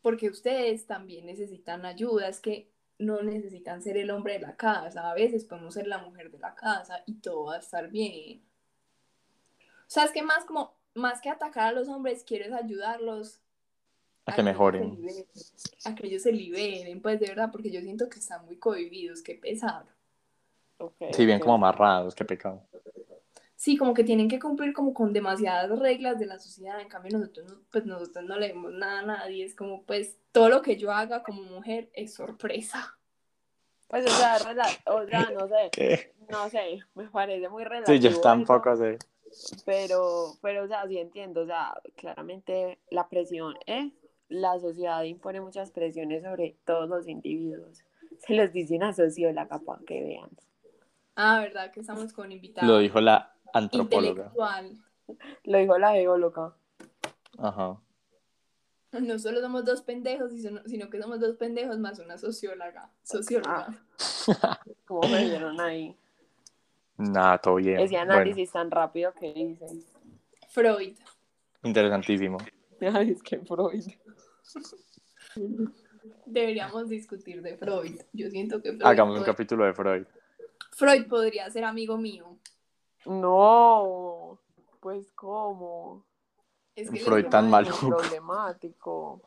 porque 0.00 0.28
ustedes 0.28 0.86
también 0.86 1.26
necesitan 1.26 1.84
ayuda. 1.84 2.28
Es 2.28 2.40
que 2.40 2.70
no 2.98 3.22
necesitan 3.22 3.82
ser 3.82 3.96
el 3.96 4.10
hombre 4.10 4.34
de 4.34 4.40
la 4.40 4.56
casa. 4.56 5.10
A 5.10 5.14
veces 5.14 5.44
podemos 5.44 5.74
ser 5.74 5.86
la 5.86 5.98
mujer 5.98 6.30
de 6.30 6.38
la 6.38 6.54
casa 6.54 7.02
y 7.06 7.14
todo 7.14 7.44
va 7.44 7.56
a 7.56 7.60
estar 7.60 7.88
bien. 7.90 8.42
O 9.60 9.90
sea, 9.90 10.04
es 10.04 10.10
que 10.10 10.22
más 10.22 10.44
como, 10.44 10.74
más 10.94 11.20
que 11.20 11.30
atacar 11.30 11.68
a 11.68 11.72
los 11.72 11.88
hombres, 11.88 12.24
quiero 12.24 12.46
es 12.46 12.52
ayudarlos 12.52 13.40
A 14.26 14.34
que 14.34 14.42
mejoren. 14.42 14.90
liberen, 14.96 15.26
a 15.84 15.94
que 15.94 16.06
ellos 16.06 16.22
se 16.22 16.32
liberen, 16.32 17.00
pues 17.00 17.20
de 17.20 17.26
verdad, 17.26 17.50
porque 17.52 17.70
yo 17.70 17.80
siento 17.80 18.08
que 18.08 18.18
están 18.18 18.44
muy 18.44 18.56
cohibidos, 18.56 19.22
qué 19.22 19.34
pesar. 19.34 19.86
Ok, 20.78 20.94
Sí, 21.12 21.26
bien 21.26 21.40
como 21.40 21.54
amarrados, 21.54 22.14
qué 22.14 22.24
pecado. 22.24 22.62
Sí, 23.56 23.76
como 23.76 23.92
que 23.92 24.04
tienen 24.04 24.28
que 24.28 24.38
cumplir 24.38 24.72
como 24.72 24.94
con 24.94 25.12
demasiadas 25.12 25.76
reglas 25.80 26.18
de 26.18 26.26
la 26.26 26.38
sociedad, 26.38 26.80
en 26.80 26.88
cambio 26.88 27.18
nosotros, 27.18 27.50
no- 27.50 27.60
pues 27.72 27.84
nosotros 27.86 28.24
no 28.24 28.38
le 28.38 28.48
demos 28.48 28.72
nada 28.72 29.00
a 29.00 29.06
nadie, 29.06 29.44
es 29.44 29.54
como 29.56 29.82
pues 29.82 30.16
todo 30.32 30.48
lo 30.48 30.62
que 30.62 30.76
yo 30.76 30.92
haga 30.92 31.22
como 31.24 31.42
mujer 31.42 31.90
es 31.92 32.14
sorpresa. 32.14 32.96
Pues, 33.88 34.04
o 34.06 34.10
sea, 34.14 34.38
rela- 34.38 34.78
o 34.86 35.04
sea, 35.06 35.30
no 35.30 35.48
sé, 35.48 35.70
¿Qué? 35.72 36.12
no 36.28 36.48
sé, 36.50 36.80
me 36.94 37.08
parece 37.08 37.48
muy 37.48 37.64
relativo. 37.64 37.96
Sí, 37.96 38.00
yo 38.00 38.10
eso, 38.10 38.20
tampoco 38.20 38.76
sé. 38.76 38.98
Pero, 39.64 40.36
pero, 40.40 40.64
o 40.64 40.68
sea, 40.68 40.86
sí 40.86 40.98
entiendo, 40.98 41.42
o 41.42 41.46
sea, 41.46 41.74
claramente 41.96 42.78
la 42.90 43.08
presión, 43.08 43.54
¿eh? 43.66 43.90
La 44.28 44.58
sociedad 44.60 45.02
impone 45.04 45.40
muchas 45.40 45.70
presiones 45.70 46.22
sobre 46.22 46.56
todos 46.64 46.88
los 46.88 47.08
individuos. 47.08 47.82
Se 48.26 48.34
los 48.34 48.52
dice 48.52 48.76
una 48.76 48.92
socióloga 48.92 49.58
para 49.58 49.80
que 49.86 50.02
vean. 50.02 50.28
Ah, 51.20 51.40
verdad 51.40 51.72
que 51.72 51.80
estamos 51.80 52.12
con 52.12 52.30
invitados. 52.30 52.68
Lo 52.70 52.78
dijo 52.78 53.00
la 53.00 53.34
antropóloga. 53.52 54.30
intelectual. 54.32 54.78
Lo 55.42 55.58
dijo 55.58 55.76
la 55.78 55.90
geóloga. 55.92 56.54
Ajá. 57.38 57.76
No 58.92 59.18
solo 59.18 59.40
somos 59.40 59.64
dos 59.64 59.82
pendejos, 59.82 60.30
sino 60.32 60.62
sino 60.64 60.88
que 60.88 61.02
somos 61.02 61.18
dos 61.18 61.34
pendejos 61.36 61.76
más 61.78 61.98
una 61.98 62.16
socióloga. 62.18 62.88
Socióloga. 63.02 63.66
¿Cómo 64.86 65.08
me 65.08 65.24
vieron 65.24 65.60
ahí? 65.60 65.96
Nada, 66.96 67.38
todo 67.38 67.56
bien. 67.56 67.80
Ese 67.80 67.96
Bueno, 67.96 68.12
análisis 68.12 68.52
tan 68.52 68.70
rápido 68.70 69.12
que 69.12 69.32
dicen. 69.34 69.84
Freud. 70.50 70.94
interesantísimo. 71.64 72.38
Ay, 72.80 73.10
es 73.10 73.22
que 73.24 73.38
Freud. 73.40 73.84
Deberíamos 76.26 76.88
discutir 76.88 77.42
de 77.42 77.56
Freud. 77.56 78.00
Yo 78.12 78.30
siento 78.30 78.62
que 78.62 78.70
Freud, 78.70 78.86
Hagamos 78.86 79.18
un 79.18 79.24
capítulo 79.24 79.64
de 79.64 79.74
Freud. 79.74 80.06
Freud 80.78 81.08
podría 81.08 81.50
ser 81.50 81.64
amigo 81.64 81.98
mío. 81.98 82.38
No, 83.04 84.38
pues, 84.80 85.10
¿cómo? 85.12 86.04
Es 86.76 86.88
que 86.88 87.00
Freud 87.00 87.24
es 87.24 87.30
tan 87.30 87.50
malo. 87.50 87.74
Muy 87.82 87.90
problemático. 87.90 89.20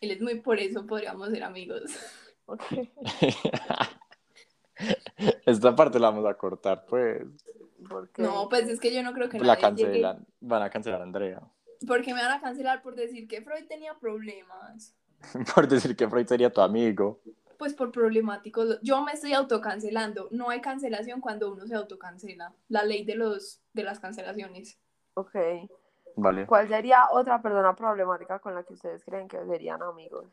Él 0.00 0.10
es 0.10 0.20
muy 0.20 0.40
por 0.40 0.58
eso 0.58 0.84
podríamos 0.84 1.30
ser 1.30 1.44
amigos. 1.44 1.82
Ok. 2.46 2.62
Esta 5.46 5.76
parte 5.76 6.00
la 6.00 6.10
vamos 6.10 6.26
a 6.26 6.34
cortar, 6.34 6.84
pues. 6.86 7.22
Porque 7.88 8.22
No, 8.22 8.48
pues 8.48 8.68
es 8.68 8.80
que 8.80 8.92
yo 8.92 9.02
no 9.04 9.12
creo 9.12 9.28
que 9.28 9.38
La 9.38 9.54
nadie 9.54 9.76
llegue- 9.76 10.02
cancelan. 10.02 10.26
Van 10.40 10.62
a 10.62 10.70
cancelar 10.70 11.00
a 11.00 11.04
Andrea. 11.04 11.40
Porque 11.86 12.12
me 12.14 12.20
van 12.22 12.32
a 12.32 12.40
cancelar 12.40 12.82
por 12.82 12.96
decir 12.96 13.28
que 13.28 13.42
Freud 13.42 13.66
tenía 13.68 13.94
problemas. 13.98 14.92
Por 15.54 15.68
decir 15.68 15.94
que 15.96 16.08
Freud 16.08 16.26
sería 16.26 16.52
tu 16.52 16.60
amigo. 16.60 17.20
Pues 17.58 17.74
por 17.74 17.90
problemáticos. 17.92 18.80
Yo 18.82 19.02
me 19.02 19.12
estoy 19.12 19.32
autocancelando. 19.32 20.28
No 20.30 20.50
hay 20.50 20.60
cancelación 20.60 21.20
cuando 21.20 21.52
uno 21.52 21.66
se 21.66 21.74
autocancela. 21.74 22.52
La 22.68 22.84
ley 22.84 23.04
de 23.04 23.14
los 23.14 23.60
de 23.72 23.82
las 23.84 24.00
cancelaciones. 24.00 24.78
Ok. 25.14 25.34
Vale. 26.16 26.46
¿Cuál 26.46 26.68
sería 26.68 27.08
otra 27.10 27.42
persona 27.42 27.74
problemática 27.74 28.38
con 28.38 28.54
la 28.54 28.62
que 28.62 28.74
ustedes 28.74 29.04
creen 29.04 29.28
que 29.28 29.44
serían 29.46 29.82
amigos? 29.82 30.26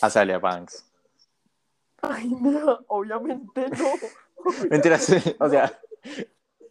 Azalea 0.00 0.38
Banks. 0.38 0.88
Ay, 2.02 2.28
no, 2.28 2.80
obviamente 2.88 3.68
no. 3.70 3.86
Mentira, 4.70 4.98
sí, 4.98 5.14
o 5.38 5.48
sea, 5.48 5.72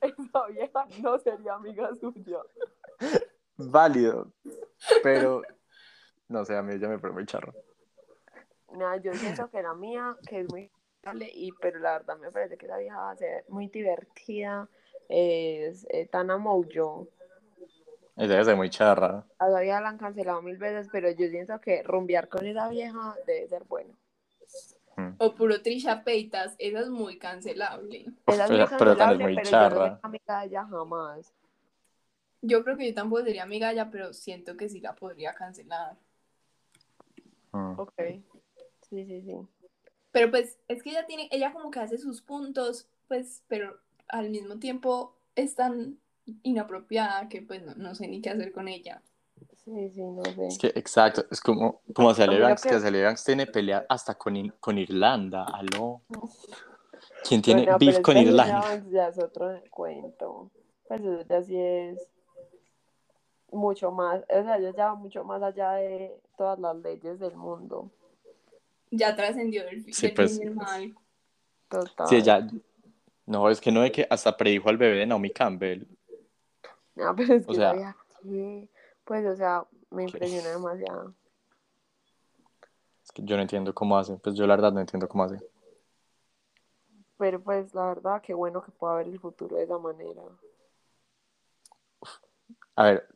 Esa 0.02 0.46
vieja 0.48 0.86
no 1.02 1.18
sería 1.20 1.54
amiga 1.54 1.90
suya. 1.96 2.40
válido. 3.56 4.34
Pero, 5.04 5.42
no 6.28 6.44
sé, 6.44 6.58
a 6.58 6.62
mí 6.62 6.78
ya 6.80 6.90
me 6.90 7.00
pone 7.00 7.14
muy 7.14 7.26
charro. 7.26 7.54
Nada, 8.74 8.98
yo 8.98 9.14
siento 9.14 9.50
que 9.50 9.62
la 9.62 9.74
mía, 9.74 10.16
que 10.28 10.42
es 10.42 10.50
muy 10.50 10.70
y 11.34 11.52
pero 11.60 11.80
la 11.80 11.94
verdad 11.94 12.18
me 12.18 12.32
parece 12.32 12.58
que 12.58 12.66
esa 12.68 12.78
vieja 12.78 12.98
va 12.98 13.12
a 13.12 13.16
ser 13.16 13.44
muy 13.50 13.68
divertida. 13.68 14.68
Es 15.10 15.86
eh, 15.90 16.06
Tana 16.08 16.38
Mojo. 16.38 17.08
Esa 18.16 18.28
debe 18.34 18.46
ser 18.46 18.56
muy 18.56 18.70
charra. 18.70 19.26
A 19.40 19.48
esa 19.48 19.60
vieja 19.62 19.82
la 19.82 19.90
han 19.90 19.98
cancelado 19.98 20.42
mil 20.42 20.58
veces, 20.58 20.90
pero 20.92 21.10
yo 21.10 21.28
siento 21.30 21.60
que 21.60 21.82
rumbear 21.84 22.30
con 22.30 22.46
esa 22.46 22.70
vieja 22.70 23.16
debe 23.26 23.48
ser 23.48 23.64
bueno. 23.64 23.96
Mm. 24.96 25.16
O 25.18 25.34
puro 25.34 25.62
Trisha 25.62 26.04
Peitas. 26.04 26.56
Esa 26.60 26.82
es 26.82 26.90
muy 26.90 27.18
cancelable. 27.18 28.06
Uf, 28.28 28.36
Esa 28.36 28.44
es 28.46 28.50
pero, 28.52 28.68
muy 28.68 28.78
pero 28.78 28.98
también 28.98 28.98
cancelable, 28.98 29.24
es 29.24 29.30
muy 29.30 29.36
pero 29.36 29.46
yo 29.46 29.52
no 29.52 29.70
charra. 29.70 29.90
soy 29.90 30.00
amiga 30.04 30.40
de 30.42 30.46
ella 30.48 30.66
jamás. 30.66 31.34
Yo 32.44 32.64
creo 32.64 32.78
que 32.78 32.88
yo 32.88 32.94
tampoco 32.94 33.24
sería 33.24 33.44
amiga 33.44 33.68
de 33.68 33.74
ella, 33.74 33.90
pero 33.92 34.14
siento 34.14 34.56
que 34.56 34.70
sí 34.70 34.80
la 34.80 34.94
podría 34.94 35.34
cancelar. 35.34 35.96
Mm. 37.52 37.80
Ok. 37.80 37.94
Sí, 38.92 39.06
sí, 39.06 39.22
sí. 39.22 39.36
Pero 40.12 40.30
pues 40.30 40.60
es 40.68 40.84
que 40.84 40.90
ella 40.90 41.06
tiene, 41.06 41.30
ella 41.32 41.54
como 41.54 41.72
que 41.72 41.80
hace 41.80 41.98
sus 41.98 42.22
puntos, 42.22 42.88
pues, 43.08 43.42
pero 43.48 43.78
al 44.10 44.30
mismo 44.30 44.60
tiempo 44.60 45.16
es 45.36 45.56
tan 45.56 45.98
inapropiada 46.44 47.30
que 47.30 47.42
pues 47.42 47.64
no, 47.64 47.74
no 47.76 47.96
sé 47.96 48.10
ni 48.10 48.22
qué 48.22 48.30
hacer 48.30 48.52
con 48.52 48.68
ella. 48.68 49.02
Sí, 49.64 49.90
sí, 49.92 50.02
no 50.02 50.22
sé. 50.24 50.48
Es 50.48 50.58
que, 50.58 50.68
exacto, 50.76 51.26
es 51.32 51.40
como, 51.40 51.80
como 51.94 52.10
Azalea 52.10 52.38
Como 52.40 52.48
Banks, 52.50 52.64
que- 52.64 52.70
que 52.70 52.76
Azalea 52.76 53.06
Banks 53.06 53.24
tiene 53.24 53.48
pelea 53.48 53.86
hasta 53.88 54.16
con, 54.16 54.50
con 54.60 54.78
Irlanda, 54.78 55.46
aló. 55.46 56.02
¿Quién 57.24 57.42
tiene 57.42 57.64
Bueno, 57.64 57.78
beef 57.80 58.02
con 58.02 58.18
Irlanda? 58.18 58.62
ya- 58.76 58.84
Ya 58.90 59.08
es 59.08 59.18
otro 59.18 59.62
cuento. 59.70 60.52
Pues 60.90 61.00
eso 61.02 61.22
ya 61.30 61.42
sí 61.42 61.56
es 61.58 62.06
mucho 63.52 63.92
más, 63.92 64.22
o 64.30 64.44
sea, 64.44 64.60
ya 64.60 64.72
va 64.74 64.96
mucho 64.96 65.24
más 65.24 65.42
allá 65.42 65.72
de 65.74 66.20
todas 66.38 66.60
las 66.60 66.76
leyes 66.78 67.20
del 67.20 67.36
mundo. 67.38 67.90
Ya 68.92 69.16
trascendió 69.16 69.64
del, 69.66 69.84
fi- 69.84 69.94
Sí, 69.94 70.08
del 70.08 70.16
pues, 70.16 70.38
bien 70.38 70.50
y 70.50 70.52
el 70.52 70.56
mal. 70.56 70.96
Total. 71.70 72.08
Sí, 72.08 72.16
ella, 72.18 72.48
no, 73.26 73.50
es 73.50 73.62
que 73.62 73.72
no 73.72 73.84
es 73.84 73.92
que 73.92 74.06
hasta 74.10 74.36
predijo 74.36 74.70
al 74.70 74.78
bebé 74.78 74.98
de 74.98 75.06
Naomi 75.06 75.32
Campbell. 75.32 75.88
No, 76.96 77.16
pero 77.16 77.34
es 77.36 77.46
que 77.46 77.52
o 77.52 77.56
sea- 77.56 77.96
pues, 79.06 79.26
o 79.26 79.36
sea, 79.36 79.66
me 79.90 80.04
impresiona 80.04 80.50
demasiado. 80.50 81.16
Es 83.04 83.12
que 83.12 83.24
yo 83.24 83.36
no 83.36 83.42
entiendo 83.42 83.74
cómo 83.74 83.98
hace, 83.98 84.18
pues 84.18 84.36
yo 84.36 84.46
la 84.46 84.56
verdad 84.56 84.74
no 84.74 84.80
entiendo 84.82 85.08
cómo 85.08 85.24
hace. 85.24 85.40
Pero 87.18 87.42
pues 87.42 87.74
la 87.74 87.86
verdad, 87.88 88.22
qué 88.22 88.34
bueno 88.34 88.62
que 88.62 88.72
pueda 88.72 88.96
ver 88.96 89.08
el 89.08 89.20
futuro 89.20 89.56
de 89.56 89.64
esa 89.64 89.78
manera. 89.78 90.22
A 92.76 92.84
ver, 92.84 93.08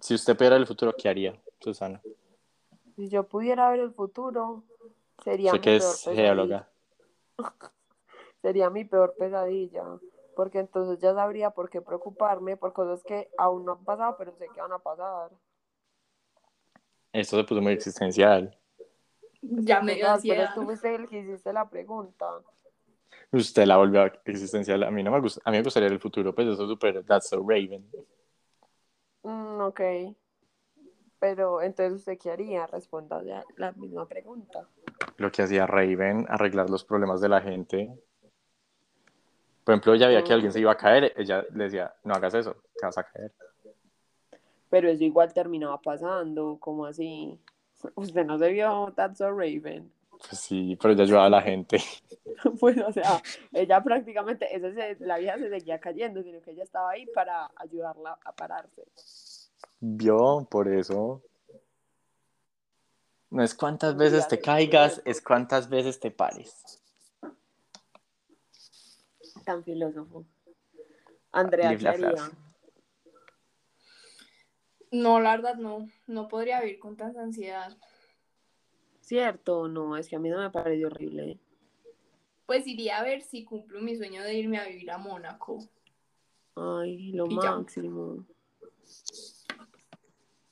si 0.00 0.14
usted 0.14 0.36
pudiera 0.36 0.56
el 0.56 0.66
futuro, 0.66 0.94
¿qué 0.96 1.08
haría, 1.08 1.40
Susana? 1.60 2.00
Si 2.96 3.08
yo 3.08 3.26
pudiera 3.26 3.70
ver 3.70 3.80
el 3.80 3.92
futuro, 3.92 4.64
sería 5.24 5.52
Sé 5.52 5.58
mi 5.58 5.62
que 5.62 5.76
peor 5.76 5.92
es 5.92 6.04
pesadilla. 6.04 6.22
geóloga. 6.22 6.68
Sería 8.42 8.70
mi 8.70 8.84
peor 8.84 9.14
pesadilla. 9.18 9.84
Porque 10.36 10.58
entonces 10.58 10.98
ya 11.00 11.14
sabría 11.14 11.50
por 11.50 11.70
qué 11.70 11.80
preocuparme 11.80 12.56
por 12.56 12.72
cosas 12.72 13.02
que 13.04 13.30
aún 13.38 13.64
no 13.64 13.72
han 13.72 13.84
pasado, 13.84 14.16
pero 14.18 14.32
sé 14.36 14.48
que 14.52 14.60
van 14.60 14.72
a 14.72 14.78
pasar. 14.78 15.30
Esto 17.12 17.36
se 17.36 17.44
puso 17.44 17.60
muy 17.62 17.72
existencial. 17.72 18.56
Ya 19.42 19.80
me 19.80 19.94
dio 19.94 20.06
Total, 20.06 20.22
pero 20.26 20.42
ansiedad. 20.42 20.54
tú 20.54 20.64
fuiste 20.64 20.94
el 20.94 21.08
que 21.08 21.18
hiciste 21.20 21.52
la 21.52 21.68
pregunta. 21.68 22.26
Usted 23.32 23.66
la 23.66 23.76
volvió 23.76 24.04
existencial. 24.24 24.82
A 24.82 24.90
mí 24.90 25.02
no 25.02 25.10
me 25.10 25.20
gusta, 25.20 25.40
a 25.44 25.50
mí 25.50 25.58
me 25.58 25.62
gustaría 25.62 25.88
el 25.88 26.00
futuro, 26.00 26.34
pues 26.34 26.48
eso 26.48 26.62
es 26.64 26.68
súper, 26.68 27.04
that's 27.04 27.28
so 27.28 27.38
Raven. 27.40 27.84
Mm, 29.24 29.60
ok. 29.60 29.80
Pero 31.24 31.62
entonces 31.62 32.00
usted 32.00 32.18
qué 32.18 32.32
haría? 32.32 32.66
Responda 32.66 33.22
ya 33.22 33.42
la 33.56 33.72
misma 33.72 34.06
pregunta. 34.06 34.68
Lo 35.16 35.32
que 35.32 35.40
hacía 35.40 35.66
Raven, 35.66 36.26
arreglar 36.28 36.68
los 36.68 36.84
problemas 36.84 37.22
de 37.22 37.30
la 37.30 37.40
gente. 37.40 37.90
Por 39.64 39.72
ejemplo, 39.72 39.94
ella 39.94 40.08
veía 40.08 40.22
que 40.22 40.34
alguien 40.34 40.52
se 40.52 40.60
iba 40.60 40.72
a 40.72 40.76
caer, 40.76 41.14
ella 41.16 41.42
le 41.54 41.64
decía, 41.64 41.94
no 42.04 42.12
hagas 42.12 42.34
eso, 42.34 42.54
te 42.78 42.84
vas 42.84 42.98
a 42.98 43.04
caer. 43.04 43.32
Pero 44.68 44.90
eso 44.90 45.02
igual 45.02 45.32
terminaba 45.32 45.80
pasando, 45.80 46.58
como 46.60 46.84
así. 46.84 47.40
Usted 47.94 48.26
no 48.26 48.38
se 48.38 48.50
vio 48.50 48.92
That's 48.94 49.16
So 49.16 49.30
Raven. 49.30 49.90
Pues 50.10 50.38
sí, 50.38 50.76
pero 50.78 50.92
ella 50.92 51.04
ayudaba 51.04 51.24
a 51.24 51.30
la 51.30 51.40
gente. 51.40 51.78
pues, 52.60 52.76
o 52.76 52.92
sea, 52.92 53.22
ella 53.50 53.82
prácticamente, 53.82 54.54
esa 54.54 54.70
se- 54.74 54.96
la 55.00 55.16
vieja 55.16 55.38
se 55.38 55.48
seguía 55.48 55.78
cayendo, 55.80 56.22
sino 56.22 56.42
que 56.42 56.50
ella 56.50 56.64
estaba 56.64 56.90
ahí 56.90 57.06
para 57.06 57.50
ayudarla 57.56 58.18
a 58.26 58.32
pararse. 58.32 58.84
Vio, 59.80 60.46
por 60.50 60.68
eso. 60.68 61.22
No 63.30 63.42
es 63.42 63.54
cuántas 63.54 63.96
veces 63.96 64.28
te 64.28 64.40
caigas, 64.40 65.02
es 65.04 65.20
cuántas 65.20 65.68
veces 65.68 65.98
te 65.98 66.10
pares. 66.10 66.80
Tan 69.44 69.64
filósofo. 69.64 70.24
Andrea, 71.32 71.76
¿qué 71.76 71.88
haría? 71.88 72.30
No, 74.92 75.18
la 75.18 75.36
verdad 75.36 75.56
no. 75.56 75.88
No 76.06 76.28
podría 76.28 76.60
vivir 76.60 76.78
con 76.78 76.96
tanta 76.96 77.20
ansiedad. 77.22 77.76
¿Cierto? 79.00 79.66
No, 79.66 79.96
es 79.96 80.08
que 80.08 80.16
a 80.16 80.20
mí 80.20 80.30
no 80.30 80.38
me 80.38 80.50
pareció 80.50 80.86
horrible. 80.86 81.38
Pues 82.46 82.66
iría 82.66 82.98
a 82.98 83.02
ver 83.02 83.22
si 83.22 83.44
cumplo 83.44 83.80
mi 83.80 83.96
sueño 83.96 84.22
de 84.22 84.34
irme 84.34 84.58
a 84.58 84.68
vivir 84.68 84.90
a 84.92 84.98
Mónaco. 84.98 85.58
Ay, 86.54 87.12
lo 87.12 87.26
Y 87.26 87.36
ya. 87.42 87.64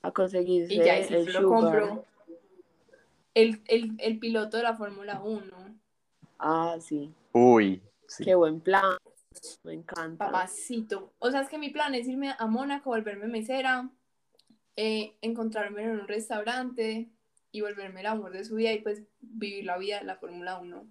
A 0.03 0.11
conseguirse 0.11 0.73
Y 0.73 0.77
ya, 0.77 0.97
el 0.97 1.33
lo 1.33 1.47
compro. 1.47 2.05
El, 3.33 3.61
el, 3.65 3.95
el 3.97 4.19
piloto 4.19 4.57
de 4.57 4.63
la 4.63 4.75
Fórmula 4.75 5.21
1. 5.23 5.79
Ah, 6.37 6.77
sí. 6.79 7.11
Uy, 7.31 7.81
sí. 8.07 8.23
Qué 8.25 8.35
buen 8.35 8.59
plan. 8.59 8.97
Me 9.63 9.73
encanta. 9.73 10.25
Papacito. 10.25 11.13
O 11.19 11.31
sea, 11.31 11.41
es 11.41 11.49
que 11.49 11.57
mi 11.57 11.69
plan 11.69 11.95
es 11.95 12.07
irme 12.07 12.35
a 12.37 12.45
Mónaco, 12.45 12.91
volverme 12.91 13.27
mesera, 13.27 13.89
eh, 14.75 15.15
encontrarme 15.21 15.83
en 15.83 15.91
un 15.91 16.07
restaurante 16.07 17.09
y 17.51 17.61
volverme 17.61 18.01
el 18.01 18.07
amor 18.07 18.31
de 18.31 18.43
su 18.43 18.55
vida 18.55 18.73
y 18.73 18.81
pues 18.81 19.03
vivir 19.21 19.65
la 19.65 19.77
vida 19.77 19.99
de 19.99 20.05
la 20.05 20.17
Fórmula 20.17 20.59
1. 20.59 20.85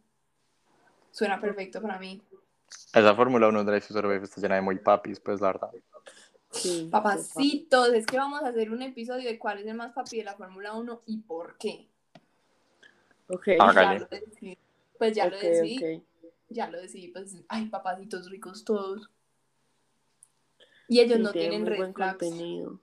Suena 1.11 1.41
perfecto 1.41 1.83
para 1.83 1.99
mí. 1.99 2.23
Esa 2.95 3.15
Fórmula 3.15 3.49
1 3.49 3.65
Drive 3.65 3.83
to 3.83 3.95
Survive 3.95 4.25
está 4.25 4.41
llena 4.41 4.55
de 4.57 4.63
muy 4.63 4.79
papis, 4.79 5.21
pues 5.21 5.41
la 5.41 5.49
verdad. 5.49 5.71
Sí, 6.53 6.89
Papacitos, 6.91 7.89
es 7.95 8.07
que 8.07 8.17
vamos 8.19 8.43
a 8.43 8.49
hacer 8.49 8.71
un 8.71 8.83
episodio 8.83 9.29
de 9.29 9.39
cuál 9.39 9.59
es 9.59 9.67
el 9.67 9.75
más 9.75 9.93
papi 9.93 10.19
de 10.19 10.25
la 10.25 10.35
Fórmula 10.37 10.75
1 10.75 11.03
y 11.07 11.19
por 11.19 11.57
qué. 11.57 11.89
Ok. 13.29 13.47
Ya 13.59 13.95
lo 13.99 14.07
decidí. 14.07 14.59
Pues 14.99 15.17
ya 15.17 15.29
lo 15.29 15.39
decidí. 15.39 16.05
Ya 16.51 16.69
lo 16.71 16.79
decidí, 16.79 17.09
pues, 17.09 17.35
ay, 17.49 17.67
papacitos 17.67 18.29
ricos 18.31 18.65
todos. 18.65 19.11
Y 20.89 21.01
ellos 21.01 21.17
Sí, 21.17 21.23
no 21.23 21.33
tiene 21.33 21.49
tienen 21.49 21.67
red 21.67 21.77
buen 21.79 21.95
flags. 21.95 22.19
contenido. 22.19 22.81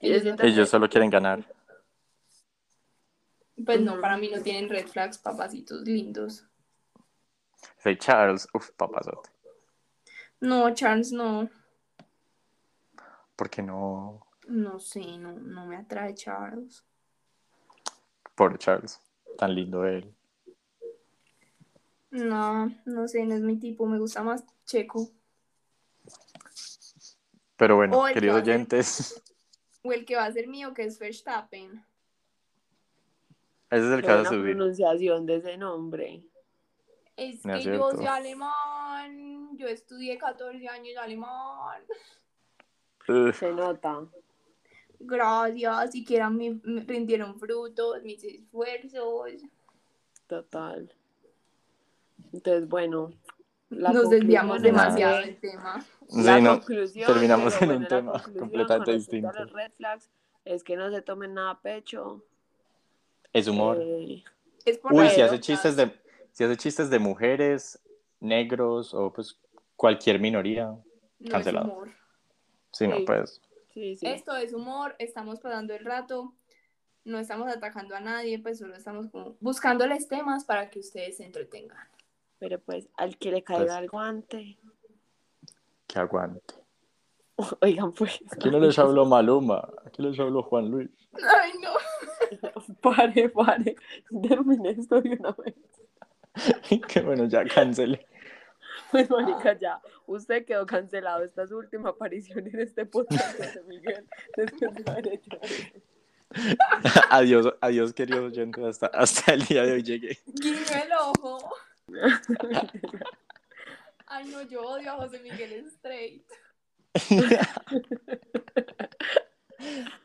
Ellos 0.00 0.68
solo 0.70 0.88
quieren 0.88 1.10
ganar. 1.10 1.46
Pues 3.64 3.80
no, 3.82 4.00
para 4.00 4.16
mí 4.16 4.30
no 4.34 4.40
tienen 4.42 4.70
red 4.70 4.86
flags, 4.86 5.18
papacitos 5.18 5.82
lindos. 5.82 6.46
Soy 7.82 7.98
Charles, 7.98 8.48
uf, 8.54 8.70
papazote. 8.72 9.30
No, 10.40 10.72
Charles, 10.74 11.12
no. 11.12 11.50
¿Por 13.36 13.50
qué 13.50 13.62
no? 13.62 14.26
No 14.48 14.78
sé, 14.78 15.18
no, 15.18 15.32
no 15.32 15.66
me 15.66 15.76
atrae 15.76 16.14
Charles. 16.14 16.84
Por 18.34 18.58
Charles. 18.58 19.00
Tan 19.38 19.54
lindo 19.54 19.84
él. 19.84 20.14
No, 22.10 22.70
no 22.84 23.08
sé, 23.08 23.24
no 23.24 23.34
es 23.34 23.40
mi 23.40 23.58
tipo, 23.58 23.86
me 23.86 23.98
gusta 23.98 24.22
más 24.22 24.44
Checo. 24.64 25.08
Pero 27.56 27.76
bueno, 27.76 27.98
O 27.98 28.06
el 28.06 28.14
que 28.14 28.20
queridos 28.20 28.44
ser- 28.44 28.54
oyentes, 28.54 29.22
O 29.82 29.92
el 29.92 30.04
que 30.04 30.16
va 30.16 30.24
a 30.26 30.32
ser 30.32 30.46
mío, 30.48 30.72
que 30.74 30.84
es 30.84 30.98
Verstappen. 30.98 31.84
ese 33.70 33.86
es 33.86 33.92
el 33.92 34.04
a 34.10 34.14
buena 34.14 34.28
subir. 34.28 34.56
pronunciación 34.56 35.26
de 35.26 35.36
ese 35.36 35.56
nombre. 35.56 36.24
Es 37.16 37.44
No 37.44 37.54
que 37.54 37.58
es 37.60 37.64
yo 37.64 37.90
soy 37.90 38.06
alemán. 38.06 39.56
Yo 39.56 39.66
estudié 39.68 40.18
14 40.18 40.68
años 40.68 40.96
alemán. 40.96 41.82
Se 43.06 43.52
nota. 43.52 44.06
Gracias, 45.00 45.90
siquiera 45.92 46.30
me, 46.30 46.58
me 46.62 46.80
rindieron 46.82 47.38
frutos 47.38 48.02
mis 48.02 48.22
esfuerzos. 48.24 49.32
Total. 50.26 50.90
Entonces, 52.32 52.68
bueno. 52.68 53.12
la 53.70 53.92
Nos 53.92 54.08
desviamos 54.10 54.62
demasiado 54.62 55.18
del 55.18 55.36
tema. 55.38 55.84
Sí, 56.08 56.22
la 56.22 56.40
no, 56.40 56.58
conclusión, 56.58 57.06
terminamos 57.06 57.60
en 57.60 57.70
un 57.70 57.76
bueno, 57.76 57.88
tema 57.88 58.24
completamente 58.38 58.92
distinto. 58.92 59.32
los 59.32 59.52
red 59.52 59.70
flags 59.72 60.10
es 60.44 60.62
que 60.62 60.76
no 60.76 60.90
se 60.90 61.02
tomen 61.02 61.34
nada 61.34 61.50
a 61.50 61.60
pecho. 61.60 62.24
Es 63.32 63.48
humor. 63.48 63.78
eh, 63.80 64.22
Es 64.64 64.78
por 64.78 64.92
Uy, 64.92 65.08
si 65.10 65.20
hace 65.20 65.40
chistes 65.40 65.76
de, 65.76 65.90
si 66.32 66.44
hace 66.44 66.56
chistes 66.56 66.88
de 66.90 66.98
mujeres, 66.98 67.78
negros 68.20 68.94
o 68.94 69.12
pues 69.12 69.38
cualquier 69.76 70.18
minoría, 70.20 70.66
No 70.66 70.82
es 71.20 71.30
cancelado. 71.30 71.84
Humor. 72.80 72.86
sí, 72.86 72.88
no, 72.88 72.96
Sí. 72.98 73.04
pues 73.06 73.40
sí, 73.72 73.96
sí. 73.96 74.06
Esto 74.06 74.36
es 74.36 74.52
humor, 74.52 74.94
estamos 74.98 75.40
pasando 75.40 75.74
el 75.74 75.84
rato, 75.84 76.32
no 77.04 77.18
estamos 77.18 77.48
atacando 77.48 77.94
a 77.96 78.00
nadie, 78.00 78.38
pues 78.38 78.58
solo 78.58 78.74
estamos 78.76 79.08
como 79.08 79.36
buscándoles 79.40 80.08
temas 80.08 80.44
para 80.44 80.70
que 80.70 80.78
ustedes 80.80 81.16
se 81.18 81.24
entretengan. 81.24 81.86
Pero 82.38 82.58
pues, 82.60 82.88
al 82.96 83.16
que 83.18 83.30
le 83.30 83.42
caiga 83.42 83.64
Pues- 83.64 83.78
el 83.78 83.88
guante. 83.88 84.58
que 85.86 85.98
aguante. 85.98 86.54
Oigan, 87.62 87.92
pues. 87.92 88.20
Aquí 88.30 88.50
no 88.50 88.58
les 88.60 88.78
habló 88.78 89.04
Maluma, 89.06 89.68
aquí 89.86 90.02
les 90.02 90.18
habló 90.20 90.42
Juan 90.42 90.70
Luis. 90.70 90.90
Ay, 91.42 91.52
no. 91.60 91.70
Pare, 92.80 93.28
pare. 93.28 93.76
Termine 94.22 94.70
esto 94.70 95.00
de 95.00 95.10
una 95.10 95.32
vez. 95.32 95.54
que 96.88 97.00
bueno, 97.02 97.26
ya 97.26 97.44
cancele. 97.44 98.06
Pues, 98.94 99.10
marica, 99.10 99.58
ya. 99.58 99.80
Usted 100.06 100.44
quedó 100.44 100.64
cancelado. 100.66 101.24
Esta 101.24 101.42
es 101.42 101.48
su 101.48 101.56
última 101.58 101.88
aparición 101.88 102.46
en 102.46 102.60
este 102.60 102.86
podcast, 102.86 103.36
José 103.36 103.60
Miguel. 103.66 104.06
Después 104.36 104.72
de 104.72 104.90
haber 104.90 105.08
hecho 105.14 105.30
eso. 105.42 105.72
adiós, 107.10 107.52
adiós, 107.60 107.92
queridos 107.92 108.30
oyentes, 108.32 108.62
hasta, 108.64 108.86
hasta 108.86 109.34
el 109.34 109.44
día 109.46 109.64
de 109.64 109.72
hoy 109.72 109.82
llegué. 109.82 110.16
Guiño 110.26 110.58
el 110.84 110.92
ojo. 110.92 111.56
Ay, 114.06 114.28
no, 114.28 114.42
yo 114.42 114.62
odio 114.62 114.92
a 114.92 114.96
José 114.96 115.18
Miguel 115.18 115.66
Straight. 115.66 116.24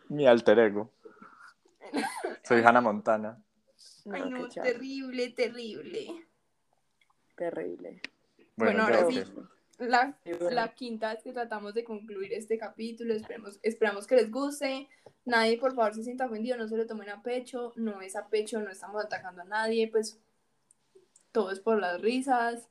Mi 0.10 0.26
alter 0.26 0.58
ego. 0.58 0.92
Soy 2.44 2.64
Hannah 2.64 2.82
Montana. 2.82 3.40
Ay, 4.12 4.30
No, 4.32 4.50
terrible, 4.50 5.30
terrible. 5.30 6.26
Terrible. 7.36 8.02
Bueno, 8.66 8.84
ahora 8.84 9.10
ya, 9.10 9.26
sí. 9.26 9.32
La, 9.80 10.18
bueno. 10.26 10.50
la 10.50 10.74
quinta 10.74 11.14
vez 11.14 11.24
que 11.24 11.32
tratamos 11.32 11.74
de 11.74 11.86
concluir 11.86 12.34
este 12.34 12.58
capítulo, 12.58 13.14
esperemos, 13.14 13.60
esperamos 13.64 14.06
que 14.06 14.16
les 14.16 14.30
guste. 14.30 14.90
Nadie, 15.26 15.58
por 15.58 15.74
favor, 15.74 15.94
se 15.94 16.04
sienta 16.04 16.26
ofendido, 16.26 16.58
no 16.58 16.68
se 16.68 16.76
lo 16.76 16.86
tomen 16.86 17.10
a 17.10 17.22
pecho, 17.22 17.72
no 17.78 18.02
es 18.02 18.16
a 18.16 18.28
pecho, 18.28 18.60
no 18.60 18.70
estamos 18.70 19.04
atacando 19.04 19.42
a 19.42 19.46
nadie, 19.46 19.88
pues 19.88 20.20
todo 21.32 21.52
es 21.52 21.60
por 21.60 21.80
las 21.80 22.02
risas. 22.02 22.68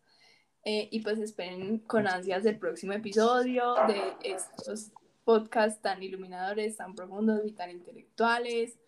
Eh, 0.64 0.89
y 0.91 1.01
pues 1.01 1.18
esperen 1.18 1.78
con 1.78 2.07
ansias 2.07 2.45
el 2.45 2.59
próximo 2.59 2.93
episodio 2.93 3.74
de 3.86 4.03
estos 4.22 4.93
podcasts 5.24 5.80
tan 5.80 6.03
iluminadores, 6.03 6.76
tan 6.76 6.95
profundos 6.95 7.41
y 7.47 7.53
tan 7.53 7.70
intelectuales. 7.70 8.78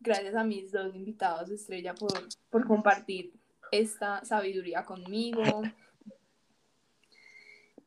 Gracias 0.00 0.34
a 0.34 0.44
mis 0.44 0.72
dos 0.72 0.94
invitados 0.94 1.48
estrella 1.48 1.94
por, 1.94 2.12
por 2.50 2.66
compartir 2.66 3.32
esta 3.70 4.22
sabiduría 4.24 4.84
conmigo. 4.84 5.42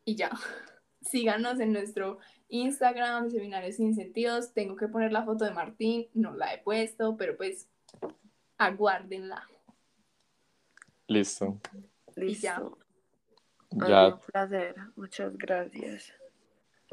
Y 0.06 0.16
ya. 0.16 0.30
Síganos 1.02 1.60
en 1.60 1.74
nuestro 1.74 2.18
Instagram, 2.48 3.30
Seminarios 3.30 3.76
Sin 3.76 3.94
Sentidos. 3.94 4.54
Tengo 4.54 4.74
que 4.76 4.88
poner 4.88 5.12
la 5.12 5.24
foto 5.24 5.44
de 5.44 5.50
Martín, 5.50 6.08
no 6.14 6.34
la 6.34 6.54
he 6.54 6.58
puesto, 6.58 7.18
pero 7.18 7.36
pues 7.36 7.68
aguárdenla. 8.56 9.46
Listo. 11.08 11.60
Listo. 12.16 12.78
ya. 13.70 14.08
Un 14.14 14.20
placer. 14.32 14.74
Muchas 14.96 15.36
gracias 15.36 16.14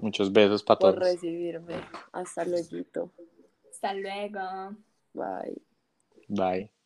muchos 0.01 0.31
besos 0.31 0.63
para 0.63 0.79
por 0.79 0.95
todos. 0.95 1.13
recibirme. 1.13 1.75
Hasta 2.11 2.45
luego. 2.45 3.11
Hasta 3.71 3.93
luego. 3.93 4.75
Bye. 5.13 5.61
Bye. 6.27 6.82